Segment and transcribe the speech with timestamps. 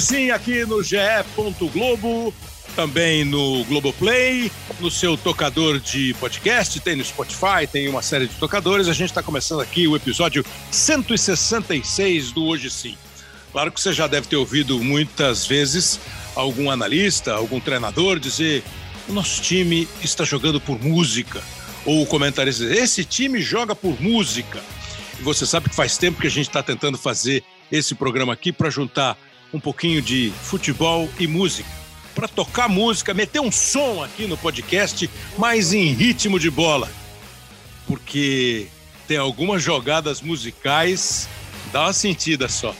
[0.00, 0.96] Sim, aqui no GE.
[1.72, 2.32] Globo,
[2.76, 8.34] também no Globoplay, no seu tocador de podcast, tem no Spotify, tem uma série de
[8.36, 8.86] tocadores.
[8.86, 12.96] A gente está começando aqui o episódio 166 do Hoje Sim.
[13.50, 15.98] Claro que você já deve ter ouvido muitas vezes
[16.36, 18.62] algum analista, algum treinador dizer:
[19.08, 21.42] o nosso time está jogando por música.
[21.84, 24.60] Ou o comentarista dizer: esse time joga por música.
[25.18, 27.42] E você sabe que faz tempo que a gente está tentando fazer
[27.72, 29.18] esse programa aqui para juntar
[29.52, 31.68] um pouquinho de futebol e música.
[32.14, 36.90] Para tocar música, meter um som aqui no podcast, mas em ritmo de bola.
[37.86, 38.66] Porque
[39.06, 41.28] tem algumas jogadas musicais,
[41.72, 42.74] dá uma sentida só.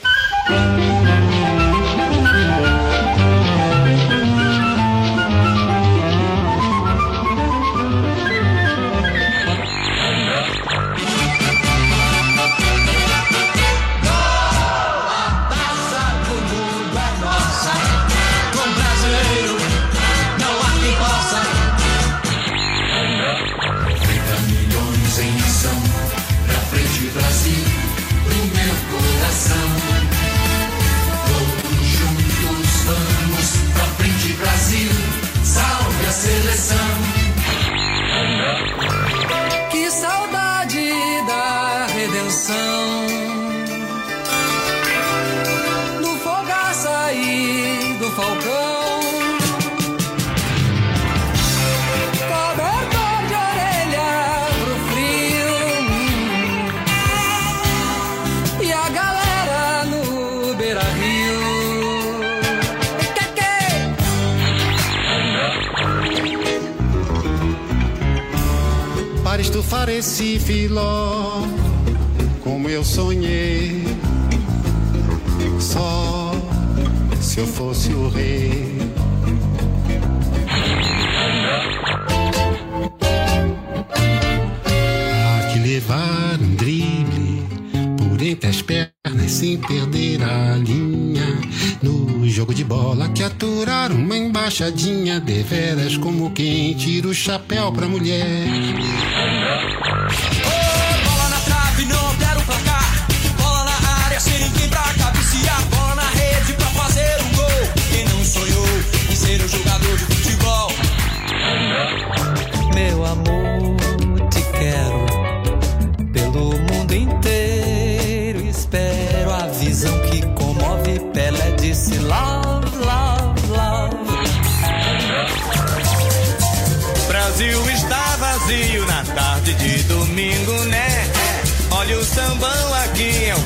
[96.09, 98.49] Como quem tira o chapéu pra mulher.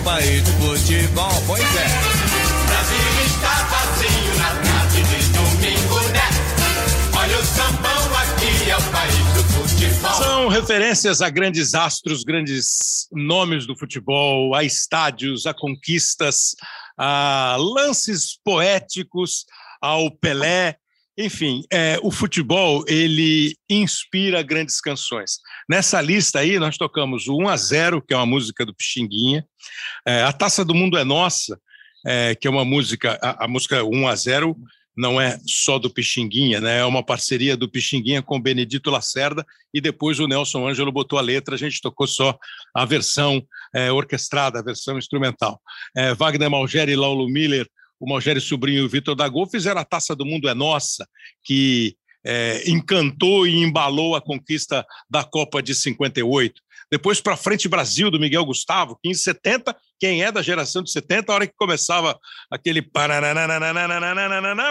[0.03, 1.87] País do futebol, pois é.
[2.67, 6.53] Brasil está vazio na tarde de domingo, né?
[7.17, 10.15] Olha o sambão aqui, é o país do futebol.
[10.15, 16.57] São referências a grandes astros, grandes nomes do futebol, a estádios, a conquistas,
[16.99, 19.45] a lances poéticos,
[19.81, 20.77] ao Pelé,
[21.17, 25.39] enfim, é, o futebol ele inspira grandes canções.
[25.69, 29.45] Nessa lista aí nós tocamos o 1 a 0, que é uma música do Pixinguinha,
[30.07, 31.59] é, a Taça do Mundo é Nossa,
[32.07, 34.57] é, que é uma música, a, a, música 1 a 0
[34.97, 36.81] não é só do Pixinguinha, né?
[36.81, 41.23] É uma parceria do Pixinguinha com Benedito Lacerda e depois o Nelson Ângelo botou a
[41.23, 42.39] letra, a gente tocou só
[42.75, 43.43] a versão
[43.75, 45.61] é, orquestrada, a versão instrumental.
[45.97, 47.67] É, Wagner Malgeri e Laulo Miller
[48.03, 51.07] o Malgério Sobrinho e o Vitor da Gol fizeram a Taça do Mundo é Nossa,
[51.45, 56.61] que é, encantou e embalou a conquista da Copa de 58.
[56.91, 60.91] Depois para frente Brasil do Miguel Gustavo, que em 70, quem é da geração de
[60.91, 62.19] 70, a hora que começava
[62.51, 62.83] aquele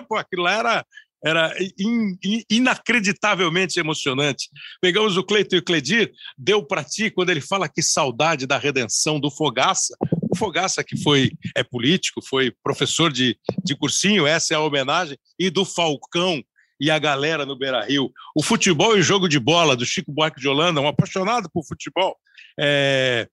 [0.04, 0.86] pô, aquilo lá era
[1.24, 4.50] era in, in, inacreditavelmente emocionante.
[4.82, 8.58] Pegamos o Cleiton e o Cledir, deu para ti quando ele fala que saudade da
[8.58, 9.96] redenção do Fogaça.
[10.32, 15.18] O Fogaça, que foi é político, foi professor de, de cursinho, essa é a homenagem,
[15.38, 16.42] e do Falcão
[16.80, 18.10] e a galera no Beira Rio.
[18.34, 22.18] O futebol e jogo de bola do Chico Buarque de Holanda, um apaixonado por futebol.
[22.58, 23.28] É,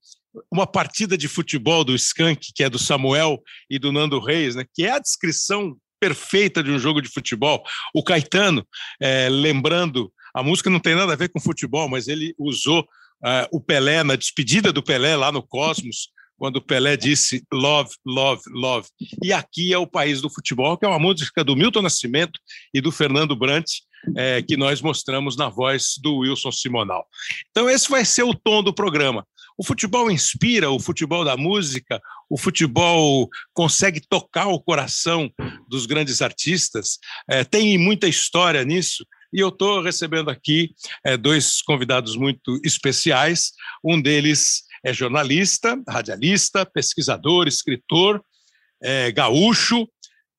[0.53, 3.41] uma partida de futebol do Skank, que é do Samuel
[3.71, 7.63] e do Nando Reis, né, que é a descrição perfeita de um jogo de futebol.
[7.95, 8.67] O Caetano,
[9.01, 13.49] é, lembrando, a música não tem nada a ver com futebol, mas ele usou uh,
[13.53, 18.89] o Pelé na despedida do Pelé lá no Cosmos, quando Pelé disse love, love, love.
[19.23, 22.39] E aqui é o país do futebol, que é uma música do Milton Nascimento
[22.73, 23.67] e do Fernando Brant,
[24.17, 27.05] é, que nós mostramos na voz do Wilson Simonal.
[27.51, 29.27] Então, esse vai ser o tom do programa.
[29.59, 32.01] O futebol inspira, o futebol da música,
[32.31, 35.29] o futebol consegue tocar o coração
[35.69, 36.99] dos grandes artistas.
[37.29, 39.05] É, tem muita história nisso.
[39.33, 40.71] E eu estou recebendo aqui
[41.05, 43.51] é, dois convidados muito especiais.
[43.85, 48.23] Um deles é jornalista, radialista, pesquisador, escritor,
[48.83, 49.87] é, gaúcho.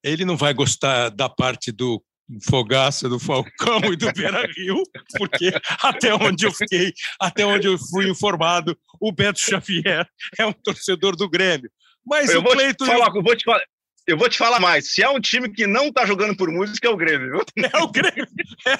[0.03, 2.03] Ele não vai gostar da parte do
[2.43, 4.83] Fogaça, do Falcão e do Beira Rio,
[5.17, 5.51] porque
[5.81, 10.07] até onde eu fiquei, até onde eu fui informado, o Beto Xavier
[10.37, 11.69] é um torcedor do Grêmio.
[12.05, 12.85] Mas eu o Cleiton.
[12.85, 13.63] Falar, eu, vou te falar,
[14.09, 14.91] eu vou te falar mais.
[14.91, 17.39] Se é um time que não está jogando por música, é o Grêmio?
[17.71, 18.27] É o Grêmio.
[18.65, 18.75] É,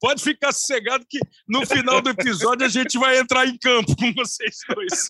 [0.00, 1.18] pode ficar sossegado que
[1.48, 5.08] no final do episódio a gente vai entrar em campo com vocês dois.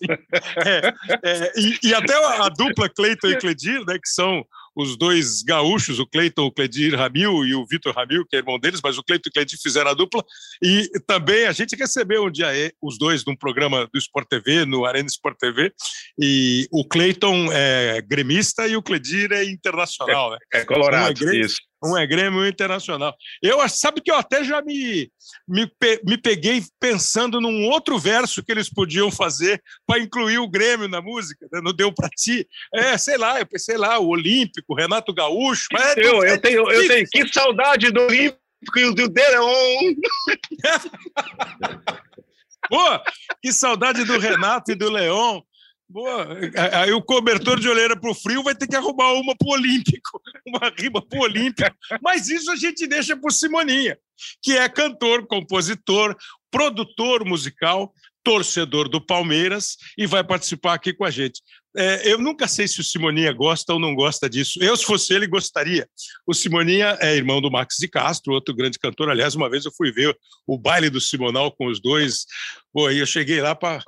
[0.65, 4.43] É, é, e, e, até a, a dupla Cleiton e Cledir, né, que são
[4.75, 8.59] os dois gaúchos, o Cleiton, o Cledir Ramil e o Vitor Ramil, que é irmão
[8.59, 10.23] deles, mas o Cleiton e o Cledir fizeram a dupla.
[10.63, 12.51] E também a gente recebeu um dia
[12.81, 15.73] os dois num programa do Sport TV, no Arena Sport TV.
[16.19, 20.37] E o Cleiton é gremista e o Cledir é internacional, né?
[20.53, 21.70] É, é colorado, é gremista, isso.
[21.83, 23.15] Um é Grêmio Internacional.
[23.41, 25.11] Eu sabe que eu até já me,
[25.47, 25.71] me,
[26.05, 31.01] me peguei pensando num outro verso que eles podiam fazer para incluir o Grêmio na
[31.01, 31.47] música.
[31.51, 31.59] Né?
[31.63, 32.47] Não deu para ti.
[32.73, 35.67] É, sei lá, eu pensei lá, o Olímpico, Renato Gaúcho.
[35.73, 37.07] Mas é eu, eu, tenho, eu tenho.
[37.09, 38.39] Que saudade do Olímpico
[38.77, 39.95] e do Deon.
[42.69, 42.99] Pô,
[43.41, 45.43] que saudade do Renato e do Leão.
[45.91, 46.25] Boa.
[46.73, 49.51] Aí o cobertor de olheira para o frio vai ter que arrumar uma para o
[49.51, 51.69] Olímpico, uma rima para o Olímpico.
[52.01, 53.97] Mas isso a gente deixa para o Simoninha,
[54.41, 56.15] que é cantor, compositor,
[56.49, 57.93] produtor musical,
[58.23, 61.41] torcedor do Palmeiras e vai participar aqui com a gente.
[61.75, 64.61] É, eu nunca sei se o Simoninha gosta ou não gosta disso.
[64.61, 65.87] Eu, se fosse ele, gostaria.
[66.27, 69.09] O Simoninha é irmão do Max de Castro, outro grande cantor.
[69.09, 70.15] Aliás, uma vez eu fui ver
[70.45, 72.25] o baile do Simonal com os dois.
[72.73, 73.83] Pô, aí eu cheguei lá para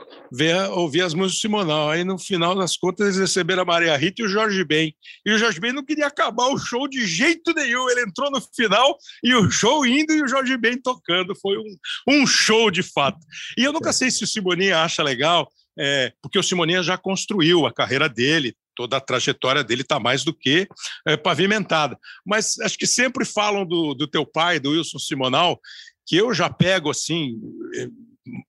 [0.71, 1.89] ouvir as músicas do Simonal.
[1.89, 4.95] Aí, no final das contas, eles receberam a Maria Rita e o Jorge Ben.
[5.25, 7.89] E o Jorge Ben não queria acabar o show de jeito nenhum.
[7.89, 11.35] Ele entrou no final e o show indo e o Jorge Ben tocando.
[11.35, 11.75] Foi um,
[12.07, 13.19] um show de fato.
[13.57, 17.65] E eu nunca sei se o Simoninha acha legal é, porque o Simoninha já construiu
[17.65, 20.67] a carreira dele, toda a trajetória dele está mais do que
[21.07, 21.97] é, pavimentada.
[22.25, 25.59] Mas acho que sempre falam do, do teu pai, do Wilson Simonal,
[26.05, 27.39] que eu já pego assim,
[27.75, 27.87] é,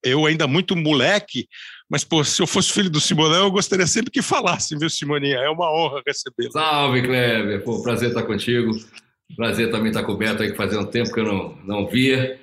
[0.02, 1.48] eu ainda muito moleque,
[1.88, 5.36] mas pô, se eu fosse filho do Simonal, eu gostaria sempre que falasse, viu, Simoninha?
[5.38, 6.52] É uma honra recebê-lo.
[6.52, 7.62] Salve, Kleber!
[7.62, 8.72] Pô, prazer estar contigo.
[9.36, 12.38] Prazer também estar coberto aí, que fazia um tempo que eu não, não via.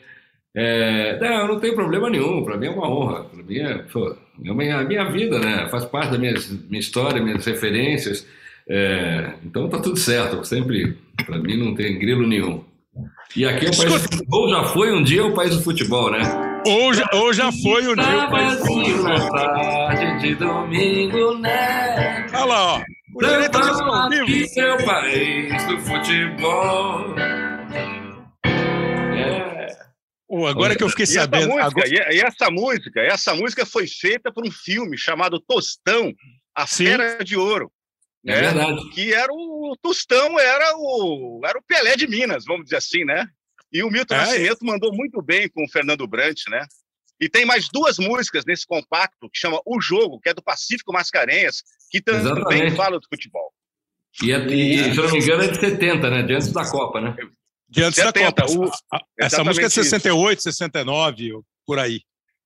[0.54, 3.24] É, não, não tem problema nenhum, para mim é uma honra.
[3.24, 5.68] Para mim é, pô, é a minha, minha vida, né?
[5.70, 6.34] Faz parte da minha,
[6.70, 8.28] minha história, minhas referências.
[8.68, 10.44] É, então tá tudo certo.
[10.46, 12.64] Sempre, para mim, não tem grilo nenhum.
[13.36, 16.12] E aqui é o país do futebol, já foi um dia o país do futebol,
[16.12, 16.20] né?
[16.68, 19.30] Ou já, ou já foi um dia o país do futebol.
[19.32, 22.28] tarde de domingo, né?
[22.34, 22.82] Olha lá, ó.
[23.16, 27.16] O direito aqui é o país do futebol.
[30.34, 31.52] Oh, agora que eu fiquei e sabendo.
[31.60, 32.16] Essa música, agora...
[32.16, 36.14] e essa música, essa música foi feita por um filme chamado Tostão,
[36.56, 36.86] A Sim.
[36.86, 37.70] Fera de Ouro.
[38.26, 38.42] É né?
[38.42, 38.90] verdade.
[38.92, 43.28] Que era o Tostão, era o, era o Pelé de Minas, vamos dizer assim, né?
[43.74, 46.66] E o Milton É, Nascimento mandou muito bem com o Fernando Brant, né?
[47.20, 50.94] E tem mais duas músicas nesse compacto que chama O Jogo, que é do Pacífico
[50.94, 52.76] Mascarenhas, que também Exatamente.
[52.78, 53.52] fala do futebol.
[54.24, 56.24] E, é- e, se eu não me engano, é de 70, né?
[56.24, 57.16] De antes da Copa, né?
[57.72, 58.52] De antes da 70, Copa.
[58.54, 58.72] o-
[59.18, 59.84] Essa música é de exatamente isso.
[59.90, 61.32] 68, 69,
[61.66, 62.02] por aí,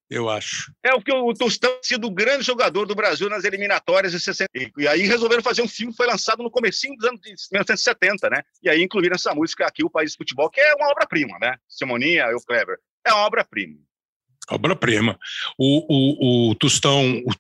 [0.08, 0.72] eu acho.
[0.84, 4.20] É o que o Tostão tinha sido o grande jogador do Brasil nas eliminatórias de
[4.20, 4.50] 60.
[4.78, 8.30] E aí resolveram fazer um filme que foi lançado no comecinho dos anos de 1970,
[8.30, 8.44] né?
[8.62, 11.56] E aí incluíram essa música aqui, O País do Futebol, que é uma obra-prima, né?
[11.68, 12.78] Simoninha, eu, Clever.
[13.04, 13.78] É uma obra-prima.
[14.48, 15.18] Obra-prima.
[15.58, 17.32] O, o, o Tostão, o,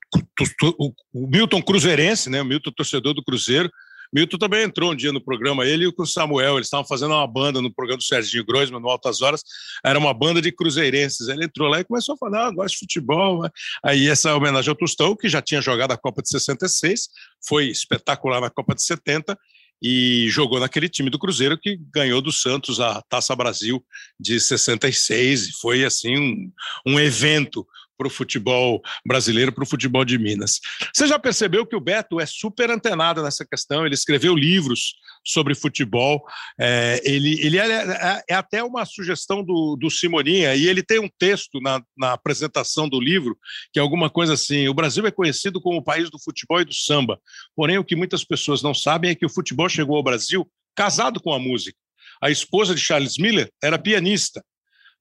[0.79, 2.41] o, o Milton Cruzeirense, né?
[2.41, 3.69] O Milton torcedor do Cruzeiro.
[4.15, 7.27] Milton também entrou um dia no programa, ele e o Samuel, eles estavam fazendo uma
[7.27, 9.43] banda no programa do Serginho Groisman, no Altas Horas,
[9.83, 11.27] era uma banda de cruzeirenses.
[11.27, 13.43] Ele entrou lá e começou a falar, ah, gosto de futebol.
[13.43, 13.49] né?
[13.83, 17.09] Aí essa homenagem ao Tostão, que já tinha jogado a Copa de 66,
[17.45, 19.37] foi espetacular na Copa de 70
[19.83, 23.83] e jogou naquele time do Cruzeiro que ganhou do Santos a Taça Brasil
[24.17, 26.51] de 66 e foi assim um,
[26.93, 27.67] um evento
[27.97, 30.59] para o futebol brasileiro, para o futebol de Minas.
[30.93, 33.85] Você já percebeu que o Beto é super antenado nessa questão?
[33.85, 36.23] Ele escreveu livros sobre futebol.
[36.59, 40.99] É, ele ele é, é- é até uma sugestão do, do Simoninha, e ele tem
[40.99, 43.37] um texto na, na apresentação do livro
[43.73, 46.65] que é alguma coisa assim: o Brasil é conhecido como o país do futebol e
[46.65, 47.19] do samba.
[47.55, 51.21] Porém, o que muitas pessoas não sabem é que o futebol chegou ao Brasil casado
[51.21, 51.77] com a música.
[52.21, 54.43] A esposa de Charles Miller era pianista.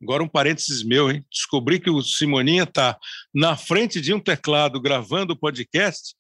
[0.03, 1.25] Agora um parênteses meu, hein?
[1.31, 2.99] Descobri que o Simoninha está
[3.33, 6.15] na frente de um teclado gravando o podcast.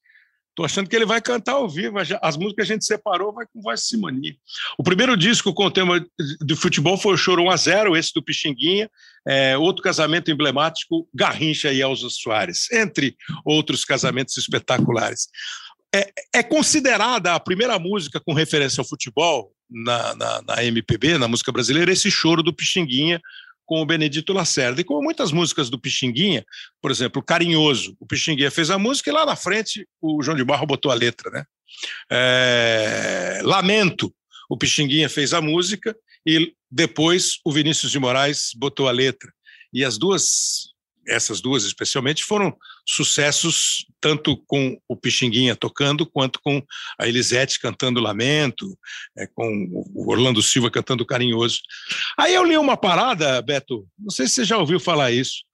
[0.54, 1.99] Estou achando que ele vai cantar ao vivo.
[1.99, 4.37] As músicas que a gente separou vai com voz Simoninha.
[4.78, 6.04] O primeiro disco com o tema
[6.40, 8.88] do futebol foi o Choro 1 a 0 esse do Pixinguinha.
[9.26, 15.26] É, outro casamento emblemático, Garrincha e Elza Soares, entre outros casamentos espetaculares.
[15.93, 21.26] É, é, considerada a primeira música com referência ao futebol na, na, na, MPB, na
[21.26, 23.21] música brasileira, esse choro do Pixinguinha
[23.64, 24.80] com o Benedito Lacerda.
[24.80, 26.44] E como muitas músicas do Pixinguinha,
[26.80, 30.44] por exemplo, Carinhoso, o Pixinguinha fez a música e lá na frente o João de
[30.44, 31.30] Barro botou a letra.
[31.30, 31.44] Né?
[32.11, 34.14] É, Lamento,
[34.49, 39.33] o Pixinguinha fez a música e depois o Vinícius de Moraes botou a letra.
[39.73, 40.74] E as duas
[41.06, 42.56] essas duas especialmente, foram
[42.87, 46.62] sucessos tanto com o Pixinguinha tocando, quanto com
[46.99, 48.78] a Elisete cantando Lamento,
[49.16, 51.61] é, com o Orlando Silva cantando Carinhoso.
[52.18, 55.44] Aí eu li uma parada, Beto, não sei se você já ouviu falar isso,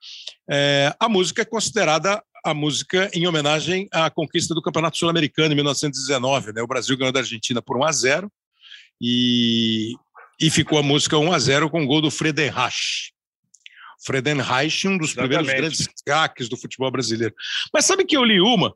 [0.50, 5.56] é, a música é considerada a música em homenagem à conquista do Campeonato Sul-Americano em
[5.56, 6.62] 1919, né?
[6.62, 8.32] o Brasil ganhou da Argentina por 1 a 0
[9.00, 9.94] e,
[10.40, 13.12] e ficou a música 1 a 0 com o gol do Friedenreich.
[14.04, 15.38] Friedenreich, um dos Exatamente.
[15.38, 17.34] primeiros grandes craques do futebol brasileiro.
[17.72, 18.74] Mas sabe que eu li uma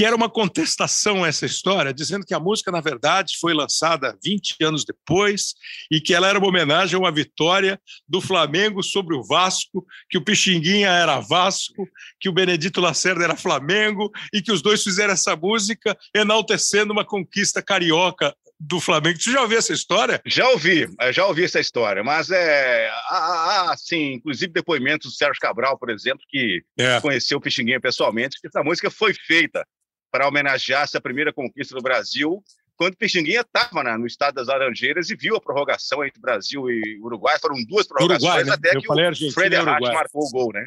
[0.00, 4.16] que era uma contestação a essa história, dizendo que a música, na verdade, foi lançada
[4.24, 5.54] 20 anos depois
[5.90, 10.16] e que ela era uma homenagem a uma vitória do Flamengo sobre o Vasco, que
[10.16, 11.86] o Pixinguinha era Vasco,
[12.18, 17.04] que o Benedito Lacerda era Flamengo e que os dois fizeram essa música enaltecendo uma
[17.04, 19.18] conquista carioca do Flamengo.
[19.18, 20.20] Você já ouviu essa história?
[20.26, 22.90] Já ouvi, já ouvi essa história, mas é.
[23.08, 27.00] Há, sim, inclusive depoimentos do Sérgio Cabral, por exemplo, que é.
[27.00, 29.66] conheceu o Pixinguinha pessoalmente, que essa música foi feita
[30.12, 32.42] para homenagear essa primeira conquista do Brasil,
[32.76, 36.98] quando o Pixinguinha estava no estado das Laranjeiras e viu a prorrogação entre Brasil e
[37.02, 37.38] Uruguai.
[37.38, 38.52] Foram duas prorrogações Uruguai, né?
[38.52, 40.66] até eu que o Fred marcou o gol, né?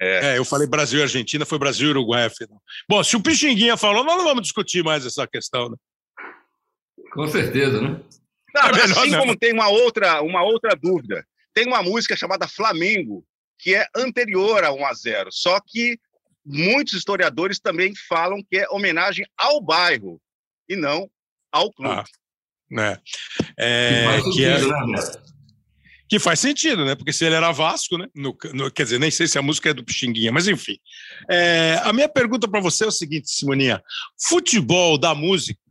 [0.00, 0.34] É.
[0.34, 0.38] é.
[0.38, 2.60] eu falei Brasil e Argentina, foi Brasil e Uruguai, afinal.
[2.88, 5.76] Bom, se o Pixinguinha falou, nós não vamos discutir mais essa questão, né?
[7.14, 8.00] Com certeza, né?
[8.54, 9.20] Não, é assim não.
[9.20, 11.24] como tem uma outra, uma outra dúvida.
[11.52, 13.24] Tem uma música chamada Flamengo,
[13.58, 15.98] que é anterior a 1 a 0 só que
[16.44, 20.20] muitos historiadores também falam que é homenagem ao bairro
[20.68, 21.08] e não
[21.50, 21.94] ao clube.
[21.94, 22.04] Ah,
[22.70, 22.98] né?
[23.56, 25.00] É, que, que, é, né,
[26.08, 26.94] que faz sentido, né?
[26.94, 28.08] Porque se ele era Vasco, né?
[28.14, 30.76] No, no, quer dizer, nem sei se a música é do Pixinguinha, mas enfim.
[31.30, 33.82] É, a minha pergunta para você é o seguinte, Simoninha:
[34.20, 35.63] futebol da música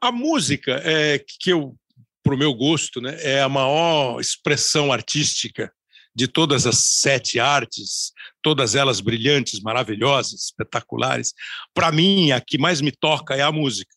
[0.00, 1.76] a música, é, que eu,
[2.22, 5.72] para o meu gosto, né, é a maior expressão artística
[6.14, 11.32] de todas as sete artes, todas elas brilhantes, maravilhosas, espetaculares.
[11.72, 13.94] Para mim, a que mais me toca é a música,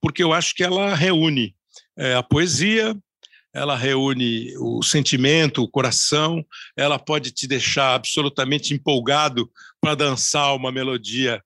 [0.00, 1.56] porque eu acho que ela reúne
[1.98, 2.96] é, a poesia,
[3.52, 6.44] ela reúne o sentimento, o coração,
[6.76, 9.50] ela pode te deixar absolutamente empolgado
[9.80, 11.42] para dançar uma melodia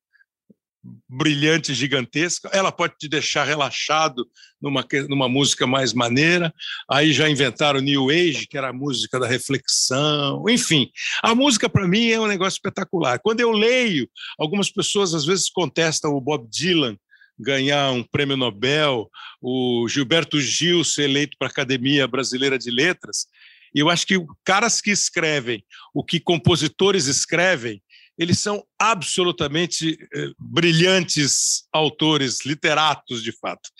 [1.08, 4.26] brilhante, gigantesca, ela pode te deixar relaxado
[4.60, 6.52] numa, numa música mais maneira.
[6.90, 10.44] Aí já inventaram New Age, que era a música da reflexão.
[10.48, 10.90] Enfim,
[11.22, 13.18] a música para mim é um negócio espetacular.
[13.18, 14.08] Quando eu leio,
[14.38, 16.96] algumas pessoas às vezes contestam o Bob Dylan
[17.38, 19.10] ganhar um prêmio Nobel,
[19.40, 23.26] o Gilberto Gil ser eleito para a Academia Brasileira de Letras.
[23.74, 27.82] E eu acho que caras que escrevem o que compositores escrevem
[28.20, 33.70] eles são absolutamente eh, brilhantes autores, literatos, de fato.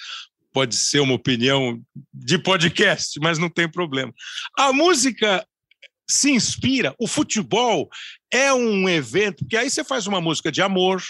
[0.51, 1.79] Pode ser uma opinião
[2.13, 4.11] de podcast, mas não tem problema.
[4.59, 5.47] A música
[6.09, 7.91] se inspira, o futebol
[8.33, 11.03] é um evento, que aí você faz uma música de amor,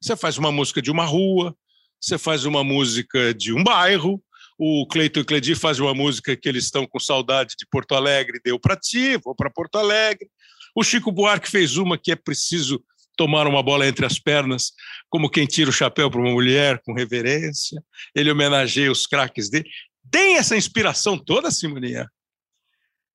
[0.00, 1.56] você faz uma música de uma rua,
[2.00, 4.20] você faz uma música de um bairro,
[4.58, 8.40] o Cleiton e Cledir fazem uma música que eles estão com saudade de Porto Alegre,
[8.44, 10.28] deu para ti, vou para Porto Alegre.
[10.74, 12.82] O Chico Buarque fez uma que é preciso
[13.16, 14.72] tomar uma bola entre as pernas,
[15.08, 17.82] como quem tira o chapéu para uma mulher, com reverência.
[18.14, 19.68] Ele homenageia os craques dele.
[20.10, 22.08] Tem essa inspiração toda, Simoninha?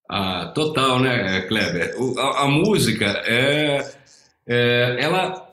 [0.10, 1.96] Ah, total, né, Kleber?
[2.18, 3.94] A, a, música é,
[4.48, 5.48] é ela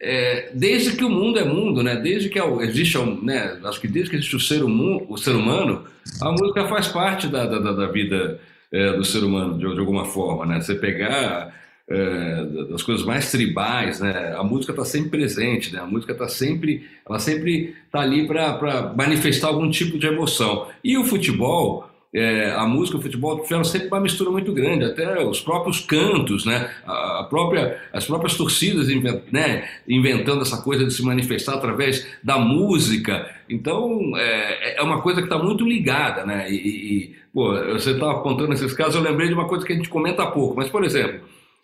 [0.00, 1.96] é, desde que o mundo é mundo, né?
[1.96, 3.58] Desde que existe, né?
[3.64, 5.84] Acho que desde que existe o ser, humano, o ser humano,
[6.20, 8.40] a música faz parte da, da, da vida
[8.72, 10.60] é, do ser humano de, de, alguma forma, né?
[10.60, 11.54] Você pegar
[11.88, 14.34] é, das coisas mais tribais, né?
[14.36, 15.80] A música está sempre presente, né?
[15.80, 20.68] A música está sempre, ela sempre está ali para manifestar algum tipo de emoção.
[20.84, 25.22] E o futebol, é, a música o futebol tiveram sempre uma mistura muito grande, até
[25.22, 26.70] os próprios cantos, né?
[26.86, 29.68] a, própria, as próprias torcidas invent, né?
[29.86, 33.28] inventando essa coisa de se manifestar através da música.
[33.48, 36.24] Então, é, é uma coisa que está muito ligada.
[36.24, 36.50] Né?
[36.50, 39.76] E, e pô, você estava contando esses casos, eu lembrei de uma coisa que a
[39.76, 41.20] gente comenta pouco, mas, por exemplo,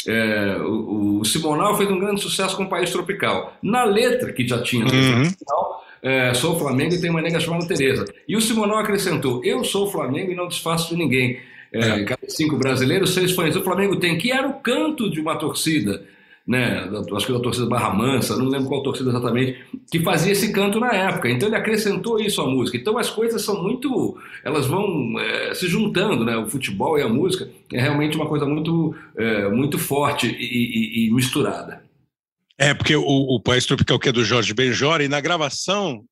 [0.06, 3.56] é, o, o, Simonal fez um grande sucesso com o País Tropical.
[3.62, 5.24] Na letra que já tinha no uhum.
[5.24, 8.04] final, é, sou Flamengo e tem uma nega chamada Tereza.
[8.28, 11.40] E o Simonal acrescentou: Eu sou Flamengo e não desfaço de ninguém.
[11.72, 12.16] É, é.
[12.28, 13.56] cinco brasileiros, seis fãs.
[13.56, 16.04] O Flamengo tem, que era o canto de uma torcida,
[16.46, 16.90] né?
[17.16, 20.78] acho que da torcida Barra Mansa, não lembro qual torcida exatamente, que fazia esse canto
[20.78, 21.30] na época.
[21.30, 22.76] Então ele acrescentou isso à música.
[22.76, 24.18] Então as coisas são muito.
[24.44, 26.36] Elas vão é, se juntando, né?
[26.36, 31.08] O futebol e a música é realmente uma coisa muito, é, muito forte e, e,
[31.08, 31.82] e misturada.
[32.58, 36.04] É, porque o, o País Tropical, que é do Jorge Benjor, e na gravação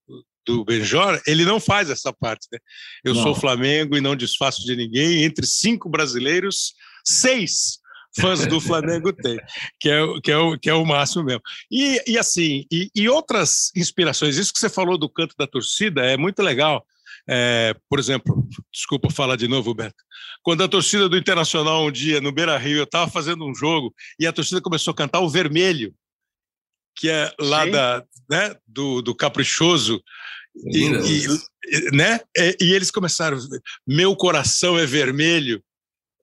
[0.46, 2.48] do Benjor, ele não faz essa parte.
[2.50, 2.58] Né?
[3.04, 3.22] Eu não.
[3.22, 5.24] sou Flamengo e não desfaço de ninguém.
[5.24, 6.72] Entre cinco brasileiros,
[7.04, 7.81] seis
[8.18, 9.38] fãs do Flamengo tem,
[9.80, 11.42] que é, que é, o, que é o máximo mesmo.
[11.70, 16.04] E, e assim, e, e, outras inspirações, isso que você falou do canto da torcida
[16.04, 16.84] é muito legal.
[17.28, 20.02] É, por exemplo, desculpa falar de novo, Beto.
[20.42, 23.94] Quando a torcida do Internacional um dia no Beira Rio, eu estava fazendo um jogo
[24.18, 25.94] e a torcida começou a cantar o vermelho
[26.94, 30.02] que é lá da, né, do, do Caprichoso,
[30.54, 32.20] e, e, né?
[32.60, 33.38] e eles começaram,
[33.86, 35.62] meu coração é vermelho,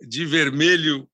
[0.01, 1.09] de vermelho,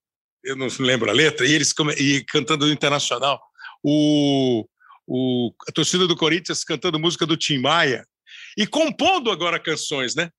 [0.45, 3.41] eu não lembro a letra, e eles e cantando no Internacional,
[3.83, 4.65] o,
[5.05, 8.05] o, a torcida do Corinthians cantando música do Tim Maia,
[8.57, 10.29] e compondo agora canções, né?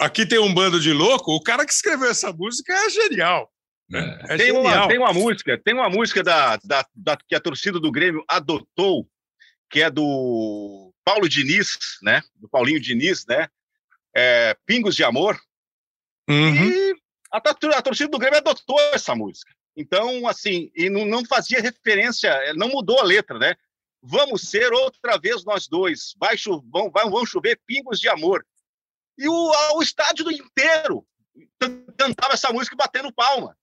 [0.00, 3.50] Aqui tem um bando de louco, o cara que escreveu essa música é genial.
[3.92, 7.40] É, é tem, uma, tem uma música, tem uma música da, da, da, que a
[7.40, 9.06] torcida do Grêmio adotou,
[9.70, 12.22] que é do Paulo Diniz, né?
[12.36, 13.48] Do Paulinho Diniz, né?
[14.16, 15.38] É, Pingos de Amor.
[16.28, 16.70] Uhum.
[16.70, 16.94] E
[17.34, 19.52] a, a, torcida do Grêmio adotou essa música.
[19.76, 23.56] Então, assim, e não, não fazia referência, não mudou a letra, né?
[24.00, 26.14] Vamos ser outra vez nós dois.
[26.18, 26.36] Vai,
[26.70, 28.46] vão, vão chover pingos de amor.
[29.18, 31.04] E o, o estádio inteiro
[31.96, 33.56] cantava essa música batendo palma.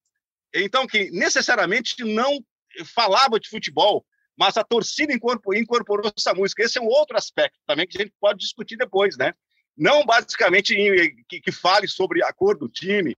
[0.54, 2.44] Então, que necessariamente não
[2.94, 4.06] falava de futebol,
[4.36, 6.64] mas a torcida incorporou, incorporou essa música.
[6.64, 9.34] Esse é um outro aspecto também que a gente pode discutir depois, né?
[9.78, 10.76] Não basicamente
[11.30, 13.16] que, que fale sobre a cor do time,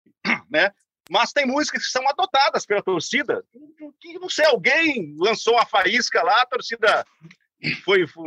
[0.53, 0.71] né?
[1.09, 3.43] Mas tem músicas que são adotadas pela torcida.
[3.99, 7.05] Que, não sei, alguém lançou uma faísca lá, a torcida
[7.83, 8.23] foi, foi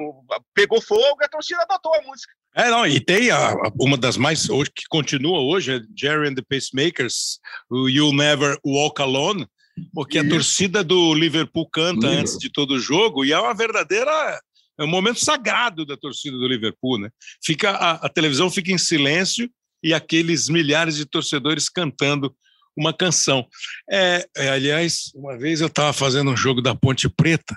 [0.53, 2.33] pegou fogo, a torcida adotou a música.
[2.55, 6.35] É, não, e tem a, uma das mais, hoje, que continua hoje, é Jerry and
[6.35, 7.39] the Pacemakers,
[7.71, 9.47] You'll Never Walk Alone,
[9.93, 10.27] porque Isso.
[10.27, 12.21] a torcida do Liverpool canta Liverpool.
[12.21, 14.41] antes de todo o jogo, e é uma verdadeira,
[14.79, 17.11] é um momento sagrado da torcida do Liverpool, né?
[17.45, 19.51] Fica, a, a televisão fica em silêncio
[19.87, 22.35] e aqueles milhares de torcedores cantando
[22.77, 23.47] uma canção.
[23.89, 27.57] É, é aliás, uma vez eu estava fazendo um jogo da Ponte Preta,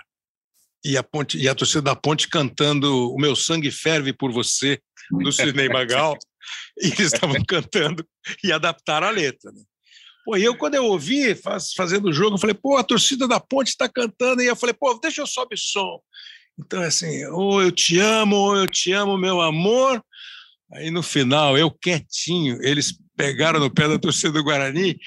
[0.85, 4.79] e a, ponte, e a torcida da Ponte cantando O Meu Sangue Ferve por Você,
[5.09, 6.15] do Sidney Magal,
[6.79, 8.07] e eles estavam cantando
[8.43, 9.51] e adaptaram a letra.
[9.51, 9.61] Né?
[10.23, 13.27] Pô, e eu, quando eu ouvi faz, fazendo o jogo, eu falei, pô, a torcida
[13.27, 15.99] da Ponte está cantando, e eu falei, pô, deixa eu sobe som.
[16.59, 19.99] Então, assim, ou eu te amo, ou eu te amo, meu amor.
[20.73, 24.97] Aí no final, eu quietinho, eles pegaram no pé da torcida do Guarani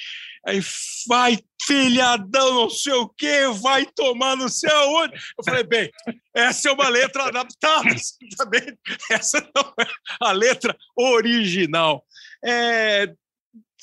[0.47, 0.61] Aí
[1.07, 5.15] vai, filhadão, não sei o quê, vai tomar não sei aonde.
[5.39, 5.91] Eu falei, bem,
[6.35, 7.89] essa é uma letra adaptada,
[8.37, 8.77] também.
[9.09, 9.87] Essa não é
[10.21, 12.05] a letra original.
[12.45, 13.13] É,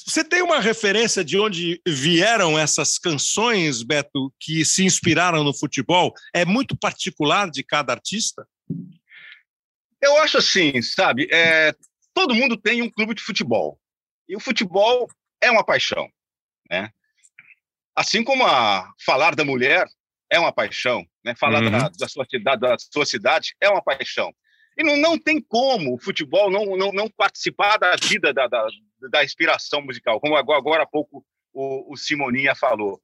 [0.06, 6.14] você tem uma referência de onde vieram essas canções, Beto, que se inspiraram no futebol?
[6.34, 8.46] É muito particular de cada artista?
[10.02, 11.28] Eu acho assim, sabe?
[11.32, 11.74] É,
[12.14, 13.80] todo mundo tem um clube de futebol.
[14.28, 15.08] E o futebol
[15.42, 16.10] é uma paixão.
[16.70, 16.92] Né?
[17.96, 19.88] Assim como a falar da mulher
[20.30, 21.34] é uma paixão, né?
[21.36, 21.72] falar uhum.
[21.72, 24.34] da, da, sua cidade, da sua cidade é uma paixão.
[24.78, 28.68] E não, não tem como o futebol não, não, não participar da vida da, da,
[29.10, 33.02] da inspiração musical, como agora, agora há pouco o, o Simoninha falou.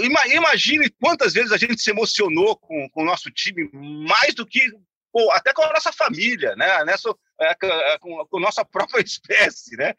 [0.00, 4.60] Imagine quantas vezes a gente se emocionou com, com o nosso time, mais do que
[5.18, 6.84] pô, até com a nossa família, né?
[6.84, 9.94] Nessa, é, com, com a nossa própria espécie, né?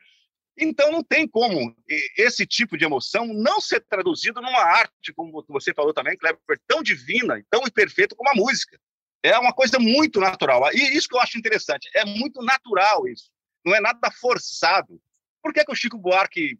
[0.57, 1.75] Então, não tem como
[2.17, 6.81] esse tipo de emoção não ser traduzido numa arte, como você falou também, Kleber, tão
[6.81, 8.79] divina, tão perfeita como a música.
[9.23, 10.69] É uma coisa muito natural.
[10.73, 13.29] E isso que eu acho interessante, é muito natural isso.
[13.65, 15.01] Não é nada forçado.
[15.41, 16.57] Por que, que o Chico Buarque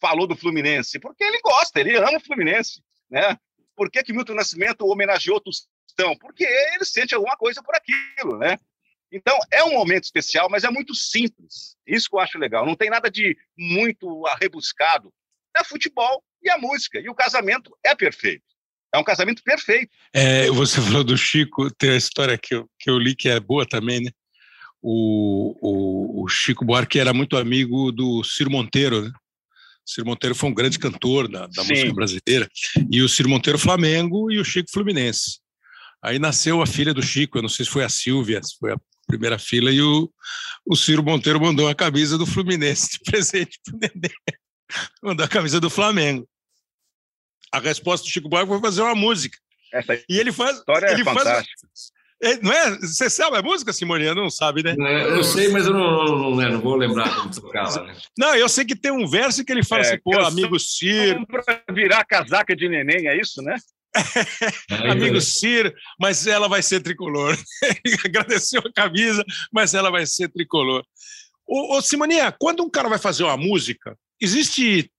[0.00, 0.98] falou do Fluminense?
[0.98, 2.82] Porque ele gosta, ele ama o Fluminense.
[3.08, 3.36] Né?
[3.76, 5.40] Por que, que Milton Nascimento homenageou
[5.94, 6.16] Tostão?
[6.16, 8.38] Porque ele sente alguma coisa por aquilo.
[8.38, 8.58] Né?
[9.10, 11.76] Então, é um momento especial, mas é muito simples.
[11.86, 12.64] Isso que eu acho legal.
[12.64, 15.12] Não tem nada de muito arrebuscado.
[15.56, 16.98] É futebol e a música.
[16.98, 18.44] E o casamento é perfeito.
[18.94, 19.90] É um casamento perfeito.
[20.14, 23.38] É, você falou do Chico, tem a história que eu, que eu li que é
[23.38, 24.10] boa também, né?
[24.84, 29.12] O, o, o Chico Buarque era muito amigo do Ciro Monteiro, né?
[29.84, 32.48] Ciro Monteiro foi um grande cantor da, da música brasileira.
[32.90, 35.41] E o Ciro Monteiro Flamengo e o Chico Fluminense.
[36.02, 38.72] Aí nasceu a filha do Chico, eu não sei se foi a Silvia, se foi
[38.72, 40.10] a primeira fila, e o,
[40.66, 44.14] o Ciro Monteiro mandou a camisa do Fluminense de presente para o Nenê.
[45.02, 46.26] Mandou a camisa do Flamengo.
[47.52, 49.38] A resposta do Chico Buarque foi fazer uma música.
[49.72, 50.58] Essa E ele faz.
[50.58, 51.68] história ele é faz, fantástica.
[52.22, 52.78] É, não é?
[52.78, 54.14] Você sabe a música, Simone?
[54.14, 54.76] Não sabe, né?
[54.78, 57.82] É, eu sei, mas eu não, não, não, né, não vou lembrar como tocava.
[57.82, 57.96] Né?
[58.16, 61.26] Não, eu sei que tem um verso que ele fala É, assim, pô, amigo Ciro,
[61.26, 63.56] para virar casaca de neném, é isso, né?
[64.90, 67.36] Amigo Ciro, mas ela vai ser tricolor.
[68.04, 70.84] Agradeceu a camisa, mas ela vai ser tricolor.
[71.46, 74.90] Ô, ô Simoninha, quando um cara vai fazer uma música, existe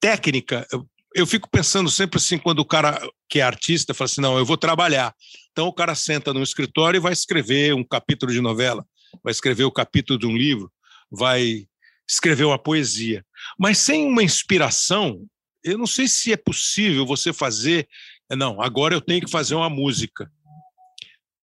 [0.00, 0.66] técnica?
[0.70, 4.38] Eu, eu fico pensando sempre assim, quando o cara que é artista fala assim, não,
[4.38, 5.14] eu vou trabalhar.
[5.50, 8.84] Então o cara senta no escritório e vai escrever um capítulo de novela,
[9.22, 10.70] vai escrever o capítulo de um livro,
[11.10, 11.66] vai
[12.08, 13.24] escrever uma poesia.
[13.58, 15.24] Mas sem uma inspiração,
[15.64, 17.88] eu não sei se é possível você fazer.
[18.30, 20.30] Não, agora eu tenho que fazer uma música.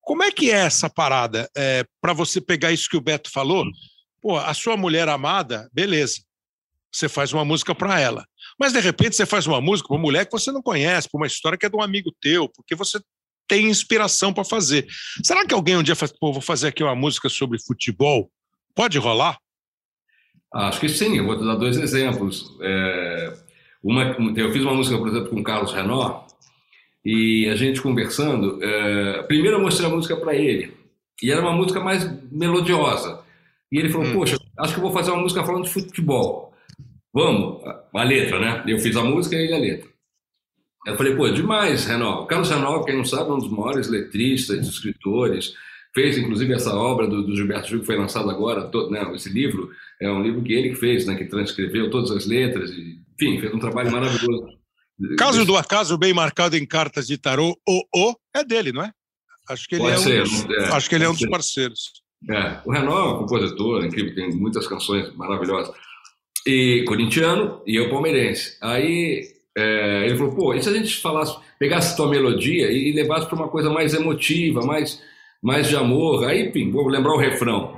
[0.02, 1.50] Como é que é essa parada?
[1.56, 3.66] É, Para você pegar isso que o Beto falou,
[4.22, 6.22] pô, a sua mulher amada, beleza.
[6.92, 8.26] Você faz uma música para ela.
[8.60, 11.20] Mas de repente você faz uma música para uma mulher que você não conhece, para
[11.20, 13.00] uma história que é de um amigo teu, porque você
[13.48, 14.88] tem inspiração para fazer.
[15.24, 18.32] Será que alguém um dia faz, pô, vou fazer aqui uma música sobre futebol?
[18.76, 19.38] Pode rolar?
[20.54, 22.58] Acho que sim, eu vou te dar dois exemplos.
[22.62, 23.38] É,
[23.84, 26.24] uma, eu fiz uma música, por exemplo, com o Carlos Renó,
[27.04, 30.74] e a gente conversando, é, primeiro eu mostrei a música para ele,
[31.22, 33.22] e era uma música mais melodiosa.
[33.72, 34.14] E ele falou: Hum.
[34.14, 36.54] Poxa, acho que vou fazer uma música falando de futebol.
[37.14, 37.62] Vamos,
[37.94, 38.64] a letra, né?
[38.68, 39.90] Eu fiz a música e ele a letra.
[40.88, 42.26] Eu falei: Pô, demais, Renó.
[42.26, 45.54] Carlos Renó, quem não sabe, é um dos maiores letristas, escritores.
[45.94, 49.30] Fez inclusive essa obra do, do Gilberto Gil que foi lançada agora, to- né, esse
[49.30, 49.70] livro
[50.02, 53.40] é um livro que ele que fez, né, que transcreveu todas as letras, e, enfim,
[53.42, 54.48] fez um trabalho maravilhoso.
[55.18, 58.92] Caso do acaso bem marcado em cartas de tarô, o o é dele, não é?
[59.50, 61.28] Acho que ele Pode é um ser, dos, é, acho que ele é um dos
[61.28, 61.92] parceiros.
[62.30, 65.74] É, o Renan é um compositor incrível, tem muitas canções maravilhosas.
[66.46, 68.58] E corintiano e eu palmeirense.
[68.62, 69.24] Aí
[69.58, 73.26] é, ele falou: pô, e se a gente falasse, pegasse tua melodia e, e levasse
[73.28, 75.02] para uma coisa mais emotiva, mais,
[75.42, 76.28] mais de amor?
[76.28, 77.74] Aí, enfim, vou lembrar o refrão.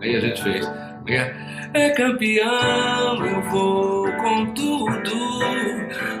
[0.00, 0.66] Aí a gente fez.
[1.08, 1.34] É,
[1.74, 5.10] é campeão, eu vou com tudo,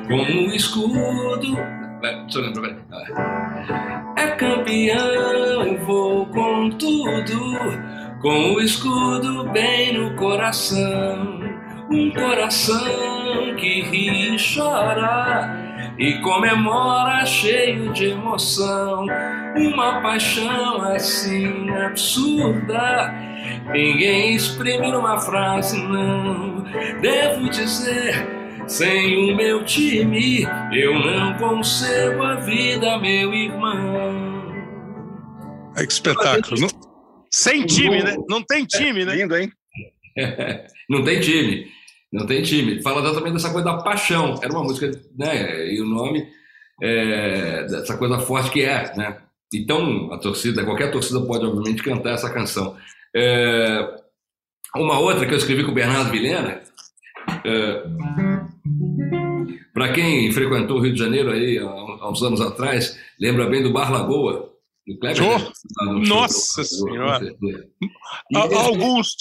[0.08, 1.54] como um escudo.
[2.00, 4.24] Vai, Deixa eu lembrar, vai.
[4.24, 7.56] É campeão, eu vou com tudo,
[8.20, 11.40] com o escudo bem no coração.
[11.90, 19.06] Um coração que ri e chora e comemora cheio de emoção.
[19.56, 23.12] Uma paixão assim absurda,
[23.72, 26.64] ninguém exprime numa frase, não.
[27.00, 28.26] Devo dizer,
[28.66, 34.52] sem o meu time, eu não concebo a vida, meu irmão.
[35.76, 36.60] Ai, que espetáculo.
[36.60, 36.68] Não-
[37.30, 38.16] sem time, né?
[38.28, 39.16] Não tem time, né?
[39.16, 39.50] Lindo, hein?
[40.88, 41.66] Não tem time.
[42.14, 42.80] Não tem time.
[42.82, 44.38] Fala exatamente dessa coisa da paixão.
[44.42, 45.66] Era uma música, né?
[45.74, 46.26] E o nome
[46.82, 49.18] é, dessa coisa forte que é, né?
[49.52, 52.76] Então, a torcida, qualquer torcida pode, obviamente, cantar essa canção.
[53.14, 54.00] É,
[54.76, 56.60] uma outra que eu escrevi com o Bernardo Vilhena,
[59.72, 63.72] para quem frequentou o Rio de Janeiro aí há, uns anos atrás, lembra bem do
[63.72, 64.52] Bar Lagoa.
[64.86, 65.44] Do Kleber, Oh, né?
[66.04, 67.24] Show nossa com Senhora.
[68.30, 69.16] E A- esse- Alguns.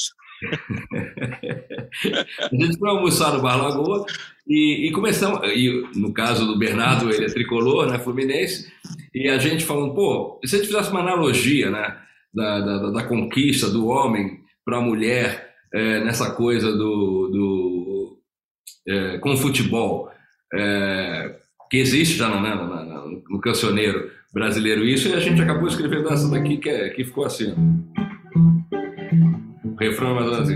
[2.52, 4.06] A gente foi almoçar no Bar Lagoa
[4.48, 8.72] e, e começamos, e no caso do Bernardo, ele é tricolor, né, fluminense,
[9.14, 11.98] e a gente falando, pô, se a gente fizesse uma analogia, né,
[12.34, 18.18] da, da, da conquista do homem para a mulher é, nessa coisa do, do
[18.88, 20.10] é, com o futebol,
[20.54, 21.36] é,
[21.70, 26.10] que existe já no, né, no- no cancioneiro brasileiro isso, e a gente acabou escrevendo
[26.10, 28.63] essa daqui que, é, que ficou assim, ó.
[29.84, 30.56] Refrão mais assim?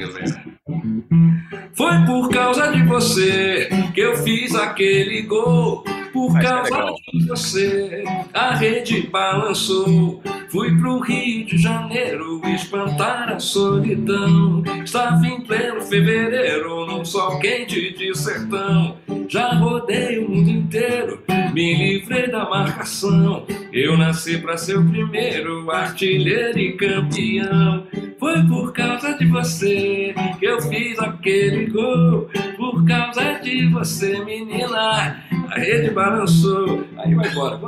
[1.74, 5.84] Foi por causa de você que eu fiz aquele gol.
[6.14, 10.24] Por é causa de você, a rede balançou.
[10.50, 14.64] Fui pro Rio de Janeiro espantar a solidão.
[14.84, 18.96] Estava em pleno fevereiro, num sol quente de sertão.
[19.28, 21.22] Já rodei o mundo inteiro,
[21.54, 23.46] me livrei da marcação.
[23.74, 27.86] Eu nasci pra ser o primeiro artilheiro e campeão.
[28.20, 32.30] Foi por causa de você que eu fiz aquele gol.
[32.58, 36.84] Por causa de você, menina, a rede balançou.
[36.98, 37.60] Aí vai embora.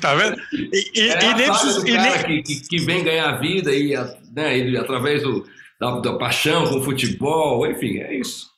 [0.00, 0.36] Tá vendo?
[0.52, 4.14] E, e, É e nem precisa- e nem- que, que, vem ganhar vida e, a-
[4.34, 5.44] né, e através do,
[5.80, 8.54] da, da paixão com o futebol, enfim, é isso.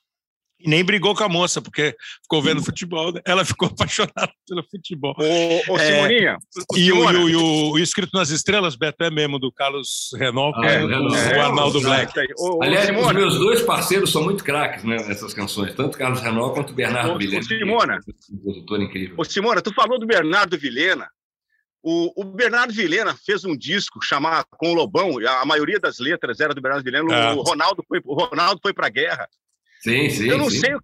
[0.60, 3.12] E nem brigou com a moça, porque ficou vendo futebol.
[3.12, 3.20] né?
[3.24, 5.14] Ela ficou apaixonada pelo futebol.
[5.18, 6.36] Ô, ô É, Simoninha,
[6.72, 9.38] ô, E o, Simona, e o- e o- o Escrito nas Estrelas, Beto, é mesmo
[9.38, 12.12] do Carlos Renault, Ah, é, do o, o Arnaldo É, Black.
[12.38, 15.96] Ô, ô, Aliás, os Simona, meus dois parceiros são muito craques né, nessas canções, tanto
[15.96, 17.42] Carlos Renault quanto Bernardo Ô, ô, Vilhena.
[17.42, 18.00] Simona.
[18.30, 19.14] Um compositor incrível.
[19.18, 21.08] Ô, Simona, tu falou do Bernardo Vilhena.
[21.80, 26.00] O, o Bernardo Vilhena fez um disco chamado Com o Lobão, e a maioria das
[26.00, 27.14] letras era do Bernardo Vilhena.
[27.14, 27.32] É.
[27.32, 29.28] O Ronaldo foi, o Ronaldo foi pra guerra.
[29.80, 30.28] Sim, sim.
[30.28, 30.60] eu, não sim.
[30.60, 30.74] sei,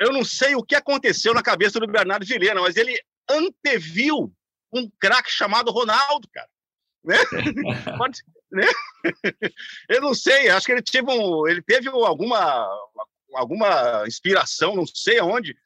[0.00, 2.94] eu não sei o que aconteceu na cabeça do Bernardo Vilhena, mas ele
[3.30, 4.32] anteviu
[4.72, 6.48] um craque chamado Ronaldo, cara.
[7.04, 7.16] Né?
[7.98, 8.66] Pode- né?
[9.88, 12.68] Eu não sei, acho que ele teve, um, ele teve alguma,
[13.34, 15.56] alguma inspiração, não sei aonde.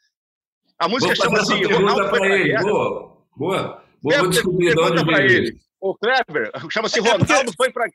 [0.79, 2.49] A música chama-se Ronaldo foi para pra ele.
[2.51, 2.63] guerra.
[2.63, 3.85] Boa, boa.
[4.03, 5.59] Vou, vou descobrir de onde veio ele.
[5.81, 7.89] Ô, Kleber, chama-se Ronaldo foi pra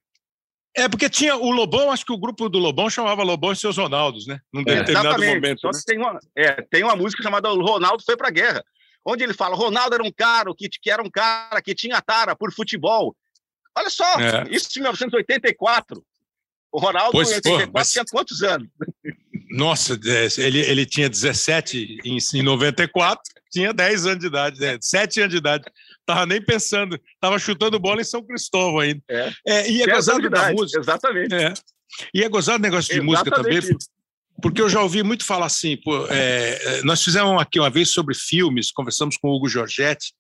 [0.76, 3.78] É porque tinha o Lobão, acho que o grupo do Lobão chamava Lobão e seus
[3.78, 4.40] Ronaldos, né?
[4.54, 5.36] Num determinado Exatamente.
[5.36, 5.68] momento.
[5.68, 5.80] Né?
[5.86, 8.64] tem, uma, é, tem uma música chamada Ronaldo foi pra guerra,
[9.06, 12.36] onde ele fala: Ronaldo era um cara que, que era um cara que tinha tara
[12.36, 13.16] por futebol.
[13.78, 14.44] Olha só, É.
[14.50, 16.04] isso em 1984.
[16.72, 18.70] O Ronaldo Pois, em 84 pô, mas- tinha quantos anos?
[19.50, 24.78] Nossa, é, ele, ele tinha 17 em, em 94, tinha 10 anos de idade, né?
[24.82, 25.66] 7 anos de idade.
[26.06, 29.02] Tava nem pensando, tava chutando bola em São Cristóvão ainda.
[29.10, 29.70] É.
[29.70, 30.80] e é 10 anos gozado da música.
[30.80, 31.34] Exatamente.
[31.34, 31.54] É.
[32.14, 33.86] E é gozado o negócio de música também, Exatamente
[34.42, 35.78] porque eu já ouvi muito falar assim.
[35.78, 40.14] pô, é, é, nós fizemos aqui uma vez sobre filmes, conversamos com o Hugo Giorgetti,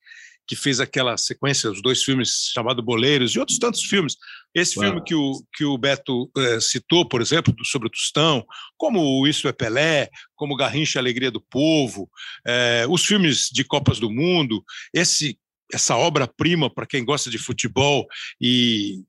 [0.47, 4.15] que fez aquela sequência, os dois filmes chamado Boleiros, e outros tantos filmes.
[4.53, 4.89] Esse Claro.
[4.89, 8.45] filme que o, que o Beto eh, citou, por exemplo, sobre o Tostão,
[8.77, 12.09] como o Isso é Pelé, como Garrincha Alegria do Povo,
[12.45, 14.63] eh, os filmes de Copas do Mundo,
[14.93, 15.37] esse,
[15.73, 18.07] essa obra-prima para quem gosta de futebol
[18.39, 19.03] e,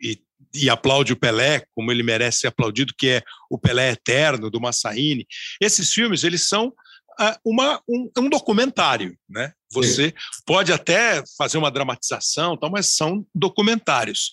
[0.00, 0.20] e,
[0.54, 4.60] e aplaude o Pelé, como ele merece ser aplaudido, que é o Pelé Eterno, do
[4.60, 5.26] Massaini.
[5.60, 6.72] Esses filmes, eles são
[7.18, 9.52] ah, uma, um, um documentário, né?
[9.72, 10.14] Você
[10.46, 14.32] pode até fazer uma dramatização, tal, mas são documentários.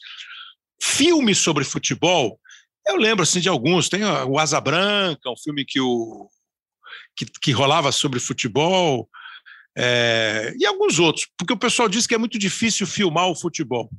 [0.82, 2.40] Filmes sobre futebol,
[2.88, 3.90] eu lembro assim de alguns.
[3.90, 6.30] Tem ah, o Asa Branca, um filme que, o,
[7.18, 9.10] que, que rolava sobre futebol,
[9.78, 13.90] é, e alguns outros, porque o pessoal diz que é muito difícil filmar o futebol.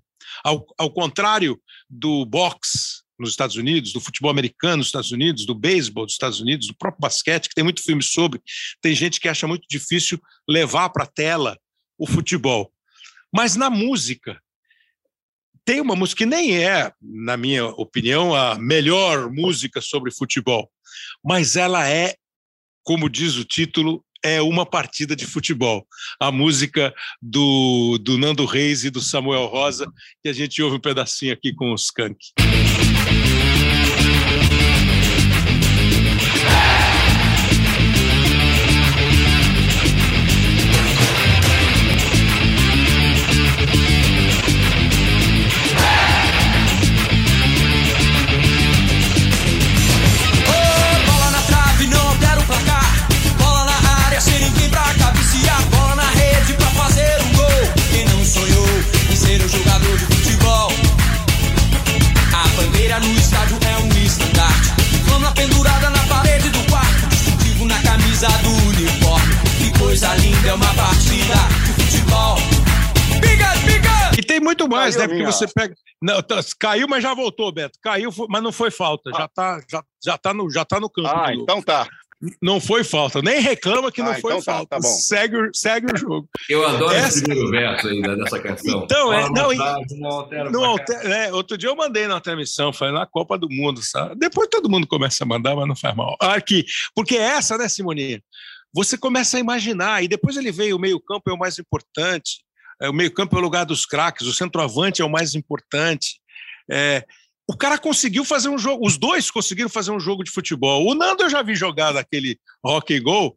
[0.43, 5.55] Ao, ao contrário do boxe nos Estados Unidos, do futebol americano nos Estados Unidos, do
[5.55, 8.41] beisebol dos Estados Unidos, do próprio basquete, que tem muito filme sobre,
[8.81, 11.59] tem gente que acha muito difícil levar para a tela
[11.99, 12.73] o futebol.
[13.33, 14.41] Mas na música,
[15.65, 20.71] tem uma música que nem é, na minha opinião, a melhor música sobre futebol,
[21.25, 22.15] mas ela é,
[22.85, 25.87] como diz o título, é uma partida de futebol.
[26.21, 29.87] A música do, do Nando Reis e do Samuel Rosa,
[30.23, 32.17] que a gente ouve um pedacinho aqui com os Skank.
[59.39, 60.71] Ser um jogador de futebol?
[62.35, 64.71] A bandeira no estádio é um estandarte.
[65.07, 67.07] Flama pendurada na parede do quarto.
[67.09, 69.35] Distintivo na camisa do uniforme.
[69.59, 71.35] Que coisa linda, é uma partida
[71.67, 72.37] de futebol.
[73.21, 74.11] Biga, biga!
[74.19, 75.09] E tem muito mais, Caiu né?
[75.09, 75.75] Porque minha- você pega.
[76.01, 77.79] Não, tá- caiu, mas já voltou, Beto.
[77.83, 79.11] Caiu, mas não foi falta.
[79.11, 81.09] Já tá, já, já tá, no, já tá no campo.
[81.09, 81.87] Ah, então tá.
[82.41, 83.21] Não foi falta.
[83.21, 84.69] Nem reclama que não Ah, foi então tá, falta.
[84.71, 84.89] tá bom.
[84.89, 86.27] segue, o- segue o jogo.
[86.49, 88.85] Eu adoro Essa- esse primeiro verso aí da- dessa canção.
[88.85, 90.71] Então, é- não, e- trave, não altera Não placar.
[90.97, 94.15] alter- é, outro dia eu mandei na transmissão, foi na Copa do Mundo, sabe?
[94.19, 96.17] Depois todo mundo começa a mandar, mas não faz mal.
[96.21, 98.23] Aqui, porque essa, né, Simoninha?
[98.73, 102.43] Você começa a imaginar, e depois ele veio, o meio-campo é o mais importante,
[102.81, 106.19] é, o meio-campo é o lugar dos craques, o centroavante é o mais importante.
[106.71, 107.05] É,
[107.49, 110.87] o cara conseguiu fazer um jogo, os dois conseguiram fazer um jogo de futebol.
[110.87, 113.37] O Nando eu já vi jogar naquele rock and goal,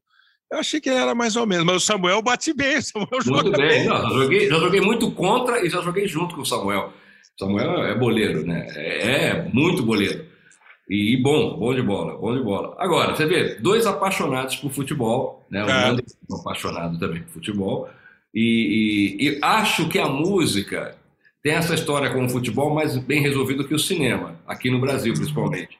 [0.52, 3.52] eu achei que era mais ou menos, mas o Samuel bate bem, o Samuel joga
[3.58, 3.86] bem.
[3.86, 6.92] Não, já, joguei, já joguei muito contra e já joguei junto com o Samuel.
[7.38, 8.66] Samuel é boleiro, né?
[8.76, 10.26] É, é muito boleiro.
[10.90, 12.76] E, e bom, bom de bola, bom de bola.
[12.80, 15.64] Agora, você vê, dois apaixonados por futebol, né?
[15.64, 15.88] O É.
[15.88, 17.88] Nando é um apaixonado também por futebol.
[18.34, 20.96] E, e- e acho que a música
[21.44, 25.14] tem essa história com o futebol mais bem resolvido que o cinema, aqui no Brasil,
[25.14, 25.78] principalmente.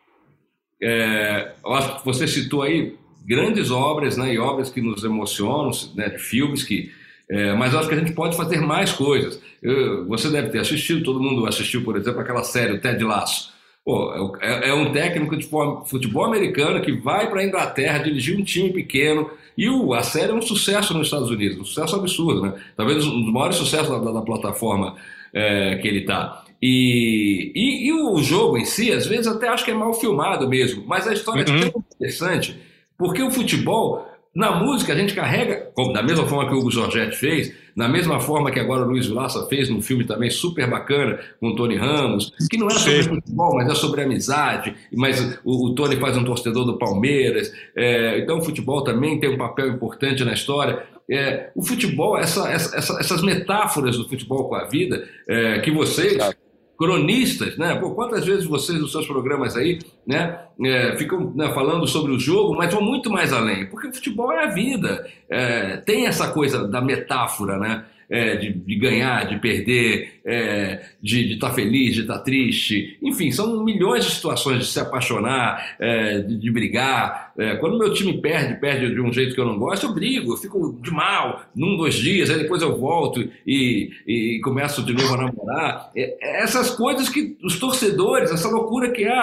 [0.82, 2.96] É, eu acho que você citou aí
[3.26, 6.92] grandes obras, né, e obras que nos emocionam, né, de filmes que.
[7.30, 9.42] é, mas acho que a gente pode fazer mais coisas.
[9.62, 13.52] Eu- você deve ter assistido, todo mundo assistiu, por exemplo, aquela série, o Ted Lasso.
[13.86, 15.48] Pô, é é, é um técnico de
[15.88, 19.30] futebol americano que vai para a Inglaterra dirigir um time pequeno.
[19.58, 22.54] E o, a série é um sucesso nos Estados Unidos, um sucesso absurdo, né?
[22.78, 24.96] Talvez um dos maiores sucessos da, da- da plataforma
[25.34, 26.44] é, que ele está.
[26.62, 30.48] E, e, e o jogo em si, às vezes, até acho que é mal filmado
[30.50, 31.60] mesmo, mas a história Uhum.
[31.60, 32.58] é tão interessante,
[32.98, 36.72] porque o futebol, na música, a gente carrega, como, da mesma forma que o Hugo
[36.72, 40.70] Giorgetti fez, da mesma forma que agora o Luiz Vilaça fez num filme também super
[40.70, 43.10] bacana com o Tony Ramos, que não é sobre Sim.
[43.16, 48.20] futebol, mas é sobre amizade, mas o, o Tony faz um torcedor do Palmeiras, é,
[48.20, 50.84] então o futebol também tem um papel importante na história.
[51.12, 55.72] É, o futebol, essa- essa- essa- essas metáforas do futebol com a vida, é, que
[55.72, 56.38] vocês, Exato.
[56.80, 57.76] Cronistas, né?
[57.76, 62.20] Pô, quantas vezes vocês, nos seus programas aí, né, é, ficam né, falando sobre o
[62.20, 66.30] jogo, mas vão muito mais além, porque o futebol é a vida, é, tem essa
[66.32, 67.84] coisa da metáfora, né?
[68.10, 73.64] É, de, de ganhar, de perder, é, de estar feliz, de estar triste, enfim, são
[73.64, 77.32] milhões de situações de se apaixonar, é, de, de brigar.
[77.38, 80.34] É, quando meu time perde, perde de um jeito que eu não gosto, eu brigo,
[80.34, 84.94] eu fico de mal, num, dois dias, aí depois eu volto e, e começo de
[84.94, 85.92] novo a namorar.
[85.96, 89.18] É, é essas coisas que os torcedores, essa loucura que é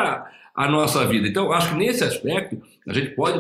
[0.55, 1.29] a, nossa vida.
[1.29, 3.39] Então, acho que nesse aspecto, a gente pode,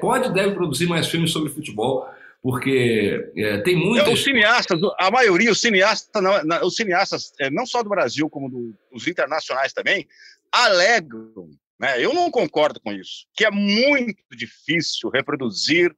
[0.00, 2.08] pode deve produzir mais filmes sobre futebol,
[2.42, 4.12] porque é, tem É, muitas.
[4.12, 8.28] os cineastas, a maioria, os cineastas, não, na- os cineastas, é, não só do Brasil,
[8.30, 10.06] como do- dos internacionais também,
[10.52, 12.02] alegam, né?
[12.04, 15.94] Eu não concordo com isso, que é muito difícil reproduzir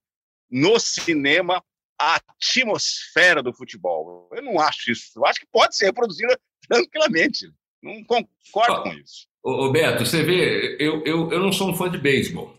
[0.51, 1.63] no cinema
[1.99, 4.29] a atmosfera do futebol.
[4.33, 5.13] Eu não acho isso.
[5.17, 7.51] Eu acho que pode ser reproduzida tranquilamente.
[7.83, 9.27] Não concordo com isso.
[9.43, 12.55] Ô, ô, Beto, você vê, eu, eu, eu não sou um fã de beisebol,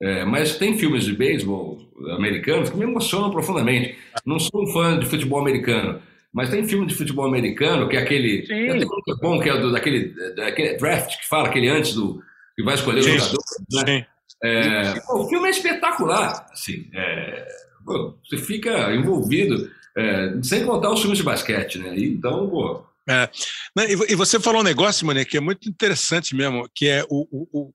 [0.00, 1.78] é, mas tem filmes de beisebol
[2.16, 3.96] americanos que me emocionam profundamente.
[4.24, 6.00] Não sou um fã de futebol americano,
[6.32, 8.42] mas tem filme de futebol americano que é aquele.
[8.42, 8.46] Sim.
[8.46, 11.94] Tem um que é bom, que é do, daquele, daquele draft que fala, aquele antes
[11.94, 12.22] do.
[12.54, 13.16] que vai escolher Sim.
[13.16, 13.38] o jogador.
[13.86, 13.98] Né?
[13.98, 14.04] Sim.
[14.44, 16.46] É, pô, o filme é espetacular.
[16.52, 17.46] Assim, é,
[17.84, 21.96] pô, você fica envolvido, é, sem contar os filmes de basquete, né?
[21.96, 22.87] E, Então, pô.
[23.08, 27.02] Né, E vo- você falou um negócio, Mané, que é muito interessante mesmo, que é
[27.08, 27.72] o, o- o-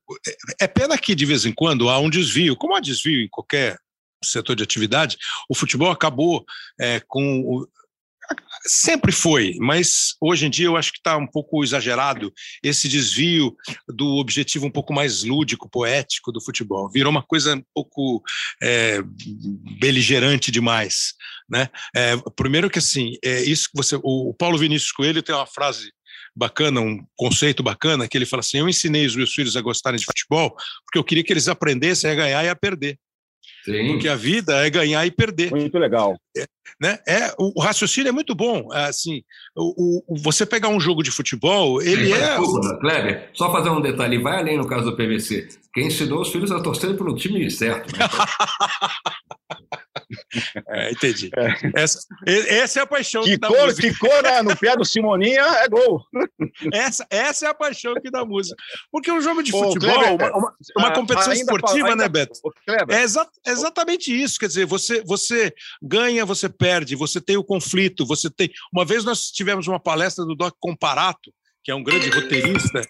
[0.62, 3.78] é pena que de vez em quando há um desvio, como há desvio em qualquer
[4.24, 5.18] setor de atividade,
[5.50, 6.46] o futebol acabou
[6.80, 7.66] é, com
[8.66, 13.56] sempre foi, mas hoje em dia eu acho que está um pouco exagerado esse desvio
[13.88, 16.90] do objetivo um pouco mais lúdico, poético do futebol.
[16.90, 18.22] Virou uma coisa um pouco
[18.62, 19.02] é,
[19.80, 21.14] beligerante demais,
[21.50, 21.70] né?
[21.96, 25.92] É, primeiro que assim, é isso que você, o, Paulo Vinícius Coelho tem uma frase
[26.36, 30.00] bacana, um conceito bacana, que ele fala assim: eu ensinei os meus filhos a gostarem
[30.00, 32.98] de futebol porque eu queria que eles aprendessem a ganhar e a perder,
[33.64, 33.88] Sim.
[33.94, 36.16] porque a vida é ganhar e perder Muito legal.
[36.82, 37.00] né?
[37.08, 38.68] É, o, o raciocínio é muito bom.
[38.72, 39.22] Assim,
[39.56, 42.38] o, o- você pegar um jogo de futebol, ele é.
[42.38, 45.48] Desculpa, Kleber, só fazer um detalhe, vai além no caso do PVC.
[45.74, 47.92] Quem ensinou os filhos a torcer pelo time certo.
[47.98, 48.06] Né?
[50.70, 51.30] É, entendi.
[51.76, 53.90] Essa, e- essa é a paixão que dá Quicou, música.
[53.90, 56.04] quicou na- no pé do Simoninha, é gol.
[56.74, 58.56] Essa, essa é a paixão que dá música.
[58.92, 62.04] Porque um jogo de Ô, futebol, Kleber, uma, uma- uma a- competição esportiva, fala- ainda-
[62.04, 62.40] né, Beto?
[62.90, 64.40] É exa- exatamente isso.
[64.40, 68.50] Quer dizer, você, você ganha, você perde, você tem o conflito, você tem.
[68.74, 71.32] Uma vez nós tivemos uma palestra do Doc Comparato,
[71.64, 72.82] que é um grande roteirista,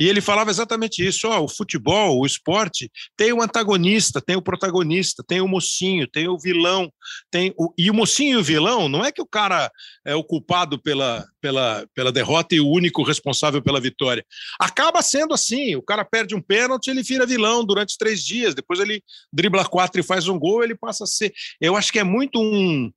[0.00, 5.22] e ele falava exatamente isso: o futebol, o esporte, tem o antagonista, tem o protagonista,
[5.22, 6.90] tem o mocinho, tem o vilão,
[7.30, 9.70] tem o, e o mocinho e o vilão não é que o cara
[10.06, 14.24] é o culpado pela, pela, pela derrota e o único responsável pela vitória.
[14.58, 18.80] Acaba sendo assim: o cara perde um pênalti, ele vira vilão durante três dias, depois
[18.80, 21.30] ele dribla quatro e faz um gol, ele passa a ser.
[21.60, 22.90] Eu acho que é muito um.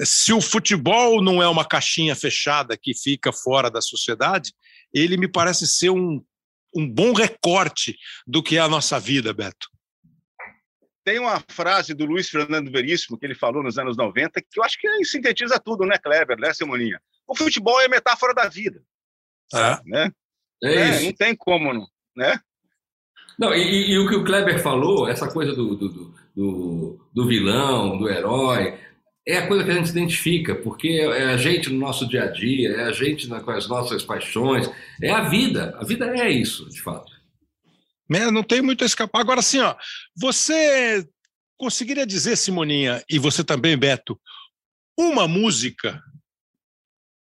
[0.00, 4.52] Se o futebol não é uma caixinha fechada que fica fora da sociedade,
[4.92, 6.22] ele me parece ser um,
[6.74, 9.68] um bom recorte do que é a nossa vida, Beto.
[11.04, 14.62] tem uma frase do Luiz Fernando Veríssimo que ele falou nos anos 90 que eu
[14.64, 17.00] acho que sintetiza tudo, né, Kleber, né, Simoninha?
[17.26, 18.80] O futebol é metáfora da vida,
[19.86, 20.10] né?
[20.62, 21.04] É É, isso.
[21.06, 21.86] não tem como, não,
[22.16, 22.38] né?
[23.38, 27.96] Não, e, e- o que o Kleber falou, essa coisa do, do- do, do vilão,
[27.98, 28.78] do herói,
[29.26, 32.24] é a coisa que a gente se identifica, porque é a gente no nosso dia
[32.24, 34.68] a dia, é a gente com as nossas paixões,
[35.02, 35.76] é a vida.
[35.78, 37.12] A vida é isso, de fato.
[38.08, 38.30] Né?
[38.30, 39.20] Não tem muito a escapar.
[39.20, 39.74] Agora, assim, ó,
[40.16, 41.06] você
[41.58, 44.18] conseguiria dizer, Simoninha, e você também, Beto,
[44.98, 46.02] uma música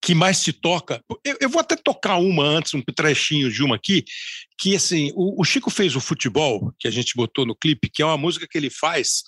[0.03, 1.01] que mais te toca?
[1.23, 4.03] Eu, eu vou até tocar uma antes, um trechinho de uma aqui,
[4.59, 8.01] que assim, o, o, Chico fez o futebol, que a gente botou no clipe, que
[8.01, 9.23] é uma música que ele faz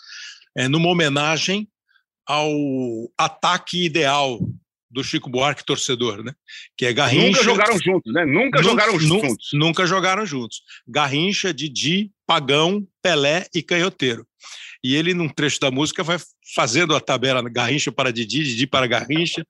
[0.57, 1.69] é, numa homenagem
[2.27, 2.51] ao
[3.17, 4.39] ataque ideal
[4.95, 6.33] do Chico Buarque torcedor, né?
[6.77, 7.27] Que é Garrincha.
[7.27, 8.25] Nunca jogaram juntos, né?
[8.25, 9.49] Nunca jogaram juntos.
[9.53, 10.61] Nunca jogaram juntos.
[10.87, 14.25] Garrincha, Didi, Pagão, Pelé e Canhoteiro.
[14.81, 16.17] E ele, num trecho da música, vai
[16.55, 19.45] fazendo a tabela Garrincha para Didi, Didi para Garrincha,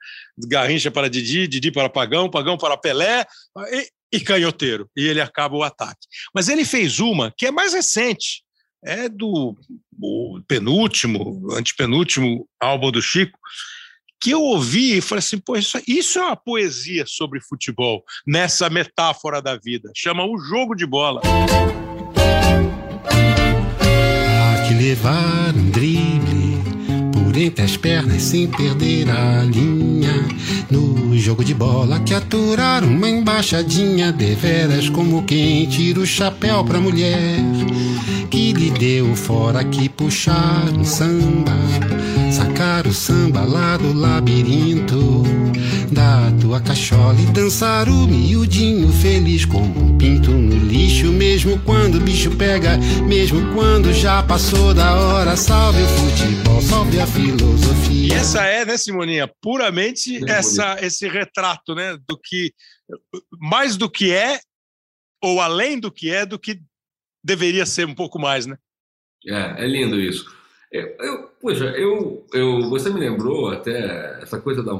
[0.47, 3.25] Garrincha para Didi, Didi para Pagão, Pagão para Pelé
[3.71, 4.89] e, e Canhoteiro.
[4.95, 6.07] E ele acaba o ataque.
[6.33, 8.43] Mas ele fez uma que é mais recente,
[8.83, 9.55] é do
[10.47, 13.37] penúltimo, antepenúltimo álbum do Chico,
[14.21, 18.69] que eu ouvi e falei assim, pô, isso, isso é uma poesia sobre futebol, nessa
[18.69, 19.91] metáfora da vida.
[19.95, 21.21] Chama O Jogo de Bola.
[24.41, 26.34] Há que levar um drible
[27.37, 30.25] entre as pernas sem perder a linha.
[30.69, 36.79] No jogo de bola que aturar uma embaixadinha, deveras como quem tira o chapéu pra
[36.79, 37.39] mulher
[38.29, 41.55] que lhe deu fora que puxar um samba,
[42.31, 45.23] sacar o samba lá do labirinto
[45.95, 51.95] da tua cachola e dançar o miudinho feliz como um pinto no lixo, mesmo quando
[51.95, 52.77] o bicho pega,
[53.07, 55.37] mesmo quando já passou da hora.
[55.37, 58.13] Salve o futebol, salve a filosofia.
[58.13, 62.53] E essa é, né, Simoninha, puramente essa, esse retrato, né, do que
[63.39, 64.37] mais do que é
[65.23, 66.59] ou além do que é, do que
[67.23, 68.57] deveria ser um pouco mais, né?
[69.25, 70.25] É, é lindo isso.
[70.69, 74.73] Eu, eu, poxa, eu, eu, você me lembrou até essa coisa da.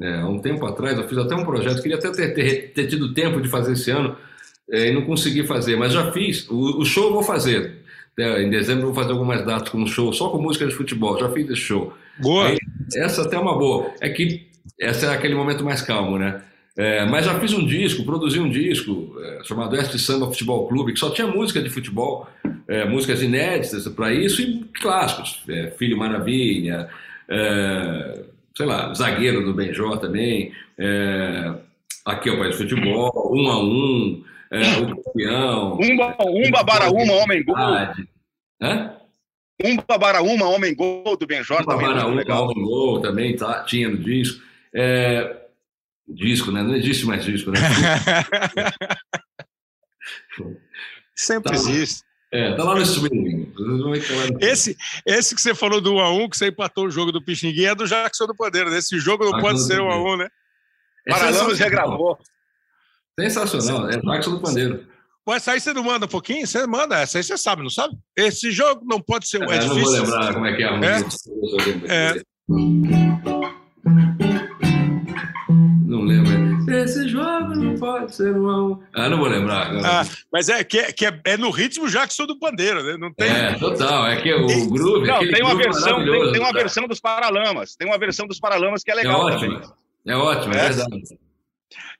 [0.00, 2.86] É, há um tempo atrás, eu fiz até um projeto, queria até ter, ter, ter
[2.86, 4.16] tido tempo de fazer esse ano
[4.70, 6.48] é, e não consegui fazer, mas já fiz.
[6.48, 7.80] O, o show eu vou fazer.
[8.18, 10.74] É, em dezembro eu vou fazer algumas datas com um show, só com música de
[10.74, 11.18] futebol.
[11.18, 11.92] Já fiz esse show.
[12.18, 12.48] Boa.
[12.48, 12.58] Aí,
[12.96, 13.92] essa até é uma boa.
[14.00, 14.48] É que
[14.80, 16.42] essa é aquele momento mais calmo, né?
[16.76, 20.92] É, mas já fiz um disco, produzi um disco é, chamado Este Samba Futebol Clube,
[20.92, 22.26] que só tinha música de futebol,
[22.66, 25.42] é, músicas inéditas para isso e clássicos.
[25.48, 26.88] É, Filho Maravilha,
[27.28, 28.22] é,
[28.60, 31.54] sei lá, Zagueiro do Benjó também, é,
[32.04, 35.78] Aqui é o País do Futebol, Um a Um, O Campeão.
[35.80, 37.56] Umba, umba Baraúma, Homem Gol.
[38.60, 38.96] Hã?
[39.64, 41.86] Umba Baraúma, Homem Gol do Benjó Umba também.
[41.86, 44.42] Baraúma, Homem Gol também tá, tinha no disco.
[44.74, 45.36] É,
[46.06, 46.62] Disco, né?
[46.62, 47.60] Não existe mais disco, né?
[51.14, 51.56] Sempre Tá.
[51.56, 52.02] existe.
[52.32, 53.52] É, tá lá no streaming.
[54.40, 57.74] Esse, esse que você falou do 1x1, que você empatou o jogo do Pixinguinha, é
[57.74, 58.66] do Jackson do Poder.
[58.68, 60.28] Esse jogo não Ah, pode não, ser não, 1x1, né?
[61.06, 61.68] É Paralamas sensacional.
[61.68, 62.18] regravou.
[63.18, 63.90] Sensacional.
[63.90, 64.86] É Jackson do Pandeiro.
[65.24, 66.46] Pode sair, você não manda um pouquinho?
[66.46, 67.94] Você manda, essa aí você sabe, não sabe?
[68.16, 69.42] Esse jogo não pode ser.
[69.42, 70.02] É, É, não vou difícil.
[70.04, 71.92] lembrar como é que é a música.
[71.92, 72.22] É.
[72.48, 73.50] Lembro.
[76.84, 78.82] Esse jogo não pode ser um a um.
[78.94, 80.00] Ah, não vou lembrar agora.
[80.02, 82.96] Ah, mas é que, é, que é, é no ritmo Jackson do Pandeiro, né?
[82.98, 83.28] Não tem.
[83.28, 84.06] É, total.
[84.06, 85.06] É que o groove.
[85.06, 87.76] Não, tem uma versão, tem, tem uma versão dos Paralamas.
[87.76, 89.54] Tem uma versão dos Paralamas que é É legal ótimo.
[89.60, 89.70] também.
[90.06, 90.68] É ótimo, é É?
[90.68, 91.02] verdade.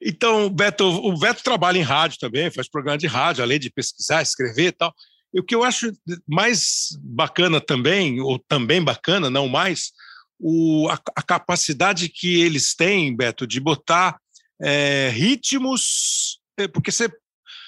[0.03, 4.23] Então, Beto, o Beto trabalha em rádio também, faz programa de rádio, além de pesquisar,
[4.23, 4.95] escrever e tal.
[5.33, 5.93] E o que eu acho
[6.27, 9.93] mais bacana também, ou também bacana, não mais,
[10.39, 14.17] o, a, a capacidade que eles têm, Beto, de botar
[14.63, 16.39] é, ritmos.
[16.59, 17.09] é, Porque você.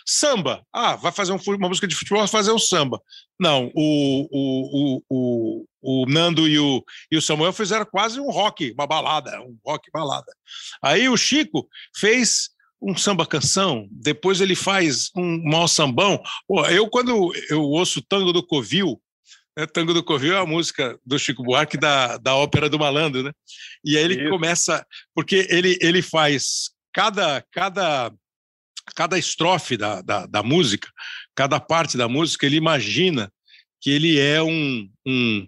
[0.04, 3.00] Samba, ah, vai fazer um uma música de futebol, vai fazer um samba.
[3.38, 8.72] Não, o, o, o, o, Nando e o, e o Samuel fizeram quase um rock,
[8.72, 10.32] uma balada, um rock balada.
[10.82, 12.50] Aí o Chico fez
[12.82, 16.20] um samba canção, depois ele faz um mal sambão.
[16.48, 19.00] Pô, eu, quando eu ouço Tango do Covil,
[19.56, 23.22] né, Tango do Covil é a música do Chico Buarque da, da Ópera do Malandro,
[23.22, 23.32] né?
[23.84, 24.30] E aí ele Isso.
[24.30, 24.84] começa,
[25.14, 28.12] porque ele, ele faz cada, cada,
[28.94, 30.88] cada estrofe da, da, da música,
[31.34, 33.32] cada parte da música, ele imagina
[33.80, 35.46] que ele é um, um,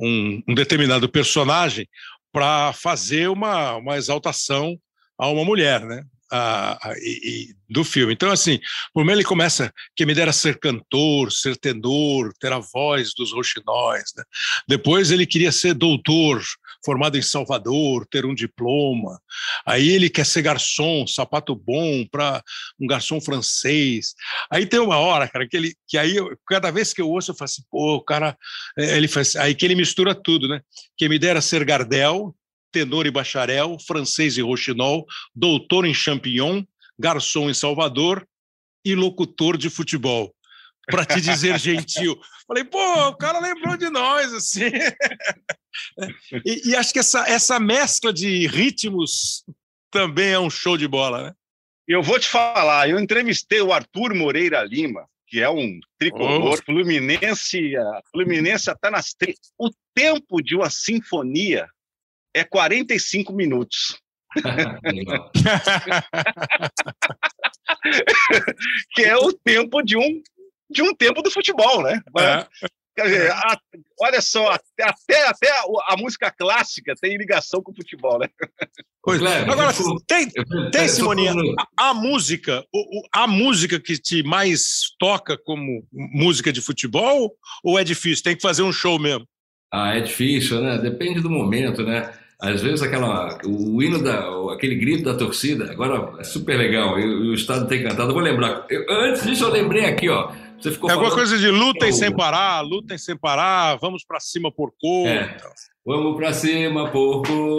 [0.00, 1.88] um, um determinado personagem
[2.32, 4.78] para fazer uma, uma exaltação
[5.18, 6.02] a uma mulher, né?
[6.30, 8.12] A, a, e, do filme.
[8.12, 8.60] Então, assim,
[8.92, 13.32] por mim ele começa que me dera ser cantor, ser tenor, ter a voz dos
[13.32, 14.12] roxinóis.
[14.16, 14.24] Né?
[14.68, 16.42] Depois ele queria ser doutor,
[16.84, 19.20] formado em Salvador, ter um diploma.
[19.64, 22.42] Aí ele quer ser garçom, sapato bom para
[22.80, 24.14] um garçom francês.
[24.50, 27.30] Aí tem uma hora, cara, que ele que aí eu, cada vez que eu ouço
[27.30, 28.36] eu falo assim, pô, o cara,
[28.78, 30.60] é, ele faz aí que ele mistura tudo, né?
[30.96, 32.34] Que me dera ser Gardel,
[32.72, 36.62] tenor e bacharel, francês e roxinol, doutor em champignon,
[36.98, 38.26] garçom em Salvador
[38.84, 40.34] e locutor de futebol
[40.86, 42.18] para te dizer gentil.
[42.46, 44.70] Falei, pô, o cara lembrou de nós, assim.
[46.44, 49.44] e, e, acho que essa, essa mescla de ritmos
[49.90, 51.32] também é um show de bola, né?
[51.88, 56.64] Eu vou te falar, eu entrevistei o Arthur Moreira Lima, que é um tricolor oh.
[56.64, 59.14] fluminense, a Fluminense está nas
[59.58, 61.68] O tempo de uma sinfonia
[62.36, 63.98] é 45 minutos.
[68.92, 70.22] que é o tempo de um
[70.68, 72.02] de um tempo do futebol, né?
[72.18, 72.44] É.
[72.96, 73.58] Quer dizer, a,
[74.00, 75.48] olha só, até, até
[75.86, 78.26] a música clássica tem ligação com o futebol, né?
[79.02, 79.42] Pois é.
[79.42, 79.70] Agora,
[80.06, 80.30] tem,
[80.72, 81.34] tem Simoninha,
[81.78, 82.64] a, a música,
[83.12, 88.24] a música que te mais toca como música de futebol ou é difícil?
[88.24, 89.26] Tem que fazer um show mesmo?
[89.70, 90.78] Ah, é difícil, né?
[90.78, 92.10] Depende do momento, né?
[92.38, 97.30] Às vezes aquela, o hino da, aquele grito da torcida, agora é super legal, e,
[97.30, 98.10] o Estado tem cantado.
[98.10, 98.66] Eu vou lembrar.
[98.68, 100.30] Eu, antes disso, eu lembrei aqui, ó.
[100.60, 104.50] Você ficou é alguma coisa de lutem sem parar, lutem sem parar, vamos para cima
[104.50, 105.06] porco.
[105.06, 105.36] É.
[105.84, 107.56] Vamos para cima porco,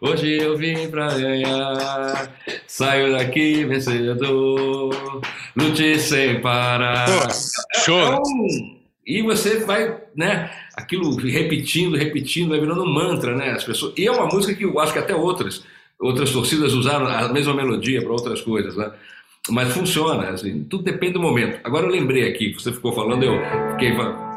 [0.00, 2.30] hoje eu vim para ganhar.
[2.66, 5.20] Saio daqui vencedor,
[5.56, 7.06] lute sem parar.
[7.06, 7.98] Pô, show.
[7.98, 8.22] Então,
[9.06, 13.50] e você vai, né, aquilo repetindo, repetindo, vai virando um mantra, né?
[13.50, 13.92] As pessoas.
[13.96, 15.64] E é uma música que eu acho que até outras
[16.02, 18.90] outras torcidas usaram a mesma melodia para outras coisas, né?
[19.48, 21.60] Mas funciona, assim, tudo depende do momento.
[21.64, 23.40] Agora eu lembrei aqui, você ficou falando, eu
[23.72, 23.92] fiquei,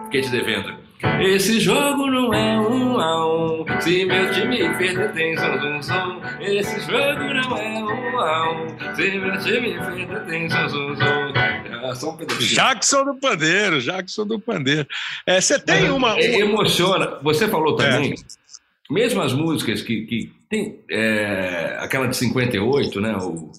[0.05, 0.85] fiquei te devendo.
[1.21, 6.21] Esse jogo não é um a um, se meu time perder tem zum.
[6.39, 10.45] Esse jogo não é um a um, se meu time perder tem.
[10.45, 11.44] É
[11.93, 14.87] só um Jackson do Pandeiro, Jackson do Pandeiro.
[15.27, 16.21] É, você tem uma, uma...
[16.21, 18.93] Emociona, você falou também, é.
[18.93, 23.51] mesmo as músicas que, que tem, é, aquela de 58, né, o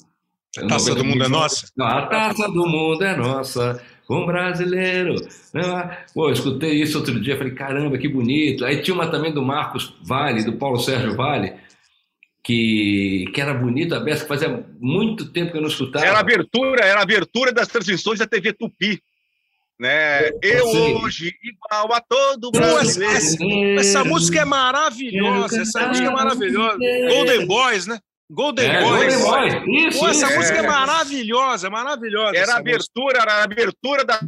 [0.59, 1.67] a taça do mundo é nossa?
[1.77, 3.83] Não, a taça do mundo é nossa.
[4.09, 5.17] Um brasileiro.
[5.53, 5.99] Né?
[6.15, 8.65] Pô, eu escutei isso outro dia, falei, caramba, que bonito.
[8.65, 11.55] Aí tinha uma também do Marcos Vale, do Paulo Sérgio Vale,
[12.47, 16.07] que, que era bonita, a beça, que fazia muito tempo que eu não escutava.
[16.07, 19.03] Era a abertura, era a abertura das transmissões da TV Tupi.
[19.81, 20.29] Né?
[20.41, 20.95] Eu Sim.
[20.95, 23.17] hoje, igual a todo brasileiro.
[23.17, 23.37] Essa,
[23.81, 26.79] essa, música é maravilhosa, essa música é maravilhosa.
[27.09, 27.99] Golden Boys, né?
[28.31, 29.23] Golden é, Boys.
[29.23, 29.87] Golden Boys.
[29.89, 30.65] Isso, Pô, essa isso, música é.
[30.65, 32.37] é maravilhosa, maravilhosa.
[32.37, 34.21] Era a abertura, era a abertura das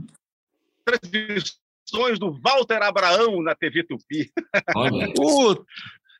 [0.84, 4.28] transmissões do Walter Abraão na TV Tupi.
[4.74, 5.14] Olha.
[5.14, 5.64] Pô,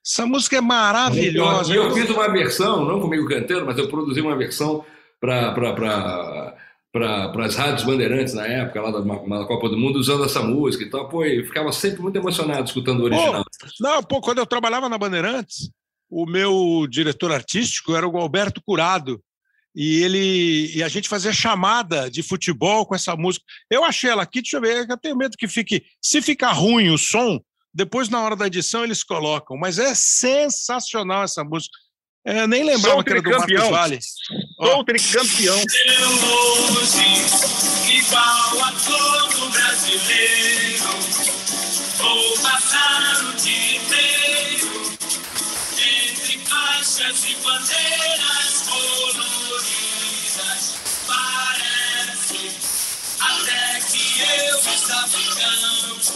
[0.09, 1.70] essa música é maravilhosa.
[1.70, 4.82] E eu, eu fiz uma versão, não comigo cantando, mas eu produzi uma versão
[5.20, 5.52] para
[6.90, 10.82] para as rádios bandeirantes na época, lá da, da, Copa do Mundo, usando essa música
[10.82, 11.09] e tal.
[11.11, 13.44] Pô, eu ficava sempre muito emocionado escutando o original.
[13.44, 15.70] Pô, não, pô, quando eu trabalhava na Bandeirantes,
[16.09, 19.22] o meu diretor artístico era o Alberto Curado.
[19.76, 23.44] E ele e a gente fazia chamada de futebol com essa música.
[23.70, 25.84] Eu achei ela aqui, deixa eu ver, eu tenho medo que fique.
[26.00, 27.38] Se ficar ruim o som,
[27.72, 29.56] depois na hora da edição eles colocam.
[29.56, 31.76] Mas é sensacional essa música.
[32.26, 33.98] É, nem lembrava Sou que era do Marcos Vale.
[34.60, 35.62] Sou tricampeão.
[37.88, 40.84] Igual a todo brasileiro,
[41.98, 44.28] vou passar o dia inteiro
[46.48, 49.82] faixas e bandeiras coloridas.
[51.06, 52.50] Parece
[53.20, 53.67] até
[54.20, 56.10] eu estava em campo,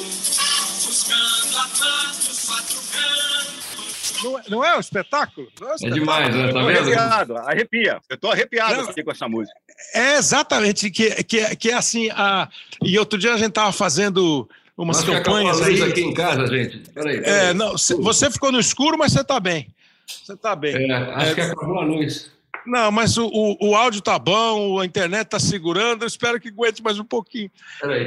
[0.87, 4.23] buscando a quantos quatro cantos.
[4.23, 5.49] Não, é, não é um espetáculo?
[5.61, 5.97] Não é, um espetáculo.
[5.97, 6.53] é demais, né?
[6.53, 6.79] Tá vendo?
[6.79, 8.01] Arrepiado, arrepia.
[8.09, 9.59] Eu tô arrepiado não, aqui com essa música.
[9.95, 12.49] É exatamente, que, que, que é assim, a...
[12.83, 15.83] e outro dia a gente tava fazendo umas Nós campanhas aí.
[15.83, 16.79] aqui em casa, gente.
[16.91, 17.49] Peraí, peraí.
[17.49, 19.69] É, não, você ficou no escuro, mas você tá bem.
[20.07, 20.91] Você está bem.
[20.91, 22.31] É, acho é, que acabou a luz.
[22.67, 26.49] Não, mas o, o, o áudio tá bom, a internet tá segurando, eu espero que
[26.49, 27.51] aguente mais um pouquinho.
[27.81, 28.07] Peraí,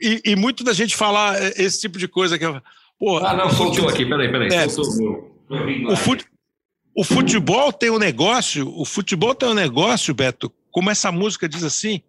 [0.00, 2.44] e, e, e, muito da gente falar esse tipo de coisa que
[2.98, 4.48] Pô, ah, não, soltou aqui, peraí, peraí.
[4.52, 6.26] É, o, fute,
[6.92, 11.62] o futebol tem um negócio, o futebol tem um negócio, Beto, como essa música diz
[11.62, 12.02] assim,